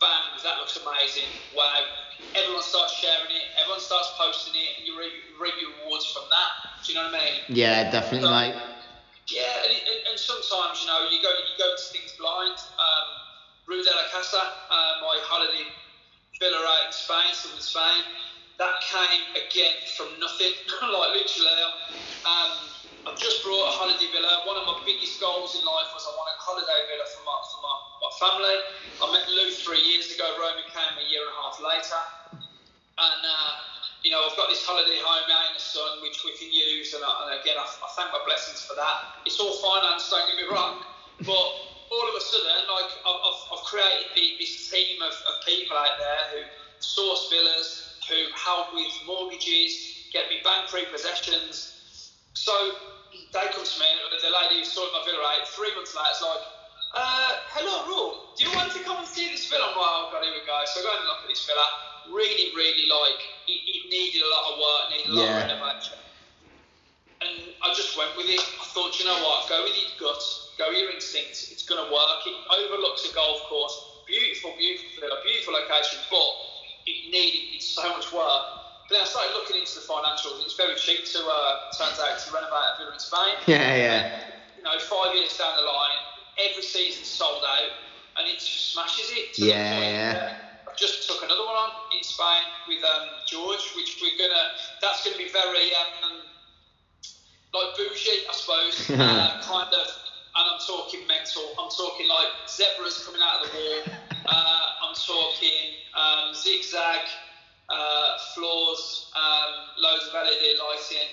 [0.00, 1.84] bang, that looks amazing, wow.
[2.34, 6.24] Everyone starts sharing it, everyone starts posting it, and you reap, reap your rewards from
[6.30, 6.82] that.
[6.84, 7.36] Do you know what I mean?
[7.48, 8.54] yeah, definitely, So- mate.
[9.30, 12.58] Yeah, and, and, and sometimes you know you go you go into things blind.
[12.82, 13.06] Um,
[13.70, 15.70] Rue de la Casa, uh, my holiday
[16.40, 18.02] villa out in Spain, southern Spain,
[18.60, 20.52] that came again from nothing.
[20.84, 21.56] like literally,
[22.28, 22.52] um,
[23.08, 24.44] I've just brought a holiday villa.
[24.44, 27.36] One of my biggest goals in life was I wanted a holiday villa for my
[27.48, 27.74] for my,
[28.04, 28.56] my family.
[29.00, 30.28] I met Lou three years ago.
[30.36, 32.00] Romy came a year and a half later,
[32.36, 33.22] and.
[33.24, 33.70] Uh,
[34.00, 36.96] you know, I've got this holiday home out in the sun, which we can use,
[36.96, 39.20] and, I, and again, I, I thank my blessings for that.
[39.28, 40.80] It's all finance, don't get me wrong,
[41.20, 41.46] but
[41.92, 43.20] all of a sudden, like, I've,
[43.52, 46.40] I've, created this team of, of people out there who
[46.80, 52.18] source villas, who help with mortgages, get me bank repossessions.
[52.34, 52.52] So
[53.32, 53.86] they come to me,
[54.22, 56.42] the lady who sorted my villa out, three months later, it's like,
[56.98, 59.70] uh, hello, Rue, do you want to come and see this villa?
[59.70, 60.58] I'm like, oh, God, here we go.
[60.66, 61.66] So I go and look at this villa.
[62.10, 65.38] Really, really like, it, it needed a lot of work, needed a lot Yeah.
[65.38, 65.98] of renovation.
[67.20, 68.40] And I just went with it.
[68.40, 70.22] I thought, you know what, go with your gut,
[70.58, 71.52] go with your instincts.
[71.52, 72.20] It's going to work.
[72.26, 73.76] It overlooks a golf course.
[74.08, 76.30] Beautiful, beautiful villa, beautiful location, but
[76.90, 78.58] it needed so much work.
[78.88, 80.42] But then I started looking into the financials.
[80.42, 84.10] It's very cheap to, uh, turns out, to renovate a villa in Spain Yeah, yeah.
[84.56, 86.02] you know, five years down the line,
[86.38, 87.70] every season's sold out,
[88.18, 89.38] and it just smashes it.
[89.38, 90.32] Yeah, yeah.
[90.68, 94.50] I've just took another one on in Spain with um, George, which we're gonna.
[94.82, 96.20] That's gonna be very um,
[97.54, 98.90] like bougie, I suppose.
[98.98, 100.09] uh, kind of.
[100.36, 101.42] And I'm talking mental.
[101.58, 103.82] I'm talking like zebras coming out of the wall.
[104.26, 107.02] uh, I'm talking um, zigzag
[107.68, 111.10] uh, floors, um, loads of LED lighting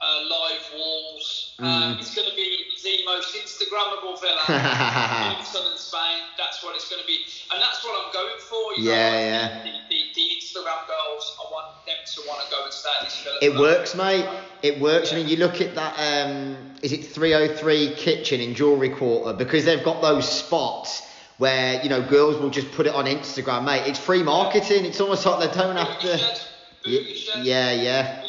[0.00, 1.54] uh, live walls.
[1.58, 1.98] Um, Mm.
[2.00, 4.40] it's going to be the most Instagrammable villa
[5.38, 6.22] in southern Spain.
[6.38, 7.18] That's what it's going to be,
[7.52, 8.80] and that's what I'm going for.
[8.80, 9.62] Yeah, know, yeah.
[9.64, 13.04] The, the, the Instagram girls, I want them to want to go and stay at
[13.04, 13.36] this villa.
[13.42, 14.26] It works, mate.
[14.62, 15.12] It works.
[15.12, 15.94] I mean, you look at that.
[15.98, 21.02] Um, is it 303 kitchen in Jewelry Quarter because they've got those spots
[21.36, 23.82] where you know girls will just put it on Instagram, mate.
[23.86, 24.86] It's free marketing.
[24.86, 26.16] It's almost like they don't have to.
[26.18, 26.40] shed,
[26.86, 27.44] Y- boogie shed.
[27.44, 28.19] Yeah, yeah.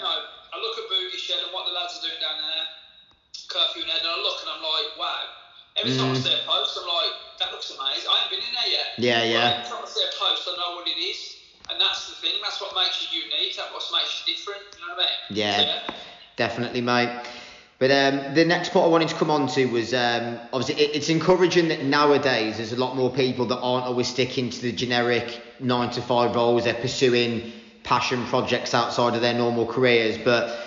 [3.52, 5.22] Curfew and and I look and I'm like, wow.
[5.78, 6.24] Every time I Mm.
[6.24, 8.08] see a post, I'm like, that looks amazing.
[8.12, 8.88] I haven't been in there yet.
[8.98, 9.52] Yeah, yeah.
[9.60, 11.38] Every time I see a post, I know what it is.
[11.70, 12.34] and that's the thing.
[12.44, 13.56] That's what makes you unique.
[13.56, 14.64] That's what makes you different.
[14.76, 15.38] You know what I mean?
[15.38, 15.80] Yeah.
[15.88, 15.94] So,
[16.36, 17.10] Definitely, mate.
[17.80, 20.96] But um, the next part I wanted to come on to was um, obviously it,
[20.96, 24.72] it's encouraging that nowadays there's a lot more people that aren't always sticking to the
[24.72, 26.66] generic nine to five roles.
[26.66, 27.52] They're pursuing
[27.84, 30.18] passion projects outside of their normal careers.
[30.18, 30.60] But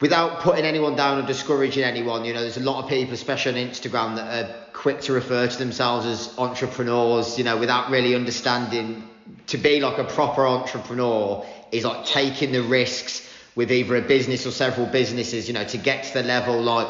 [0.00, 3.62] without putting anyone down or discouraging anyone, you know, there's a lot of people, especially
[3.62, 8.14] on Instagram, that are quick to refer to themselves as entrepreneurs, you know, without really
[8.14, 9.08] understanding
[9.46, 14.46] to be like a proper entrepreneur is like taking the risks with either a business
[14.46, 16.88] or several businesses, you know, to get to the level like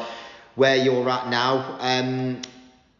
[0.55, 1.77] where you're at now.
[1.81, 2.41] Um,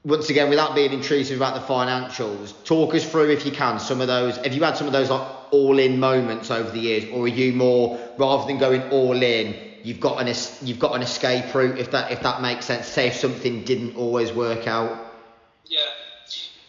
[0.05, 4.03] once again, without being intrusive about the financials, talk us through if you can some
[4.03, 4.37] of those.
[4.37, 7.53] Have you had some of those like all-in moments over the years, or are you
[7.53, 11.79] more rather than going all in, you've got an es- you've got an escape route
[11.79, 12.87] if that if that makes sense.
[12.87, 15.13] Say if something didn't always work out.
[15.67, 15.81] Yeah.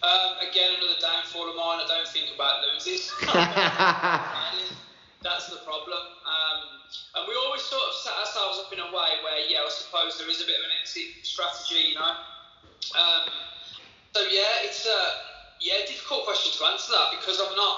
[0.04, 1.80] Um, again, another downfall of mine.
[1.82, 3.00] I don't think about losing.
[5.26, 5.98] That's the problem.
[6.22, 6.62] Um,
[7.16, 10.20] and we always sort of set ourselves up in a way where, yeah, I suppose
[10.22, 12.14] there is a bit of an exit strategy, you know.
[12.94, 13.26] Um,
[14.14, 15.02] so yeah, it's a
[15.60, 17.78] yeah difficult question to answer that because I'm not.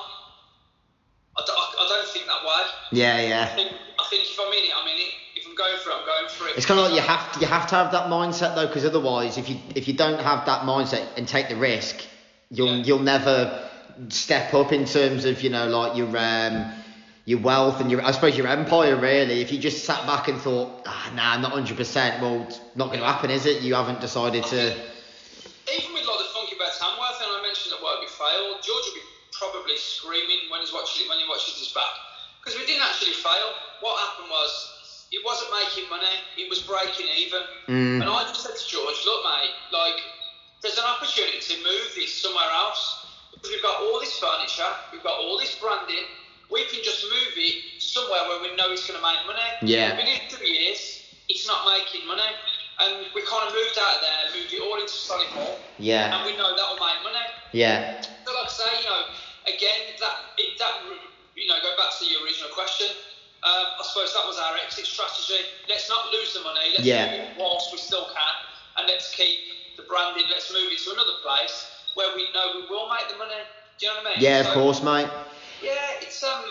[1.37, 2.63] I don't, I don't think that way.
[2.91, 3.45] yeah, I yeah.
[3.55, 5.13] think, I think if I'm in it, I'm in it.
[5.57, 6.57] Going for it, I'm going for it.
[6.57, 8.85] It's kind of like you have to, you have to have that mindset though, because
[8.85, 12.05] otherwise, if you if you don't have that mindset and take the risk,
[12.51, 12.83] you'll Yeah.
[12.83, 13.67] you'll never
[14.09, 16.71] step up in terms of you know like your um
[17.25, 19.41] your wealth and your I suppose your empire really.
[19.41, 22.61] If you just sat back and thought, ah, nah, I'm not hundred percent, well, it's
[22.75, 23.63] not going to happen, is it?
[23.63, 24.71] You haven't decided to.
[25.73, 28.85] even with like the Funky Bear Tamworth, and I mentioned the word we failed, George
[28.85, 31.91] will be probably screaming when he's watching when he watches this back
[32.39, 33.51] because we didn't actually fail.
[33.81, 34.76] What happened was
[35.11, 37.41] it wasn't making money; it was breaking even.
[37.67, 38.01] Mm.
[38.01, 39.99] And I just said to George, "Look, mate, like
[40.61, 45.03] there's an opportunity to move this somewhere else because we've got all this furniture, we've
[45.03, 46.05] got all this branding."
[46.49, 49.51] We can just move it somewhere where we know it's going to make money.
[49.67, 49.99] Yeah.
[49.99, 52.23] We've been two years, it's not making money.
[52.79, 56.23] And we kind of moved out of there, moved it all into Solihull, Yeah, and
[56.23, 57.25] we know that will make money.
[57.51, 59.01] yeah, So like I say, you know,
[59.43, 60.87] again, that it, that
[61.35, 62.87] you know, go back to your original question.
[63.45, 65.37] Um, I suppose that was our exit strategy.
[65.69, 66.73] Let's not lose the money.
[66.73, 67.05] Let's Yeah.
[67.05, 68.35] move it whilst we still can,
[68.77, 70.25] and let's keep the branding.
[70.29, 73.37] Let's move it to another place where we know we will make the money.
[73.77, 74.23] Do you know what I mean?
[74.23, 74.39] yeah.
[74.41, 75.09] Of course, mate.
[75.61, 76.43] Yeah, it's um.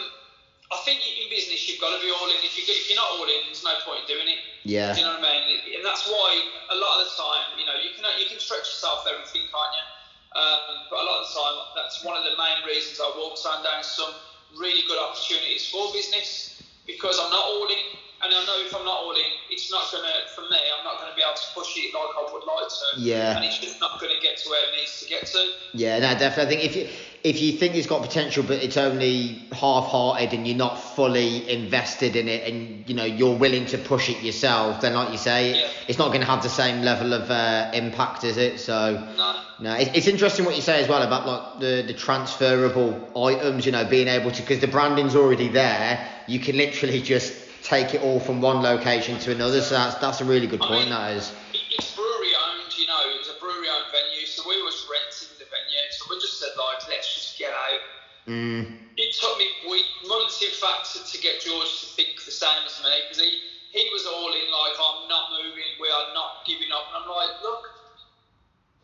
[0.66, 2.42] I think in business you've got to be all in.
[2.42, 4.42] If, you, if you're not all in, there's no point in doing it.
[4.64, 4.94] Yeah.
[4.94, 5.78] Do you know what I mean?
[5.78, 8.66] And that's why a lot of the time, you know, you can you can stretch
[8.66, 9.86] yourself think, can't you?
[10.34, 13.38] Um, but a lot of the time, that's one of the main reasons I will
[13.38, 14.10] turn down some
[14.58, 16.56] really good opportunities for business
[16.86, 19.90] because I'm not all in, and I know if I'm not all in, it's not
[19.92, 20.56] gonna for me.
[20.56, 22.86] I'm not gonna be able to push it like I would like to.
[23.02, 23.36] Yeah.
[23.36, 25.42] And it's just not gonna get to where it needs to get to.
[25.74, 26.42] Yeah, no, definitely.
[26.42, 26.88] I think if you
[27.26, 32.14] if you think it's got potential, but it's only half-hearted and you're not fully invested
[32.14, 35.60] in it, and you know you're willing to push it yourself, then like you say,
[35.60, 35.68] Yeah.
[35.88, 38.60] it's not going to have the same level of uh, impact, is it?
[38.60, 38.76] So
[39.16, 39.40] No.
[39.58, 43.66] no, it, it's interesting what you say as well about like the the transferable items.
[43.66, 47.34] You know, being able to because the branding's already there, you can literally just
[47.64, 49.60] take it all from one location to another.
[49.62, 50.80] So that's that's a really good I point.
[50.82, 51.32] mean, That is.
[51.74, 55.34] It's brewery owned, you know, it was a brewery owned venue, so we was renting
[55.40, 57.08] the venue, so we just said, like, let's
[57.38, 57.80] get out.
[58.28, 62.30] Mm, It took me week, months, in fact, to, to get George to think the
[62.32, 63.38] same as me, because he,
[63.70, 66.88] he was all in, like, I'm not moving, we are not giving up.
[66.88, 67.62] And I'm like, look,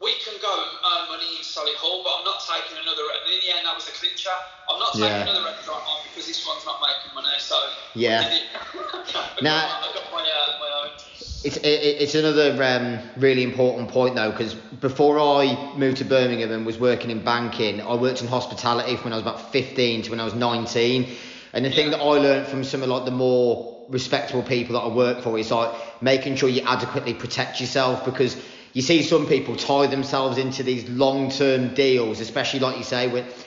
[0.03, 3.39] we can go and earn money in Solihull, but I'm not taking another, and in
[3.47, 4.35] the end, that was the clincher.
[4.69, 5.23] I'm not taking Yeah.
[5.23, 7.57] another restaurant on because this one's not making money, so.
[7.95, 8.21] Yeah.
[8.27, 8.49] I did it.
[9.15, 10.91] I Now- I got my, uh, my own.
[11.45, 11.67] It's it,
[12.03, 16.79] it's another um, really important point though, because before I moved to Birmingham and was
[16.79, 20.21] working in banking, I worked in hospitality from when I was about 15 to when
[20.21, 21.09] I was 19.
[21.53, 24.81] And the thing that I learned from some of like the more respectable people that
[24.81, 25.73] I work for is like
[26.03, 28.37] making sure you adequately protect yourself because
[28.73, 33.47] you see some people tie themselves into these long-term deals, especially like you say with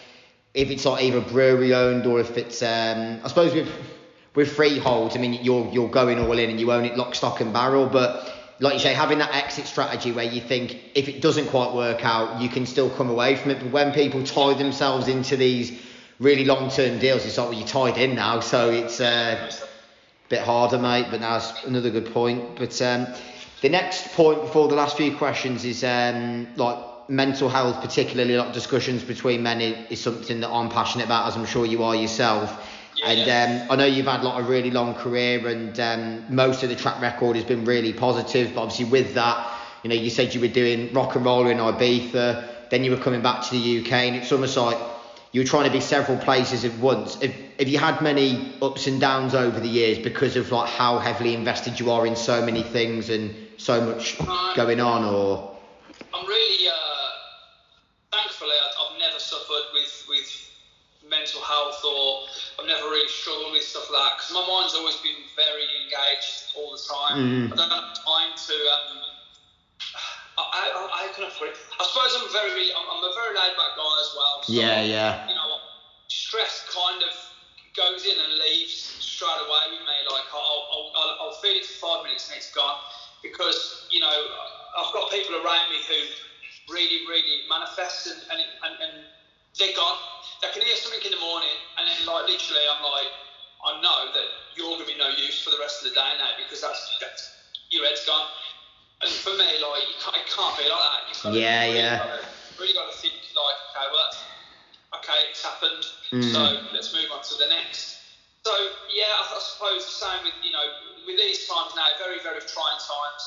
[0.54, 3.70] if it's like either brewery owned or if it's um, I suppose with
[4.36, 7.42] with freeholds, I mean you're you're going all in and you own it lock, stock
[7.42, 11.22] and barrel, but like you say, having that exit strategy where you think if it
[11.22, 13.60] doesn't quite work out, you can still come away from it.
[13.60, 15.82] But when people tie themselves into these
[16.20, 20.30] really long term deals, it's like well, you're tied in now, so it's uh, a
[20.30, 21.08] bit harder, mate.
[21.12, 22.56] But that's another good point.
[22.58, 23.08] But um,
[23.66, 26.78] the next point before the last few questions is um, like
[27.10, 31.48] mental health, particularly like discussions between men, is something that I'm passionate about, as I'm
[31.48, 32.64] sure you are yourself.
[32.96, 36.62] Yeah, and um, I know you've had like a really long career, and um, most
[36.62, 38.54] of the track record has been really positive.
[38.54, 39.52] But obviously, with that,
[39.82, 42.98] you know, you said you were doing rock and roll in Ibiza, then you were
[42.98, 44.78] coming back to the UK, and it's almost like
[45.32, 47.16] you were trying to be several places at once.
[47.16, 51.00] Have, have you had many ups and downs over the years because of like how
[51.00, 55.58] heavily invested you are in so many things and so much Uh, going on, or
[56.14, 57.10] I'm really, uh,
[58.12, 60.52] thankfully, I- I've never suffered with with
[61.04, 62.26] mental health or
[62.58, 66.50] I've never really struggled with stuff like that because my mind's always been very engaged
[66.56, 67.50] all the time.
[67.50, 67.54] Mhm.
[67.54, 68.56] I don't have time to.
[68.74, 69.02] Um,
[70.38, 71.58] I, I, how can I put it?
[71.80, 74.44] I suppose I'm very, I'm, I'm a very laid back guy as well.
[74.44, 75.28] So, Yeah, yeah.
[75.30, 75.62] You know,
[76.08, 77.14] stress kind of
[77.76, 79.98] goes in and leaves straight away with me.
[80.10, 80.42] Like I'll,
[80.74, 82.80] I'll, I'll, I'll feel it for five minutes and it's gone
[83.26, 84.14] because you know
[84.78, 86.00] I've got people around me who
[86.74, 88.94] really, really manifest and and, and, and
[89.58, 89.98] they're gone.
[90.42, 93.10] They can hear something in the morning and then like literally I'm like
[93.66, 96.38] I know that you're gonna be no use for the rest of the day now
[96.38, 97.36] because that's that's
[97.72, 98.30] your head's gone.
[99.02, 101.02] And for me, like you can't, it can't be like that.
[101.10, 101.98] You've got Yeah, to, really yeah.
[102.00, 102.22] Gotta,
[102.60, 104.10] really got to think like, okay, well,
[105.04, 105.84] okay, it's happened.
[106.14, 106.32] Mm.
[106.32, 106.40] So
[106.72, 108.05] let's move on to the next.
[108.46, 108.54] So
[108.94, 110.70] yeah, I, I suppose the same with you know
[111.10, 113.24] with these times now, very very trying times.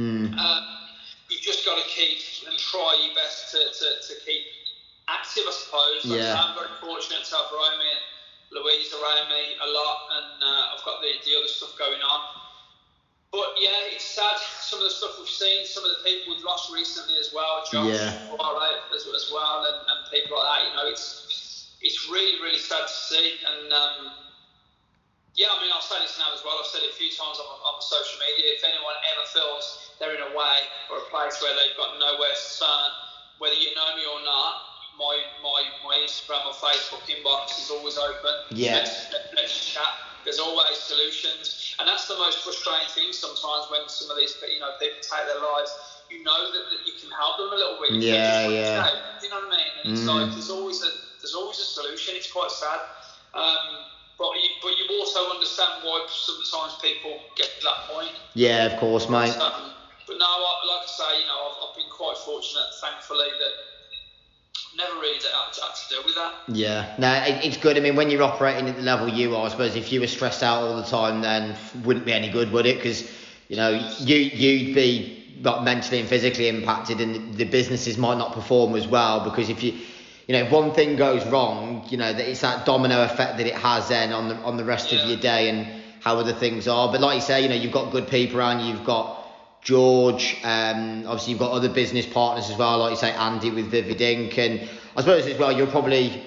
[0.00, 0.64] mm, Um,
[1.28, 2.16] you've just got to keep
[2.48, 4.44] and try your best to, to, to keep
[5.08, 6.00] active, I suppose.
[6.08, 6.40] Like I say, Yeah.
[6.48, 8.04] I'm very fortunate to have Romy and
[8.56, 12.20] Louise around me a lot, and uh, I've got the, the other stuff going on.
[13.32, 14.36] But yeah, it's sad.
[14.64, 17.60] Some of the stuff we've seen, some of the people we've lost recently as well,
[17.68, 18.16] Josh, Yeah.
[18.94, 20.60] As, as well, and, and people like that.
[20.68, 23.36] You know, it's it's really really sad to see.
[23.44, 24.23] And um,
[25.34, 26.54] yeah, I mean, I'll say this now as well.
[26.58, 28.54] I've said it a few times on, on social media.
[28.54, 30.56] If anyone ever feels they're in a way
[30.90, 32.90] or a place where they've got nowhere to turn,
[33.38, 37.98] whether you know me or not, my my, my Instagram or Facebook inbox is always
[37.98, 38.34] open.
[38.54, 38.78] Yeah.
[38.82, 39.90] Let's, let's chat.
[40.24, 44.58] There's always solutions, and that's the most frustrating thing sometimes when some of these you
[44.58, 46.00] know people take their lives.
[46.08, 48.00] You know that, that you can help them a little bit.
[48.00, 48.88] Yeah, just want to yeah.
[49.20, 49.72] You know what I mean?
[49.84, 50.14] And it's Mm.
[50.14, 50.88] like there's always a
[51.20, 52.14] there's always a solution.
[52.16, 52.80] It's quite sad.
[53.34, 53.84] Um,
[54.18, 58.12] but you, but you also understand why sometimes people get to that point.
[58.34, 59.34] yeah, of course, mate.
[60.06, 64.76] But no, I, like I say, you know, I've, I've been quite fortunate, thankfully, that
[64.76, 66.34] never really had, had to deal with that.
[66.48, 67.76] Yeah, no, it, it's good.
[67.76, 70.06] I mean, when you're operating at the level you are, I suppose if you were
[70.06, 72.76] stressed out all the time, then wouldn't be any good, would it?
[72.76, 73.10] Because
[73.48, 73.70] you know,
[74.00, 78.86] you you'd be like mentally and physically impacted, and the businesses might not perform as
[78.86, 79.24] well.
[79.24, 79.78] Because if you,
[80.26, 83.46] you know, if one thing goes wrong, you know, that it's that domino effect that
[83.46, 85.02] it has then on the on the rest Yeah.
[85.02, 85.66] of your day and
[86.00, 86.90] how other things are.
[86.90, 88.60] But like you say, you know, you've got good people around.
[88.60, 89.20] you, You've got
[89.62, 90.36] George.
[90.44, 94.00] Um, obviously, you've got other business partners as well, like you say, Andy with Vivid
[94.00, 94.38] Ink.
[94.38, 94.60] And
[94.96, 96.22] I suppose as well, you're probably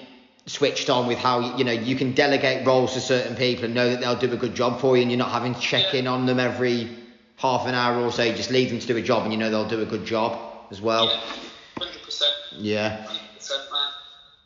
[0.46, 3.90] switched on with how you know you can delegate roles to certain people and know
[3.90, 6.00] that they'll do a good job for you, and you're not having to check Yeah.
[6.00, 6.88] in on them every
[7.36, 8.22] half an hour or so.
[8.24, 10.06] You just leave them to do a job, and you know they'll do a good
[10.06, 10.38] job
[10.70, 11.06] as well.
[11.06, 11.20] yeah,
[11.78, 12.88] hundred percent, Yeah.
[13.06, 13.87] hundred percent, man.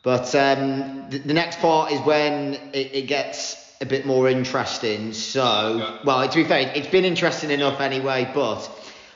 [0.03, 5.13] But um, the, the next part is when it, it gets a bit more interesting.
[5.13, 5.99] So, Okay.
[6.05, 8.29] well, to be fair, it's been interesting enough anyway.
[8.33, 8.69] But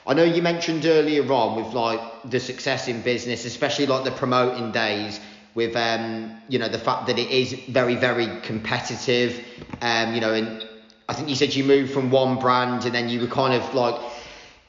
[0.07, 4.11] I know you mentioned earlier on with like the success in business, especially like the
[4.11, 5.19] promoting days,
[5.55, 9.43] with um, you know the fact that it is very, very competitive.
[9.81, 10.65] Um, you know, and
[11.09, 13.73] I think you said you moved from one brand and then you were kind of
[13.73, 13.99] like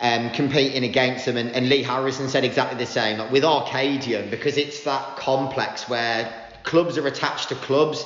[0.00, 1.36] um, competing against them.
[1.36, 3.18] And, and Lee Harrison said exactly the same.
[3.18, 6.32] Like with Arcadian, because it's that complex where
[6.64, 8.04] clubs are attached to clubs.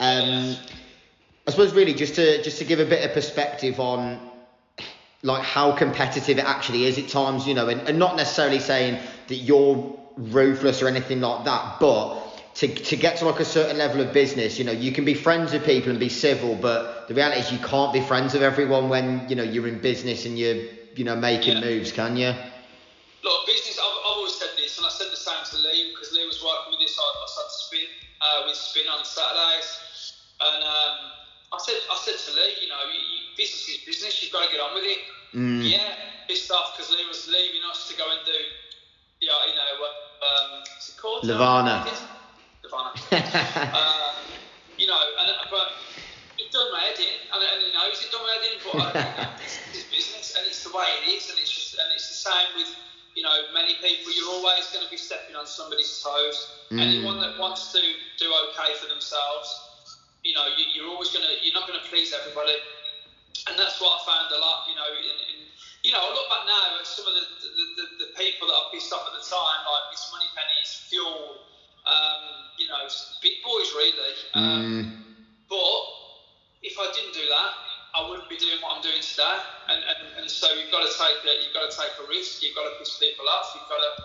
[0.00, 0.56] Um,
[1.46, 4.30] I suppose really just to just to give a bit of perspective on
[5.22, 9.00] like how competitive it actually is at times, you know, and, and not necessarily saying
[9.28, 12.20] that you're ruthless or anything like that, but
[12.54, 15.14] to, to get to like a certain level of business, you know, you can be
[15.14, 18.42] friends with people and be civil, but the reality is you can't be friends with
[18.42, 20.64] everyone when, you know, you're in business and you're,
[20.94, 21.60] you know, making Yeah.
[21.60, 22.34] moves, can you?
[23.22, 23.78] Look, business.
[23.78, 26.42] I've, I've always said this, and I said the same to Lee because Lee was
[26.42, 26.98] working with this.
[26.98, 27.88] I, I started spin
[28.20, 30.96] uh, with spin on Saturdays, and um,
[31.52, 34.22] I said, I said to Lee, you know, you, you, business is business.
[34.22, 34.98] You've got to get on with it.
[35.34, 35.62] Mm.
[35.62, 35.78] Yeah,
[36.26, 38.38] pissed off because Lee was leaving us to go and do,
[39.22, 39.94] yeah, you know, what,
[40.26, 41.22] um, what's it called?
[41.24, 41.86] Nirvana.
[42.64, 42.90] Nirvana.
[43.70, 44.34] um,
[44.78, 45.68] you know, and but
[46.42, 48.56] it done my head in, and, and he knows it done my head in.
[48.66, 51.86] But uh, it's, it's business, and it's the way it is, and it's just, and
[51.94, 52.70] it's the same with,
[53.14, 54.10] you know, many people.
[54.10, 56.66] You're always going to be stepping on somebody's toes.
[56.74, 56.82] Mm.
[56.82, 59.46] Anyone that wants to do okay for themselves,
[60.26, 62.58] you know, you, you're always going to, you're not going to please everybody,
[63.46, 64.66] and that's what I found a lot.
[64.66, 65.38] You know, in, in
[65.86, 68.54] you know, I look back now at some of the the, the, the people that
[68.54, 71.42] I pissed off at the time, like Miss Moneypenny's, Fuel,
[71.86, 72.22] um,
[72.58, 72.86] you know,
[73.22, 74.14] big boys really.
[74.34, 75.02] Um, Mm.
[75.52, 76.01] But
[76.62, 77.50] if I didn't do that,
[77.94, 79.38] I wouldn't be doing what I'm doing today.
[79.68, 82.42] And, and, and so you've got to take a, you've got to take a risk.
[82.42, 83.52] You've got to piss people off.
[83.54, 84.02] You've got to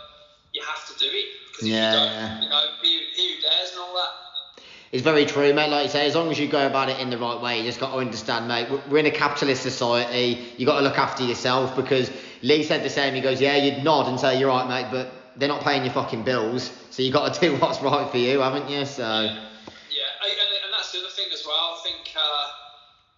[0.54, 1.26] you have to do it
[1.62, 2.42] Yeah, you don't, yeah.
[2.42, 4.64] you know, he, he who dares and all that.
[4.94, 5.70] It's very true, mate.
[5.70, 7.64] Like you say, as long as you go about it in the right way, you
[7.66, 8.70] just got to understand, mate.
[8.70, 10.54] we're- We're in a capitalist society.
[10.58, 12.10] You got to look after yourself because
[12.42, 13.14] Lee said the same.
[13.14, 15.94] He goes, "Yeah, you'd nod and say you're right, mate, but they're not paying your
[15.94, 19.28] fucking bills, so you got to do what's right for you, haven't you?" So Yeah,
[20.24, 21.78] I- and, and that's the other thing as well.
[21.78, 22.46] I think uh,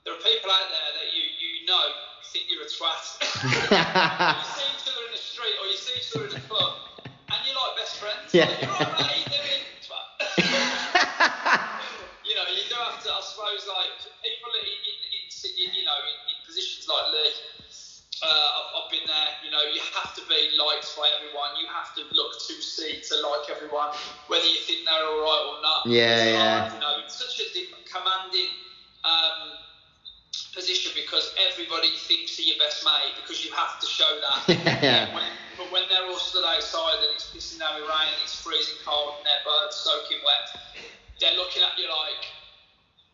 [0.03, 1.79] there are people out there that you you know
[2.27, 3.23] think you're a twat.
[3.23, 6.75] you see each other in the street or you see each other in a club,
[7.07, 8.35] and you're like best friends.
[8.35, 8.51] Yeah.
[8.51, 9.63] Like, you're right, mate.
[9.79, 10.03] Twat.
[12.27, 13.09] you know, you do have to.
[13.15, 13.95] I suppose like
[14.27, 17.31] people in in, in you know in, in positions like Lee.
[18.21, 19.31] Uh, I've, been there.
[19.45, 21.55] You know, you have to be liked by everyone.
[21.55, 23.93] You have to look to see to like everyone,
[24.27, 25.85] whether you think they're all right or not.
[25.85, 26.59] Yeah, It's yeah.
[26.59, 27.47] hard, you know, it's such a
[27.87, 28.51] commanding
[29.05, 29.55] um,
[30.53, 34.41] position because everybody thinks you're your best mate because you have to show that.
[34.83, 35.13] Yeah.
[35.13, 38.79] When, but when they're all stood outside and it's pissing down with rain it's freezing
[38.83, 40.47] cold and their birds soaking wet,
[41.19, 42.23] they're looking at you like,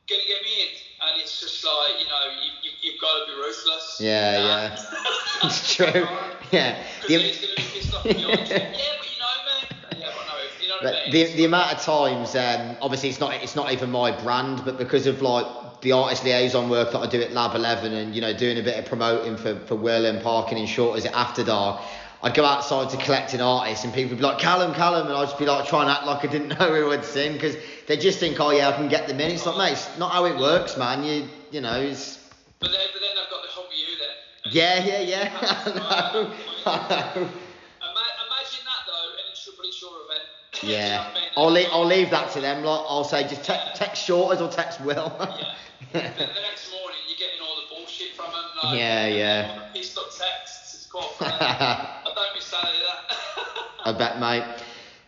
[0.08, 0.70] gonna get me in.
[1.02, 3.98] And it's just like, you know, you, you, you've got to be ruthless.
[4.00, 4.78] Yeah, yeah.
[5.44, 6.08] It's true.
[6.52, 6.82] Yeah.
[7.08, 8.28] The- he's going to be pissed off at you.
[8.30, 10.00] yeah, but you know me.
[10.00, 11.12] Yeah, but no, you know what I mean?
[11.12, 14.78] the, the amount of times, um, obviously it's not it's not even my brand, but
[14.78, 15.46] because of like
[15.82, 18.64] the artist liaison work that I do at Lab 11 and you know doing a
[18.64, 21.82] bit of promoting for for Will and parking in Shorterz at After Dark,
[22.26, 25.16] I'd go outside to collect an artist and people would be like Callum, Callum, and
[25.16, 27.56] I'd just be like trying to act like I didn't know who I'd seen because
[27.88, 29.30] they just think oh yeah I can get them in.
[29.30, 31.04] It's like mate, it's not how it works, man.
[31.04, 32.18] You you know it's
[32.60, 34.54] But then, but then I've got the hump you then.
[34.54, 35.38] yeah yeah yeah.
[35.46, 36.32] I know,
[36.66, 37.30] I know.
[38.26, 40.64] Imagine that though, and it's your event.
[40.64, 41.30] You know Yeah, I mean?
[41.38, 42.64] I'll leave I'll leave that to them.
[42.64, 45.14] Like I'll say just te- text Shorterz or text Will.
[45.94, 45.94] Yeah.
[45.94, 48.44] The next morning you're getting all the bullshit from them.
[48.64, 49.60] Like, Yeah, yeah.
[49.76, 50.74] pissed up texts.
[50.74, 52.05] It's quite funny.
[52.16, 53.18] Don't any that.
[53.86, 54.44] I bet, mate.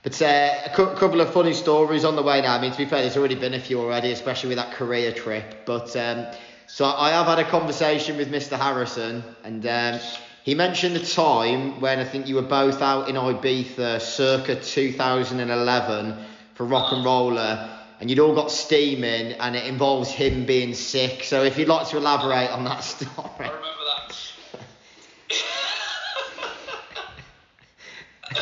[0.04, 2.56] But uh, a cou- couple of funny stories on the way now.
[2.56, 5.12] I mean, to be fair, there's already been a few already, especially with that Korea
[5.12, 5.66] trip.
[5.66, 6.28] But um,
[6.68, 8.58] so I have had a conversation with Mr.
[8.58, 10.00] Harrison, and um,
[10.44, 16.26] he mentioned a time when I think you were both out in Ibiza circa 2011
[16.56, 17.74] for Rock and Roller.
[18.00, 21.24] And you'd all got steaming, and it involves him being sick.
[21.24, 23.10] So, if you'd like to elaborate on that story.
[23.40, 23.58] I remember
[23.98, 24.28] that.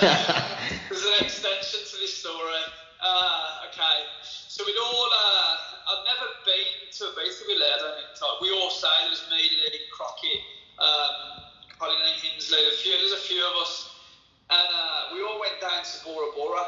[0.01, 2.59] There's an extension to this story.
[2.99, 5.07] Uh, okay, so we'd all.
[5.07, 5.55] Uh,
[5.87, 7.63] I'd never been to a with Lee.
[7.63, 10.41] I we all say there was me, Lee, Crockett,
[10.79, 11.47] um,
[11.79, 12.59] Colin and Hinsley.
[12.59, 12.91] A few.
[12.91, 13.89] There's a few of us,
[14.49, 16.65] and uh, we all went down to Bora Bora,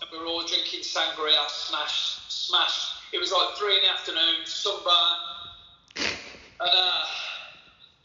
[0.00, 2.96] and we were all drinking sangria, smash, smash.
[3.12, 5.18] It was like three in the afternoon, sunburn,
[5.98, 7.04] and uh,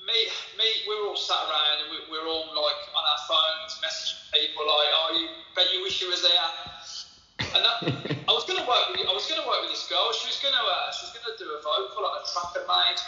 [0.07, 0.15] me,
[0.55, 3.75] me, we were all sat around and we, we were all like on our phones,
[3.83, 6.47] messaging people like, "Oh, you bet you wish you was there."
[7.51, 7.77] And that,
[8.27, 10.09] I was gonna work with, I was gonna work with this girl.
[10.15, 12.99] She was gonna, uh, she was gonna do a vocal on a track I made.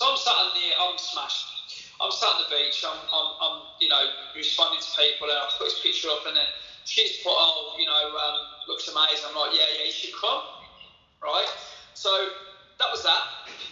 [0.00, 1.60] So I'm sat on the, I'm smashed.
[2.00, 2.82] I'm sat on the beach.
[2.82, 4.02] I'm, I'm, I'm, you know,
[4.34, 6.50] responding to people, and I put this picture up, and then
[6.82, 9.30] she's put, oh, you know, um, looks amazing.
[9.30, 10.42] I'm like, yeah, yeah, you should come,
[11.22, 11.46] right?
[11.94, 12.10] So
[12.80, 13.22] that was that.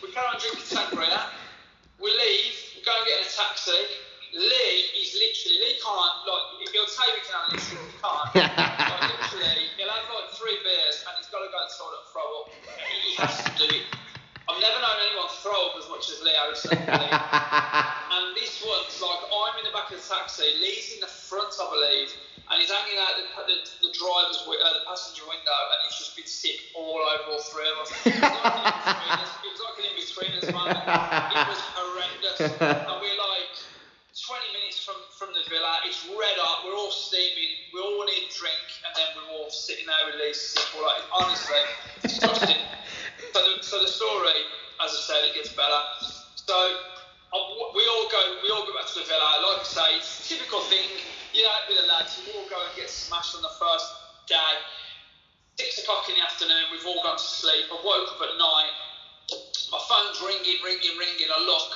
[0.05, 1.40] We carry on drinking sangria.
[2.01, 2.57] We leave.
[2.77, 3.77] We go and get in a taxi.
[4.33, 7.99] Lee is literally Lee can't like he'll tell you he can have an issue, he
[7.99, 8.31] can't.
[8.39, 12.07] like, literally, he'll have like three beers and he's got to go and sort of
[12.15, 12.47] throw up.
[13.05, 13.85] He has to do it.
[14.47, 16.79] I've never known anyone throw up as much as Lee Harrison.
[18.11, 21.55] And this one's like I'm in the back of the taxi, Lee's in the front,
[21.59, 22.11] I believe,
[22.51, 23.57] and he's hanging out the, the,
[23.87, 27.67] the driver's uh, the passenger window, and he's just been sick all over all three
[27.71, 27.91] of us.
[28.03, 30.83] It was like an like an in-betweeners moment.
[30.83, 33.55] It was horrendous, and we're like
[34.19, 35.79] 20 minutes from from the villa.
[35.87, 36.67] It's red hot.
[36.67, 37.71] We're all steaming.
[37.71, 40.67] We all need a drink, and then we're all sitting there with Lee sick.
[40.75, 41.63] All like honestly,
[42.03, 42.59] disgusting.
[43.31, 44.43] So the, so the story,
[44.83, 45.83] as I said, it gets better.
[46.35, 46.57] So
[47.31, 49.39] we all go, we all go back to the villa.
[49.47, 50.89] Like I say, it's a typical thing.
[51.33, 53.87] You know, with the lads, you all go and get smashed on the first
[54.27, 54.55] day.
[55.59, 57.71] Six o'clock in the afternoon, we've all gone to sleep.
[57.71, 58.73] I woke up at nine.
[59.71, 61.31] My phone's ringing, ringing, ringing.
[61.31, 61.71] I look,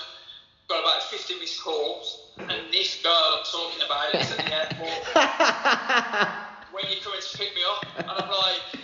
[0.68, 5.02] got about 50 missed calls, and this girl I'm talking about is at the airport.
[6.74, 7.86] when you coming to pick me up?
[7.98, 8.82] And I'm like,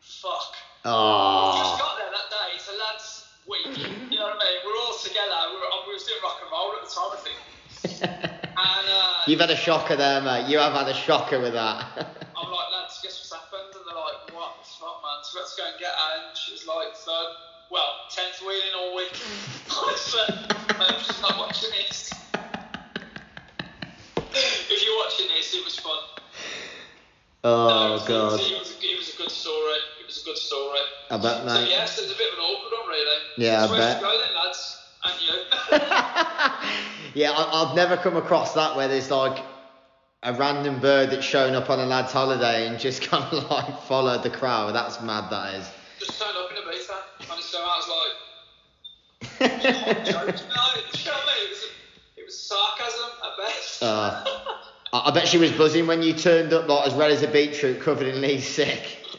[0.00, 0.58] fuck.
[0.82, 1.76] We just oh.
[1.78, 2.58] got there that day.
[2.58, 4.01] It's a lads' week.
[4.22, 4.62] You know what I mean?
[4.62, 5.34] We're all together.
[5.50, 7.42] We were, we doing rock and roll at the time, I think.
[8.54, 10.46] And uh, You've had a shocker there, mate.
[10.46, 11.82] You have had a shocker with that.
[12.38, 13.74] I'm like, lads, guess what's happened?
[13.74, 15.24] And they're like, what the fuck, man?
[15.26, 16.28] So let's go and get her.
[16.28, 17.34] And she was like, third,
[17.68, 19.10] well, tenth wheeling all week.
[19.74, 20.30] Honestly,
[21.02, 22.12] she's not watching this.
[24.70, 26.21] if you're watching this, it was fun.
[27.44, 28.40] Oh No, god.
[28.40, 29.78] It was, it was a good story.
[30.00, 30.80] It was a good story.
[31.10, 31.52] I bet, mate.
[31.52, 33.18] So yes, it was a bit of an awkward one, really.
[33.38, 34.00] Yeah, I bet.
[34.00, 34.78] go then, lads?
[35.04, 35.34] And you.
[37.22, 39.42] yeah, I, I've never come across that where there's like
[40.22, 43.82] a random bird that's shown up on a lad's holiday and just kind of like
[43.82, 44.74] followed the crowd.
[44.74, 45.68] That's mad, that is.
[45.98, 46.94] just turned up in a beta.
[47.30, 48.18] Honestly, I was like,
[50.04, 51.46] joke, no, you know what I mean?
[51.46, 51.64] It was,
[52.16, 53.82] it was sarcasm at best.
[53.82, 54.24] Uh,
[54.92, 57.28] I, I bet she was buzzing when you turned up like as red as a
[57.28, 58.98] beetroot covered in Lee's sick.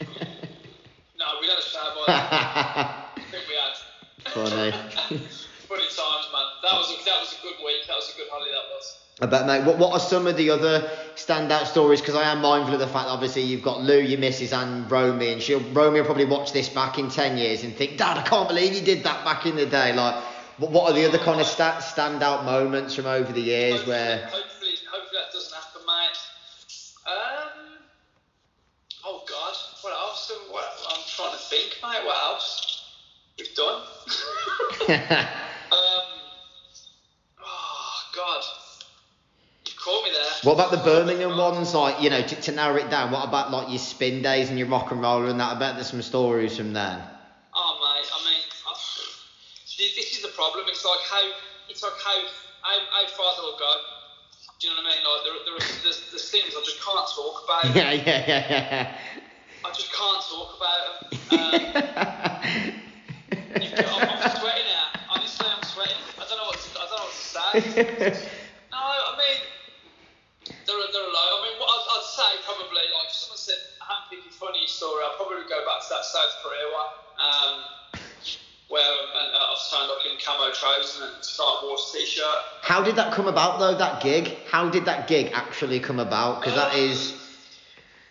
[1.18, 2.12] no, we had a shower by.
[3.16, 4.32] I think we had.
[4.32, 4.70] Funny.
[5.68, 6.46] Funny times, man.
[6.62, 7.86] That was a, that was a good week.
[7.88, 8.52] That was a good holiday.
[8.52, 8.98] That was.
[9.20, 9.64] I bet, mate.
[9.64, 12.00] What, what are some of the other standout stories?
[12.00, 15.32] Because I am mindful of the fact, obviously, you've got Lou, your missus, and Romy,
[15.32, 18.22] and she'll Romy will probably watch this back in ten years and think, Dad, I
[18.22, 19.92] can't believe you did that back in the day.
[19.92, 20.22] Like,
[20.58, 23.96] what, what are the other kind of sta- standout moments from over the years hopefully,
[23.96, 24.18] where?
[24.26, 25.63] hopefully, hopefully that doesn't happen.
[27.06, 27.84] Um.
[29.04, 30.32] Oh God, what else?
[30.48, 32.04] What, I'm trying to think, mate.
[32.04, 32.84] What else
[33.38, 33.82] we've done?
[34.88, 36.02] um.
[37.44, 38.42] Oh God,
[39.66, 40.32] you caught me there.
[40.44, 41.74] What about the Birmingham ones?
[41.74, 44.58] Like, you know, to, to narrow it down, what about like your spin days and
[44.58, 45.56] your rock and roll and that?
[45.56, 47.02] I bet there's some stories from then.
[47.54, 48.72] Oh mate, I mean, I,
[49.78, 50.64] this this is the problem.
[50.68, 51.22] It's like how
[51.68, 52.16] it's like how
[52.62, 53.74] how, how far they'll go.
[54.60, 55.02] Do you know what I mean?
[55.04, 57.74] Like there, there are, there's, there's things I just can't talk about.
[57.74, 58.96] yeah, yeah, yeah, yeah.
[59.64, 61.24] I just can't talk about them.
[61.34, 62.74] Um,
[63.74, 64.86] got, I'm, I'm sweating now.
[65.10, 66.02] Honestly, I'm sweating.
[66.20, 67.50] I don't know what to, I don't know what to say.
[68.70, 69.38] no, I mean,
[70.68, 71.24] there are, there are a.
[71.34, 75.02] I mean, what I'd, I'd say probably, like, if someone said, handpick your funny story,
[75.02, 76.90] I'd probably go back to that South Korea one.
[77.18, 77.54] Um,
[78.68, 82.24] where um, uh, I've signed up in camo trousers and a Star Wars t-shirt.
[82.62, 83.74] How did that come about though?
[83.74, 84.36] That gig?
[84.46, 86.40] How did that gig actually come about?
[86.40, 87.14] Because that is.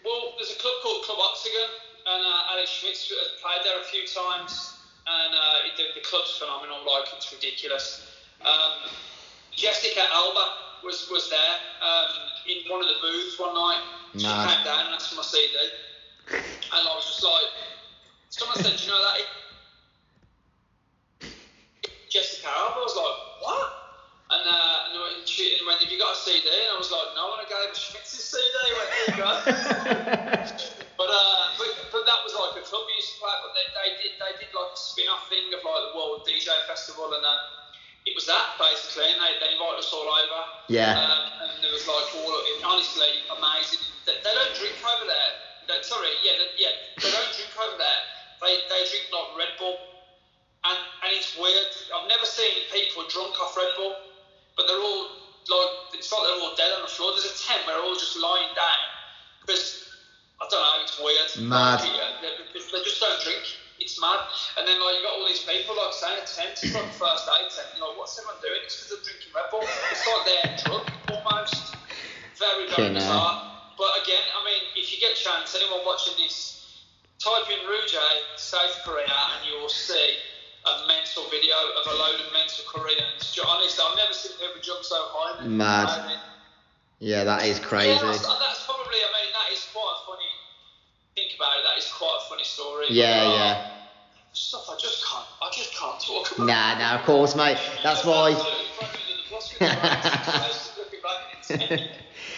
[0.06, 1.70] Well, there's a club called Club Octagon,
[2.06, 4.76] and uh, Alex Schmitz has played there a few times,
[5.08, 6.86] and uh, it, the, the club's phenomenal.
[6.86, 8.06] Like it's ridiculous.
[8.42, 8.92] Um,
[9.56, 10.46] Jessica Alba
[10.84, 12.12] was was there um,
[12.46, 13.82] in one of the booths one night.
[14.18, 14.50] She Mad.
[14.50, 15.50] came down and asked for my CD,
[16.30, 17.50] and I was just like,
[18.30, 19.18] someone said, "Do you know that?"
[22.14, 22.78] Jessica Alba.
[22.78, 23.70] I was like, "What?"
[24.30, 27.10] And, uh, and, she, and went, "Have you got a CD?" And I was like,
[27.18, 28.54] "No." And I gave her Schmitz's CD.
[28.70, 29.34] He went, "There you go."
[30.94, 33.34] But, uh, but but that was like a club we used to play.
[33.42, 36.54] But they, they did they did like a spin-off thing of like the World DJ
[36.70, 39.10] Festival, and uh, it was that basically.
[39.10, 40.42] And they, they invited us all over.
[40.70, 40.94] Yeah.
[40.94, 43.82] Um, and there was like all it, honestly amazing.
[44.06, 45.32] They, they don't drink over there.
[45.66, 48.02] They, sorry, yeah, they, yeah, they don't drink over there.
[48.46, 49.82] They they drink like Red Bull,
[50.64, 51.72] and and it's weird.
[51.92, 53.96] I've never seen people drunk off Red Bull,
[54.56, 55.04] but they're all
[55.44, 57.12] like it's like they're all dead on the floor.
[57.12, 58.82] There's a tent where they're all just lying down
[59.44, 59.92] because
[60.40, 60.84] I don't know.
[60.84, 61.30] It's weird.
[61.50, 61.84] Mad.
[61.84, 63.44] They, just don't drink.
[63.80, 64.24] It's mad.
[64.56, 66.56] And then like you got all these people like saying a tent.
[66.64, 67.76] It's like the first aid tent.
[67.76, 68.64] You're like, what's everyone doing?
[68.64, 69.68] It's because they're drinking Red Bull.
[69.68, 71.76] It's like they're drunk almost.
[72.40, 73.52] Very very bizarre.
[73.76, 76.86] But again, I mean, if you get a chance, anyone watching this,
[77.18, 80.14] type in Rujay, South Korea, and you will see
[80.66, 83.40] a mental video of a load of mental Koreans.
[83.46, 85.46] Honestly, I've never seen people jump so high.
[85.46, 85.90] Mad.
[85.90, 86.18] I mean,
[87.00, 87.90] Yeah, that is crazy.
[87.90, 88.96] yeah, that's, that's probably.
[88.96, 90.32] I mean, that is quite a funny.
[91.16, 91.64] Think about it.
[91.68, 92.86] That is quite a funny story.
[92.90, 93.66] Yeah, But, uh, yeah.
[94.34, 95.26] Stuff I just can't.
[95.42, 96.48] I just can't talk about.
[96.48, 97.58] Nah, nah, of course, mate.
[97.84, 98.34] That's why.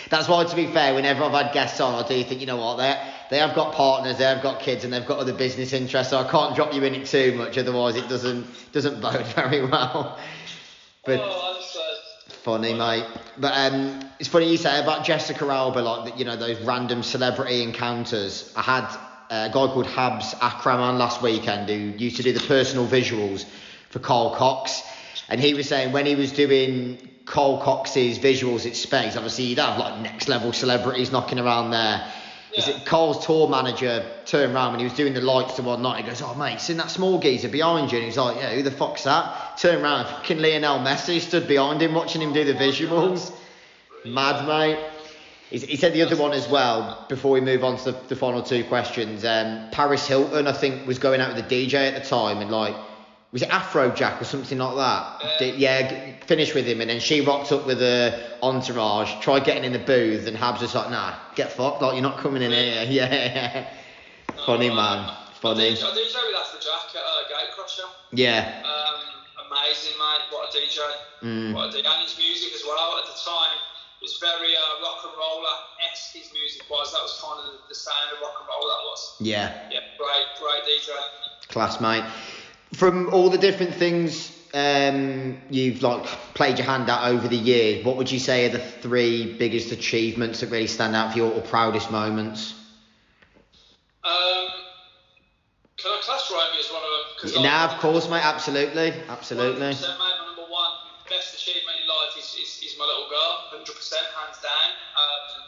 [0.10, 2.58] That's why, to be fair, whenever I've had guests on, I do think, you know
[2.58, 2.96] what, they
[3.30, 6.12] they have got partners, they have got kids, and they've got other business interests.
[6.12, 9.66] So I can't drop you in it too much, otherwise it doesn't doesn't bode very
[9.66, 10.20] well.
[11.06, 11.62] But oh,
[12.46, 13.06] funny, mate.
[13.38, 17.04] But um, it's funny you say about Jessica Alba, like that, you know those random
[17.04, 18.54] celebrity encounters.
[18.56, 18.86] I had
[19.30, 23.46] a guy called Habs Akraman last weekend who used to do the personal visuals
[23.90, 24.84] for Carl Cox,
[25.30, 29.60] and he was saying when he was doing Carl Cox's visuals at Space, obviously you'd
[29.60, 32.08] have like next level celebrities knocking around there.
[32.58, 32.76] Is Yeah.
[32.76, 35.98] it Carl's tour manager turned around when he was doing the lights and whatnot?
[35.98, 38.64] He goes, "Oh mate, seen that small geezer behind you?" And he's like, "Yeah, who
[38.64, 42.54] the fuck's that?" Turned around, fucking Lionel Messi stood behind him watching him do the
[42.54, 43.32] visuals.
[44.06, 44.78] Mad mate.
[45.50, 47.06] He, he said the other one as well.
[47.10, 50.88] Before we move on to the, the final two questions, um, Paris Hilton I think
[50.88, 52.76] was going out with a DJ at the time and like
[53.32, 55.40] was it Afrojack or something like that?
[55.40, 59.64] Did- yeah, finished with him and then she rocked up with a entourage, tried getting
[59.64, 62.52] in the booth and Habs was like, nah, get fucked, like you're not coming in
[62.52, 62.86] here.
[62.90, 63.68] Yeah.
[64.46, 65.70] Funny man, funny.
[65.70, 67.88] I DJ, I DJ with at uh, Gatecrasher.
[68.12, 68.62] Yeah.
[68.66, 70.22] Um, amazing, mate.
[70.32, 70.80] What a DJ.
[71.24, 71.54] Mm.
[71.54, 71.86] What a DJ.
[71.88, 72.98] And his music as well.
[73.00, 73.56] At the time,
[74.02, 75.56] was very uh, rock and roller
[75.92, 76.14] esque.
[76.14, 76.92] His music was.
[76.92, 78.68] That was kind of the, the sound of rock and roll.
[78.68, 79.16] That was.
[79.20, 80.92] Yeah, Yeah, great, great DJ.
[81.48, 82.04] class, mate.
[82.74, 87.84] From all the different things um, you've like played your hand out over the years,
[87.84, 91.28] what would you say are the three biggest achievements that really stand out for you,
[91.28, 92.54] or proudest moments?
[94.06, 94.48] Um,
[95.76, 97.44] can I class Romeo as one of them?
[97.44, 98.24] Now, of course, mate.
[98.24, 99.76] Absolutely, absolutely.
[99.76, 100.00] 100%, mate.
[100.00, 100.72] My number one
[101.10, 103.60] best achievement in life is, is, is my little girl.
[103.60, 104.70] 100% hands down.
[104.96, 105.46] Um,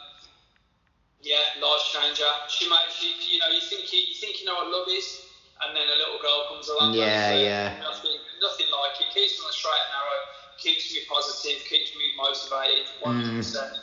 [1.22, 2.28] yeah, life changer.
[2.48, 5.27] She made she you know you think you, you think you know what love is,
[5.62, 6.94] and then a little girl comes along.
[6.94, 7.66] Yeah, and, yeah.
[7.80, 9.10] Nothing nothing like it.
[9.14, 10.20] Keeps me on the straight and narrow.
[10.58, 11.58] Keeps me positive.
[11.66, 12.86] Keeps me motivated.
[13.02, 13.02] 100%.
[13.02, 13.78] Mm.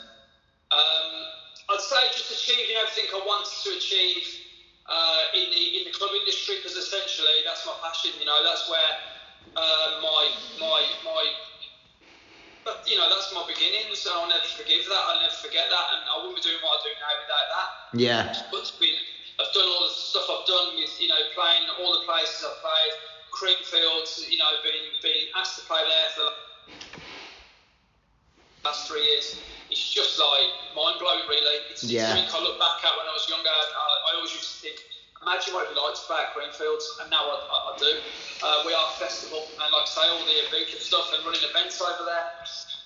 [0.71, 1.09] Um,
[1.69, 4.25] I'd say just achieving everything I wanted to achieve
[4.85, 8.11] uh, in the in the club industry because essentially that's my passion.
[8.19, 8.91] You know, that's where
[9.55, 10.21] uh, my
[10.59, 11.23] my my.
[12.65, 15.01] But you know, that's my beginnings, and I'll never forgive that.
[15.05, 17.69] I'll never forget that, and I wouldn't be doing what I do now without that.
[17.93, 18.89] Yeah, But to be,
[19.39, 22.61] I've done all the stuff I've done with you know playing all the places I've
[22.61, 22.93] played,
[23.35, 26.31] Creamfields, you know, being being asked to play there for the
[28.63, 29.35] last three years.
[29.69, 31.57] It's just like mind blowing, really.
[31.69, 32.15] It's, Yeah.
[32.15, 33.51] it's something I look back at when I was younger.
[33.51, 34.79] I, I always used to think,
[35.19, 37.91] imagine what it'd be like to play at Creamfields, and now I, I, I do.
[38.39, 41.43] Uh, we are a festival, and like I say, all the Ibiza stuff and running
[41.43, 42.39] events over there.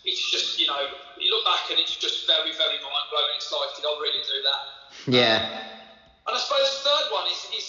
[0.05, 0.81] It's just, you know,
[1.17, 3.37] you look back and it's just very, very mind blowing.
[3.37, 4.61] It's like, did I really do that?
[5.13, 5.45] yeah,
[6.29, 7.67] And I suppose the third one is, is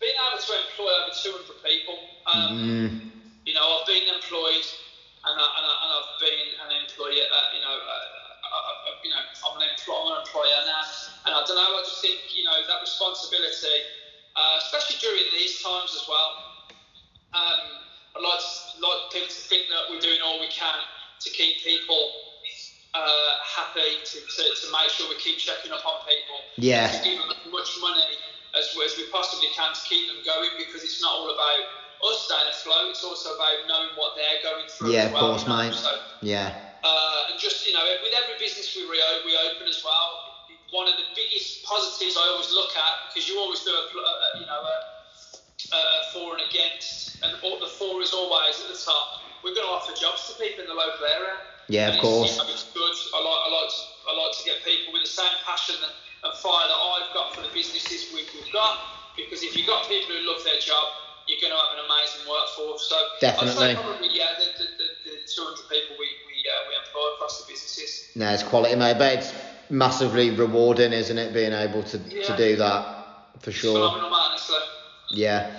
[0.00, 2.00] being able to employ over 200 people.
[2.24, 2.88] Um, mm,
[3.44, 4.64] You know, I've been employed,
[5.28, 7.20] and, I, and, I, and I've been an employee.
[7.20, 8.72] Uh, you know, uh, I, I,
[9.04, 10.88] you know, I'm an, empl- I'm an employer now,
[11.28, 11.68] and I don't know.
[11.76, 13.76] I just think you know that responsibility,
[14.40, 16.64] uh, especially during these times as well.
[17.36, 17.60] Um,
[18.16, 21.60] I'd like to, like people to think that we're doing all we can to keep
[21.60, 22.27] people
[22.98, 26.90] uh, happy, to, to, to make sure we keep checking up on people, Yeah.
[26.90, 28.18] to give them as much money
[28.58, 31.62] as, as we possibly can to keep them going because it's not all about
[32.10, 35.30] us staying afloat, it's also about knowing what they're going through yeah, as of well.
[35.38, 35.74] course, mate.
[35.74, 35.90] So,
[36.22, 40.22] Yeah, uh, and just you know, with every business we, re- we open as well,
[40.70, 43.82] one of the biggest positives I always look at because you always do a, a
[43.82, 44.76] a- you know a,
[45.74, 49.18] a for and against, and all, the for is always at the top.
[49.42, 51.38] We're going to offer jobs to people in the local area.
[51.68, 52.32] Yeah, of course.
[52.32, 52.96] You know, it's good.
[53.12, 55.92] I like I like to, I like to get people with the same passion and,
[56.24, 58.80] and fire that I've got for the businesses we've, we've got.
[59.16, 60.86] Because if you've got people who love their job,
[61.28, 62.88] you're going to have an amazing workforce.
[62.88, 63.74] So Definitely.
[63.74, 67.52] Probably yeah, the, the, the, the 200 people we we, uh, we employ across the
[67.52, 68.08] businesses.
[68.16, 68.96] no, it's quality, mate.
[68.96, 69.32] But it's
[69.68, 72.80] massively rewarding, isn't it, being able to, to do that
[73.40, 73.76] for It's sure.
[73.76, 74.38] phenomenal, man.
[75.10, 75.50] Yeah.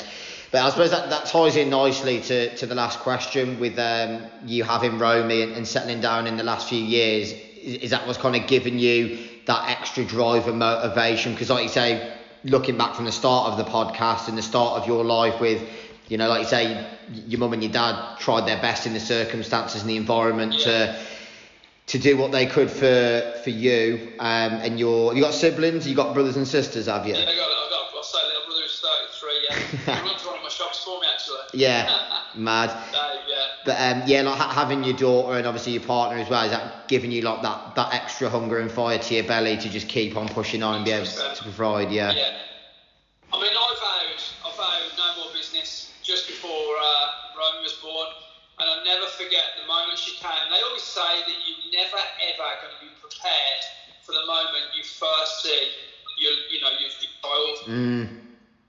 [0.51, 4.23] But I suppose that, that ties in nicely to, to the last question with um,
[4.45, 7.31] you having Romy and, and settling down in the last few years.
[7.31, 11.33] Is, is that what's kind of given you that extra drive and motivation?
[11.33, 12.13] Because, like you say,
[12.43, 15.61] looking back from the start of the podcast and the start of your life with,
[16.07, 16.87] you know, like you say,
[17.27, 20.99] your mum and your dad tried their best in the circumstances and the environment to
[21.87, 25.95] to do what they could for for you um, and your you got siblings you
[25.95, 28.61] got brothers and sisters have you Yeah, I got, I got, I'll say little brother
[28.61, 29.95] who's 33, yeah.
[30.03, 31.37] he runs one of my shops for me, actually.
[31.53, 31.87] yeah
[32.35, 32.69] mad
[33.29, 33.45] yeah.
[33.65, 36.51] But um, yeah, like ha- having your daughter and obviously your partner as well, is
[36.51, 39.87] that giving you like that, that extra hunger and fire to your belly to just
[39.87, 41.91] keep on pushing on and be able to provide?
[41.91, 42.13] Yeah.
[42.13, 42.37] Yeah.
[43.31, 48.07] I mean, I vowed, I vowed no more business just before uh, Romy was born,
[48.57, 50.49] and I'll never forget the moment she came.
[50.49, 53.61] They always say that you're never ever going to be prepared
[54.01, 55.69] for the moment you first see
[56.17, 57.57] your, you know, your, your child.
[57.69, 58.09] Mm,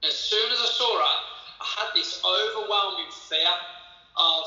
[0.05, 1.40] As soon as I saw her, I
[1.77, 3.55] had this overwhelming fear
[4.17, 4.47] of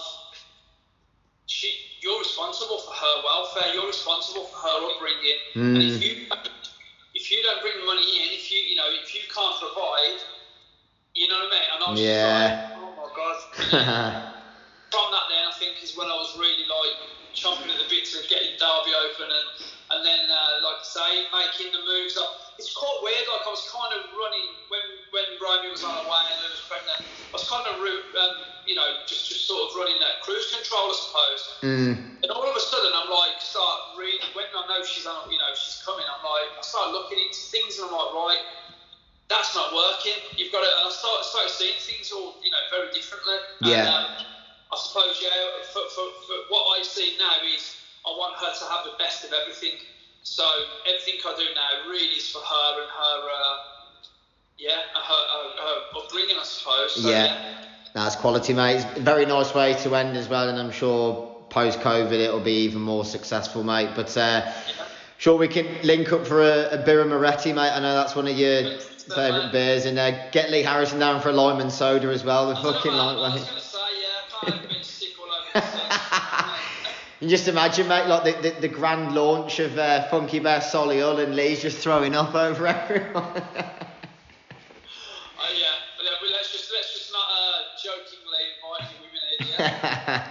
[1.45, 5.40] she, you're responsible for her welfare, you're responsible for her upbringing,
[5.76, 6.02] and if Mm.
[6.02, 6.28] you
[7.14, 10.20] if you don't bring the money in, if you you know if you can't provide,
[11.16, 11.68] you know what I mean.
[11.74, 12.24] And I was Yeah.
[12.24, 13.38] like, oh my god.
[14.91, 16.98] From that then I think is when I was really like
[17.34, 19.48] chomping at the bits to getting Derby open and
[19.95, 22.41] and then uh, like I say making the moves up.
[22.57, 23.26] It's quite weird.
[23.30, 26.49] Like I was kind of running when when Romy was on her way and I
[26.49, 26.99] was pregnant.
[26.99, 30.90] I was kind of um, you know just just sort of running that cruise control
[30.90, 31.41] I suppose.
[31.64, 31.94] mm,
[32.24, 34.30] And all of a sudden, I'm like, start reading.
[34.34, 36.06] When I know she's on, you know, she's coming.
[36.07, 38.44] I'm like, I start looking into things, and I'm like, right,
[39.30, 40.18] that's not working.
[40.38, 40.70] You've got to.
[40.70, 43.36] And I start start seeing things all, you know, very differently.
[43.61, 43.84] Yeah.
[43.84, 44.06] And, um,
[44.72, 45.30] I suppose, yeah.
[45.72, 49.23] For, for, for what I see now is, I want her to have the best
[49.23, 49.80] of everything.
[50.23, 50.43] So
[50.88, 53.57] everything I do now really is for her and her, uh,
[54.57, 57.03] yeah, her, her, her upbringing, I suppose.
[57.03, 57.59] So, Yeah.
[57.93, 58.77] That's quality, mate.
[58.77, 62.39] It's a very nice way to end as well, and I'm sure post COVID it'll
[62.39, 63.91] be even more successful, mate.
[63.95, 64.51] But uh,
[65.23, 67.71] Sure, we can link up for a, a Birra Moretti, mate.
[67.71, 69.85] I know that's one of your favourite beers.
[69.85, 72.49] And uh, get Lee Harrison down for a lime and soda as well.
[72.49, 73.41] The fucking lightweight.
[73.41, 74.07] going to say, yeah,
[74.41, 76.59] I can't have been sick all over the place.
[77.24, 81.24] You just imagine, mate, like the, the, the grand launch of uh, Funky Bear Solihull
[81.24, 83.14] and Lee's just throwing up over everyone.
[83.16, 83.40] Oh yeah,
[85.95, 89.48] but yeah, but let's just let's just not uh, jokingly invite women in.
[89.58, 90.28] Yeah.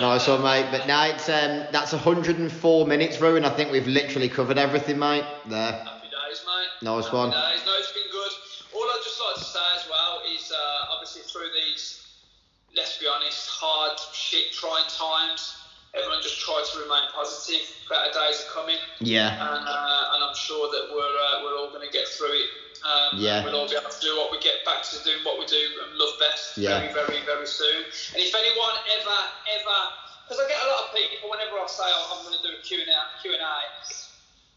[0.00, 0.68] nice one, mate.
[0.70, 3.44] But now it's um, that's 104 minutes, Rowan.
[3.44, 5.24] I think we've literally covered everything, mate.
[5.46, 5.72] There.
[5.72, 6.68] Happy days, mate.
[6.82, 7.30] Nice Happy one.
[7.30, 7.66] Days.
[7.66, 8.30] No, it's been good.
[8.76, 12.06] All I'd just like to say as well is uh, obviously through these,
[12.76, 15.65] let's be honest, hard, shit, trying times,
[15.96, 17.64] everyone just try to remain positive.
[17.88, 18.78] Better days are coming.
[19.00, 19.32] Yeah.
[19.32, 22.48] and, uh, and I'm sure that we're uh, we're all going to get through it.
[22.84, 23.42] Um, Yeah.
[23.42, 25.58] We'll all be able to do what we get back to doing what we do
[25.82, 26.78] and love best Yeah.
[26.78, 27.82] very, very, very soon.
[28.14, 29.18] And if anyone ever,
[29.58, 29.78] ever,
[30.28, 32.52] because I get a lot of people whenever I say oh, I'm going to do
[32.54, 32.84] a Q&A,
[33.22, 34.05] Q&A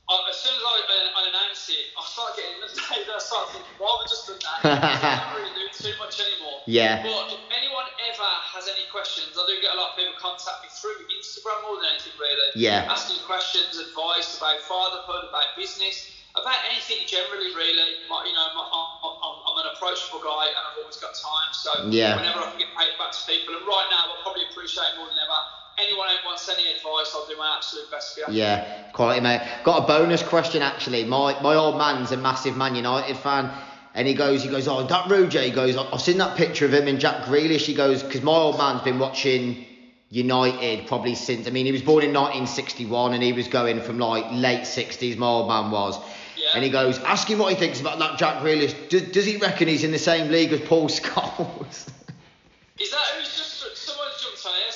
[0.09, 3.13] I, as soon as I, uh, I announce it, I start getting inundated.
[3.13, 4.59] I start thinking, why have I just done that?
[4.65, 6.65] I don't really do too much anymore.
[6.65, 7.05] Yeah.
[7.05, 10.65] But if anyone ever has any questions, I do get a lot of people contact
[10.65, 12.49] me through Instagram more than anything really.
[12.57, 12.89] Yeah.
[12.89, 18.01] Asking questions, advice about fatherhood, about business, about anything generally really.
[18.09, 21.53] My, you know, my, I'm, I'm, I'm an approachable guy and I've always got time.
[21.53, 22.17] So Yeah.
[22.17, 24.97] whenever I can get paid back to people, and right now I'll probably appreciate it
[24.97, 25.37] more than ever.
[25.81, 28.37] Anyone who wants any advice, I'll do my absolute best for you.
[28.37, 29.41] Yeah, quality, mate.
[29.63, 31.05] Got a bonus question actually.
[31.05, 33.51] My my old man's a massive Man United fan.
[33.95, 36.73] And he goes, he goes, oh, that Ruja, he goes, I've seen that picture of
[36.73, 37.65] him and Jack Grealish.
[37.65, 39.65] He goes, because my old man's been watching
[40.09, 43.99] United probably since, I mean, he was born in 1961 and he was going from
[43.99, 45.99] like late 60s, my old man was.
[46.37, 46.47] Yeah.
[46.55, 48.89] And he goes, ask him what he thinks about that Jack Grealish.
[48.89, 51.89] Does, does he reckon he's in the same league as Paul Scholes?
[52.79, 53.48] Is that who's just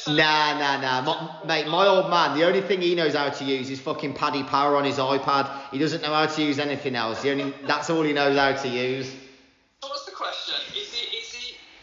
[0.07, 1.01] Nah, nah, nah.
[1.01, 4.13] My, mate, my old man, the only thing he knows how to use is fucking
[4.13, 5.49] Paddy Power on his iPad.
[5.71, 7.21] He doesn't know how to use anything else.
[7.21, 9.13] The only, that's all he knows how to use.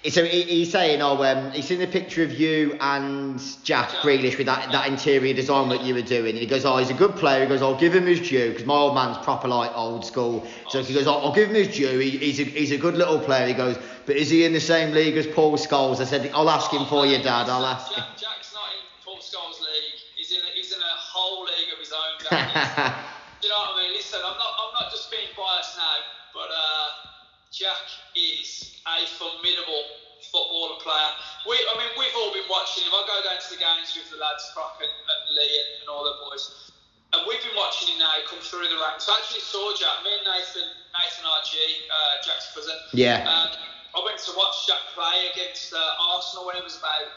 [0.08, 4.38] So he, he's saying, oh, um, he's seen a picture of you and Jack Grealish
[4.38, 6.30] with that, that interior design that you were doing.
[6.30, 7.42] And he goes, oh, he's a good player.
[7.42, 10.46] He goes, I'll give him his due because my old man's proper like old school.
[10.70, 11.98] So he goes, I'll, I'll give him his due.
[11.98, 13.46] He, he's, a, he's a good little player.
[13.46, 16.00] He goes, but is he in the same league as Paul Scholes?
[16.00, 17.50] I said, I'll ask him for you, Dad.
[17.50, 18.02] I'll ask him.
[18.16, 20.00] Jack's not in Paul Scholes' league.
[20.16, 20.38] He's in.
[20.38, 22.16] A, he's in a whole league of his own.
[23.40, 23.92] Do you know what I mean?
[23.92, 24.52] Listen, I'm not.
[24.64, 25.96] I'm not just being biased now,
[26.32, 27.10] but uh,
[27.52, 27.84] Jack
[28.16, 29.84] is a formidable
[30.28, 31.10] footballer player.
[31.48, 32.92] We, I mean, we've all been watching him.
[32.92, 35.86] I go down to the games with the lads, Croc and, and Lee and, and
[35.88, 36.70] all the boys.
[37.10, 39.10] And we've been watching him now come through the ranks.
[39.10, 40.06] I actually saw Jack.
[40.06, 41.52] Me and Nathan, Nathan RG,
[41.90, 42.76] uh, Jack's cousin.
[42.94, 43.26] Yeah.
[43.26, 43.50] Um,
[43.90, 47.10] I went to watch Jack play against uh, Arsenal when he was about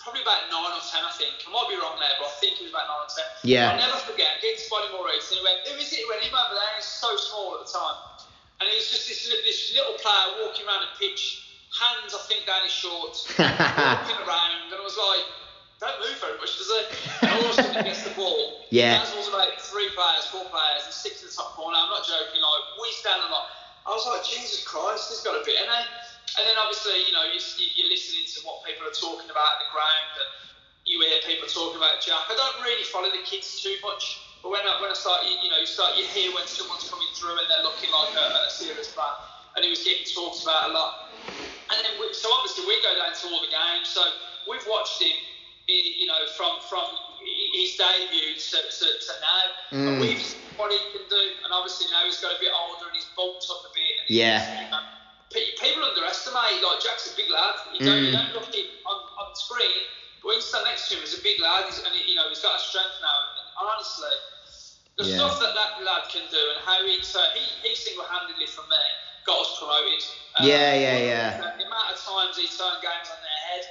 [0.00, 1.34] probably about nine or ten, I think.
[1.44, 3.28] I might be wrong there, but I think he was about nine or ten.
[3.44, 3.74] Yeah.
[3.74, 6.32] I'll never forget against Bodymoor Heath, and he went, "Who is it?" He went, "Him
[6.32, 7.98] over there." He's so small at the time,
[8.60, 12.46] and he was just this, this little player walking around the pitch, hands I think
[12.46, 15.24] down his shorts, walking around, and I was like.
[15.76, 16.86] Don't move very much, does it?
[17.20, 18.64] And all of a sudden he gets the ball.
[18.72, 18.96] Yeah.
[18.96, 21.76] Dazzles about three players, four players, and six in the top corner.
[21.76, 22.40] I'm not joking.
[22.40, 23.52] Like we stand a lot.
[23.86, 25.86] I was like, Jesus Christ, there's got a bit in it.
[26.34, 27.38] And then obviously, you know, you,
[27.78, 30.28] you're listening to what people are talking about at the ground, and
[30.82, 32.26] you hear people talking about Jack.
[32.26, 35.34] I don't really follow the kids too much, but when I, when I start, you,
[35.42, 38.46] you know, you start, you hear when someone's coming through and they're looking like a,
[38.46, 39.18] a serious player,
[39.58, 41.10] and he was getting talked about a lot.
[41.66, 43.90] And then, we, so obviously, we go down to all the games.
[43.90, 44.06] So
[44.46, 45.18] we've watched him,
[45.66, 46.86] you know, from from
[47.26, 49.42] his debut to, to, to now.
[49.74, 50.06] And mm.
[50.06, 52.94] we've seen what he can do, and obviously now he's got a bit older and
[52.94, 54.06] he's bulked up a bit.
[54.06, 54.46] And Yeah.
[54.46, 54.78] you know,
[55.58, 57.58] people underestimate like Jack's a big lad.
[57.74, 58.38] You don't, you don't mm.
[58.38, 59.90] look it on, on screen,
[60.22, 62.16] but when you stand next to him, he's a big lad, he's, and he, you
[62.16, 63.18] know he's got a strength now.
[63.58, 64.14] And honestly,
[64.96, 65.16] the Yeah.
[65.16, 68.80] stuff that that lad can do and how he uh, he, he single-handedly for me
[69.26, 70.02] got us promoted.
[70.36, 71.30] Um, Yeah, yeah, yeah.
[71.36, 73.64] The amount of times he turned games on their head,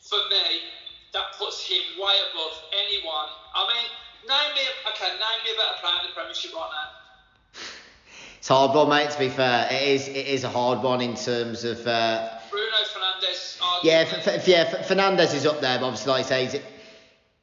[0.00, 0.70] for me,
[1.12, 3.28] that puts him way above anyone.
[3.54, 3.86] I mean,
[4.28, 6.88] name me okay, name me a better player in the Premiership right now.
[8.38, 9.10] It's a hard one, mate.
[9.10, 10.06] To be fair, it is.
[10.06, 11.84] It is a hard one in terms of.
[11.84, 13.58] Uh, Bruno Fernandes.
[13.82, 14.58] yeah, f- f- yeah.
[14.72, 16.54] F- Fernandes is up there, but obviously, like I say, he's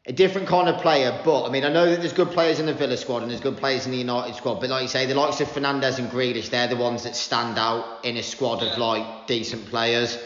[0.08, 1.20] a, different kind of player.
[1.24, 3.42] But I mean, I know that there's good players in the Villa squad and there's
[3.42, 4.60] good players in the United squad.
[4.62, 7.58] But like you say, the likes of Fernandes and Grealish, they're the ones that stand
[7.58, 10.18] out in a squad of like decent players.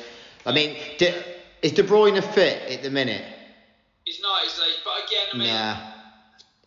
[0.46, 1.14] I mean, De,
[1.62, 3.24] is De Bruyne a fit at the minute?
[4.06, 4.72] He's not, is he?
[4.84, 5.92] But again, I mean, Nah.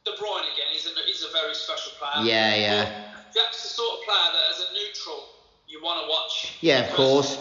[0.05, 2.27] De Bruyne again, he's a, he's a very special player.
[2.27, 3.05] Yeah, yeah.
[3.35, 5.25] Jack's the sort of player that as a neutral
[5.69, 6.59] you want to watch.
[6.61, 7.39] Yeah, of course.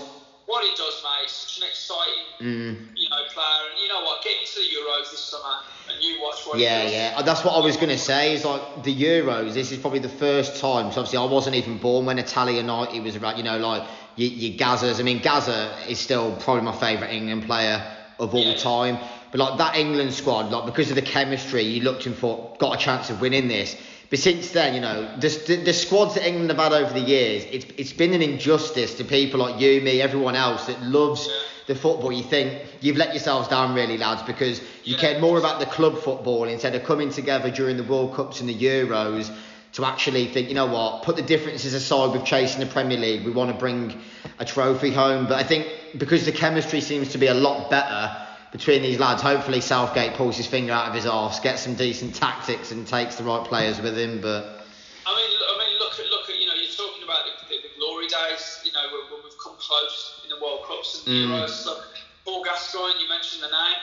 [0.51, 2.87] What he does, mate, he's such an exciting, Mm.
[2.97, 3.61] you know, player.
[3.71, 4.21] And you know what?
[4.21, 5.59] Get into the Euros this summer
[5.89, 6.91] and you watch what Yeah, he does.
[6.93, 7.21] yeah.
[7.21, 8.33] That's what I was going to say.
[8.33, 9.53] Is like the Euros.
[9.53, 10.91] This is probably the first time.
[10.91, 12.93] So obviously, I wasn't even born when Italia night.
[12.93, 13.83] It was about you know like
[14.17, 14.99] your, your.
[14.99, 17.81] I mean, Gazza is still probably my favourite England player
[18.19, 18.55] of all Yeah.
[18.55, 18.97] time.
[19.31, 22.75] But like that England squad, like because of the chemistry, you looked and thought got
[22.75, 23.77] a chance of winning this.
[24.11, 26.99] But since then, you know, the, the, the squads that England have had over the
[26.99, 31.29] years, it's it's been an injustice to people like you, me, everyone else that loves
[31.65, 32.11] the football.
[32.11, 34.99] You think you've let yourselves down, really, lads, because you Yeah.
[35.01, 38.49] cared more about the club football instead of coming together during the World Cups and
[38.49, 39.31] the Euros
[39.73, 43.23] to actually think, you know what, put the differences aside with chasing the Premier League.
[43.23, 44.01] We want to bring
[44.39, 45.27] a trophy home.
[45.27, 45.67] But I think
[45.97, 48.11] because the chemistry seems to be a lot better
[48.51, 52.13] between these lads, hopefully Southgate pulls his finger out of his arse, gets some decent
[52.15, 54.19] tactics, and takes the right players with him.
[54.21, 54.61] But
[55.05, 57.61] I mean, I mean, look at look at you know, you're talking about the, the,
[57.61, 58.61] the glory days.
[58.65, 61.41] You know, when, when we've come close in the World Cups and Mm.
[61.41, 61.65] Euros.
[61.65, 61.83] Look,
[62.25, 63.77] Paul Gascoigne, you mentioned the name.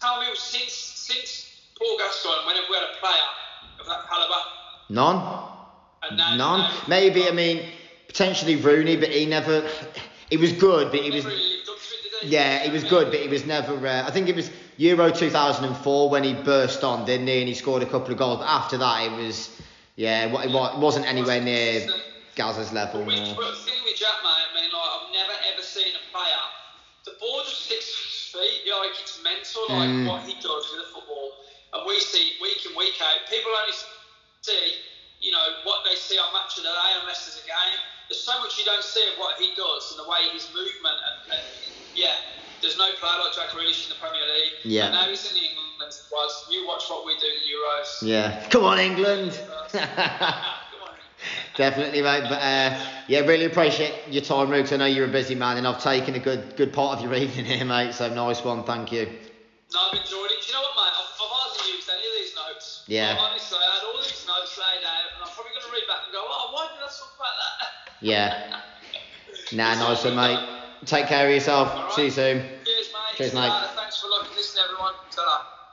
[0.00, 3.28] Tell me, since since Paul Gascoigne, when have we had a player
[3.80, 4.36] of that calibre?
[4.90, 5.50] none.
[6.36, 6.70] None.
[6.86, 7.66] Maybe, I mean,
[8.06, 9.66] potentially Rooney, but he never.
[10.28, 11.24] He was good, but he was.
[11.24, 11.53] Really
[12.24, 13.74] Yeah, he was good, but he was never.
[13.86, 17.38] Uh, I think it was Euro 2004 when he burst on, didn't he?
[17.40, 18.38] And he scored a couple of goals.
[18.38, 19.50] But after that, it was.
[19.96, 21.86] Yeah, it wa- it wasn't anywhere near
[22.34, 23.00] Gazza's level.
[23.04, 23.34] But, with, No.
[23.38, 26.44] but the thing with Jack, mate, I mean, like, I've never ever seen a player.
[27.06, 28.66] The ball just sticks his feet.
[28.66, 30.08] You know, like it's mental, like Mm.
[30.10, 31.30] what he does with the football.
[31.74, 33.22] And we see week in week out.
[33.30, 33.74] People only
[34.42, 34.82] see,
[35.20, 37.78] you know, what they see on match of the day unless there's a game.
[38.10, 40.98] There's so much you don't see of what he does and the way his movement
[41.06, 41.42] and, and
[41.94, 42.14] yeah.
[42.60, 44.52] There's no player like Jack Grealish in the Premier League.
[44.64, 44.86] Yeah.
[44.86, 46.30] And now he's in the England squad.
[46.50, 47.90] You watch what we do in the Euros.
[48.00, 48.48] Yeah.
[48.48, 49.38] Come on, England.
[49.72, 49.82] Come
[50.80, 50.96] on.
[51.56, 52.24] Definitely, mate.
[52.28, 54.72] But uh, yeah, really appreciate your time, Rooks.
[54.72, 57.14] I know you're a busy man, and I've taken a good good part of your
[57.14, 57.92] evening here, mate.
[57.92, 58.64] So nice one.
[58.64, 59.12] Thank you.
[59.72, 60.40] No, I've enjoyed it.
[60.40, 60.94] Do you know what, mate?
[60.96, 62.84] I've, I've hardly used any of these notes.
[62.86, 63.14] Yeah.
[63.16, 65.86] But honestly, I had all these notes laid out, and I'm probably going to read
[65.86, 67.92] back and go, oh, why did I talk about that?
[68.00, 68.60] Yeah.
[69.52, 70.63] Nah, nice one, mate.
[70.86, 71.92] Take care of yourself.
[71.92, 72.40] See you soon.
[72.64, 73.16] Cheers, mate.
[73.16, 73.48] Cheers, mate.
[73.48, 74.36] Uh, thanks for looking.
[74.36, 74.94] Listen, everyone.
[75.10, 75.63] ta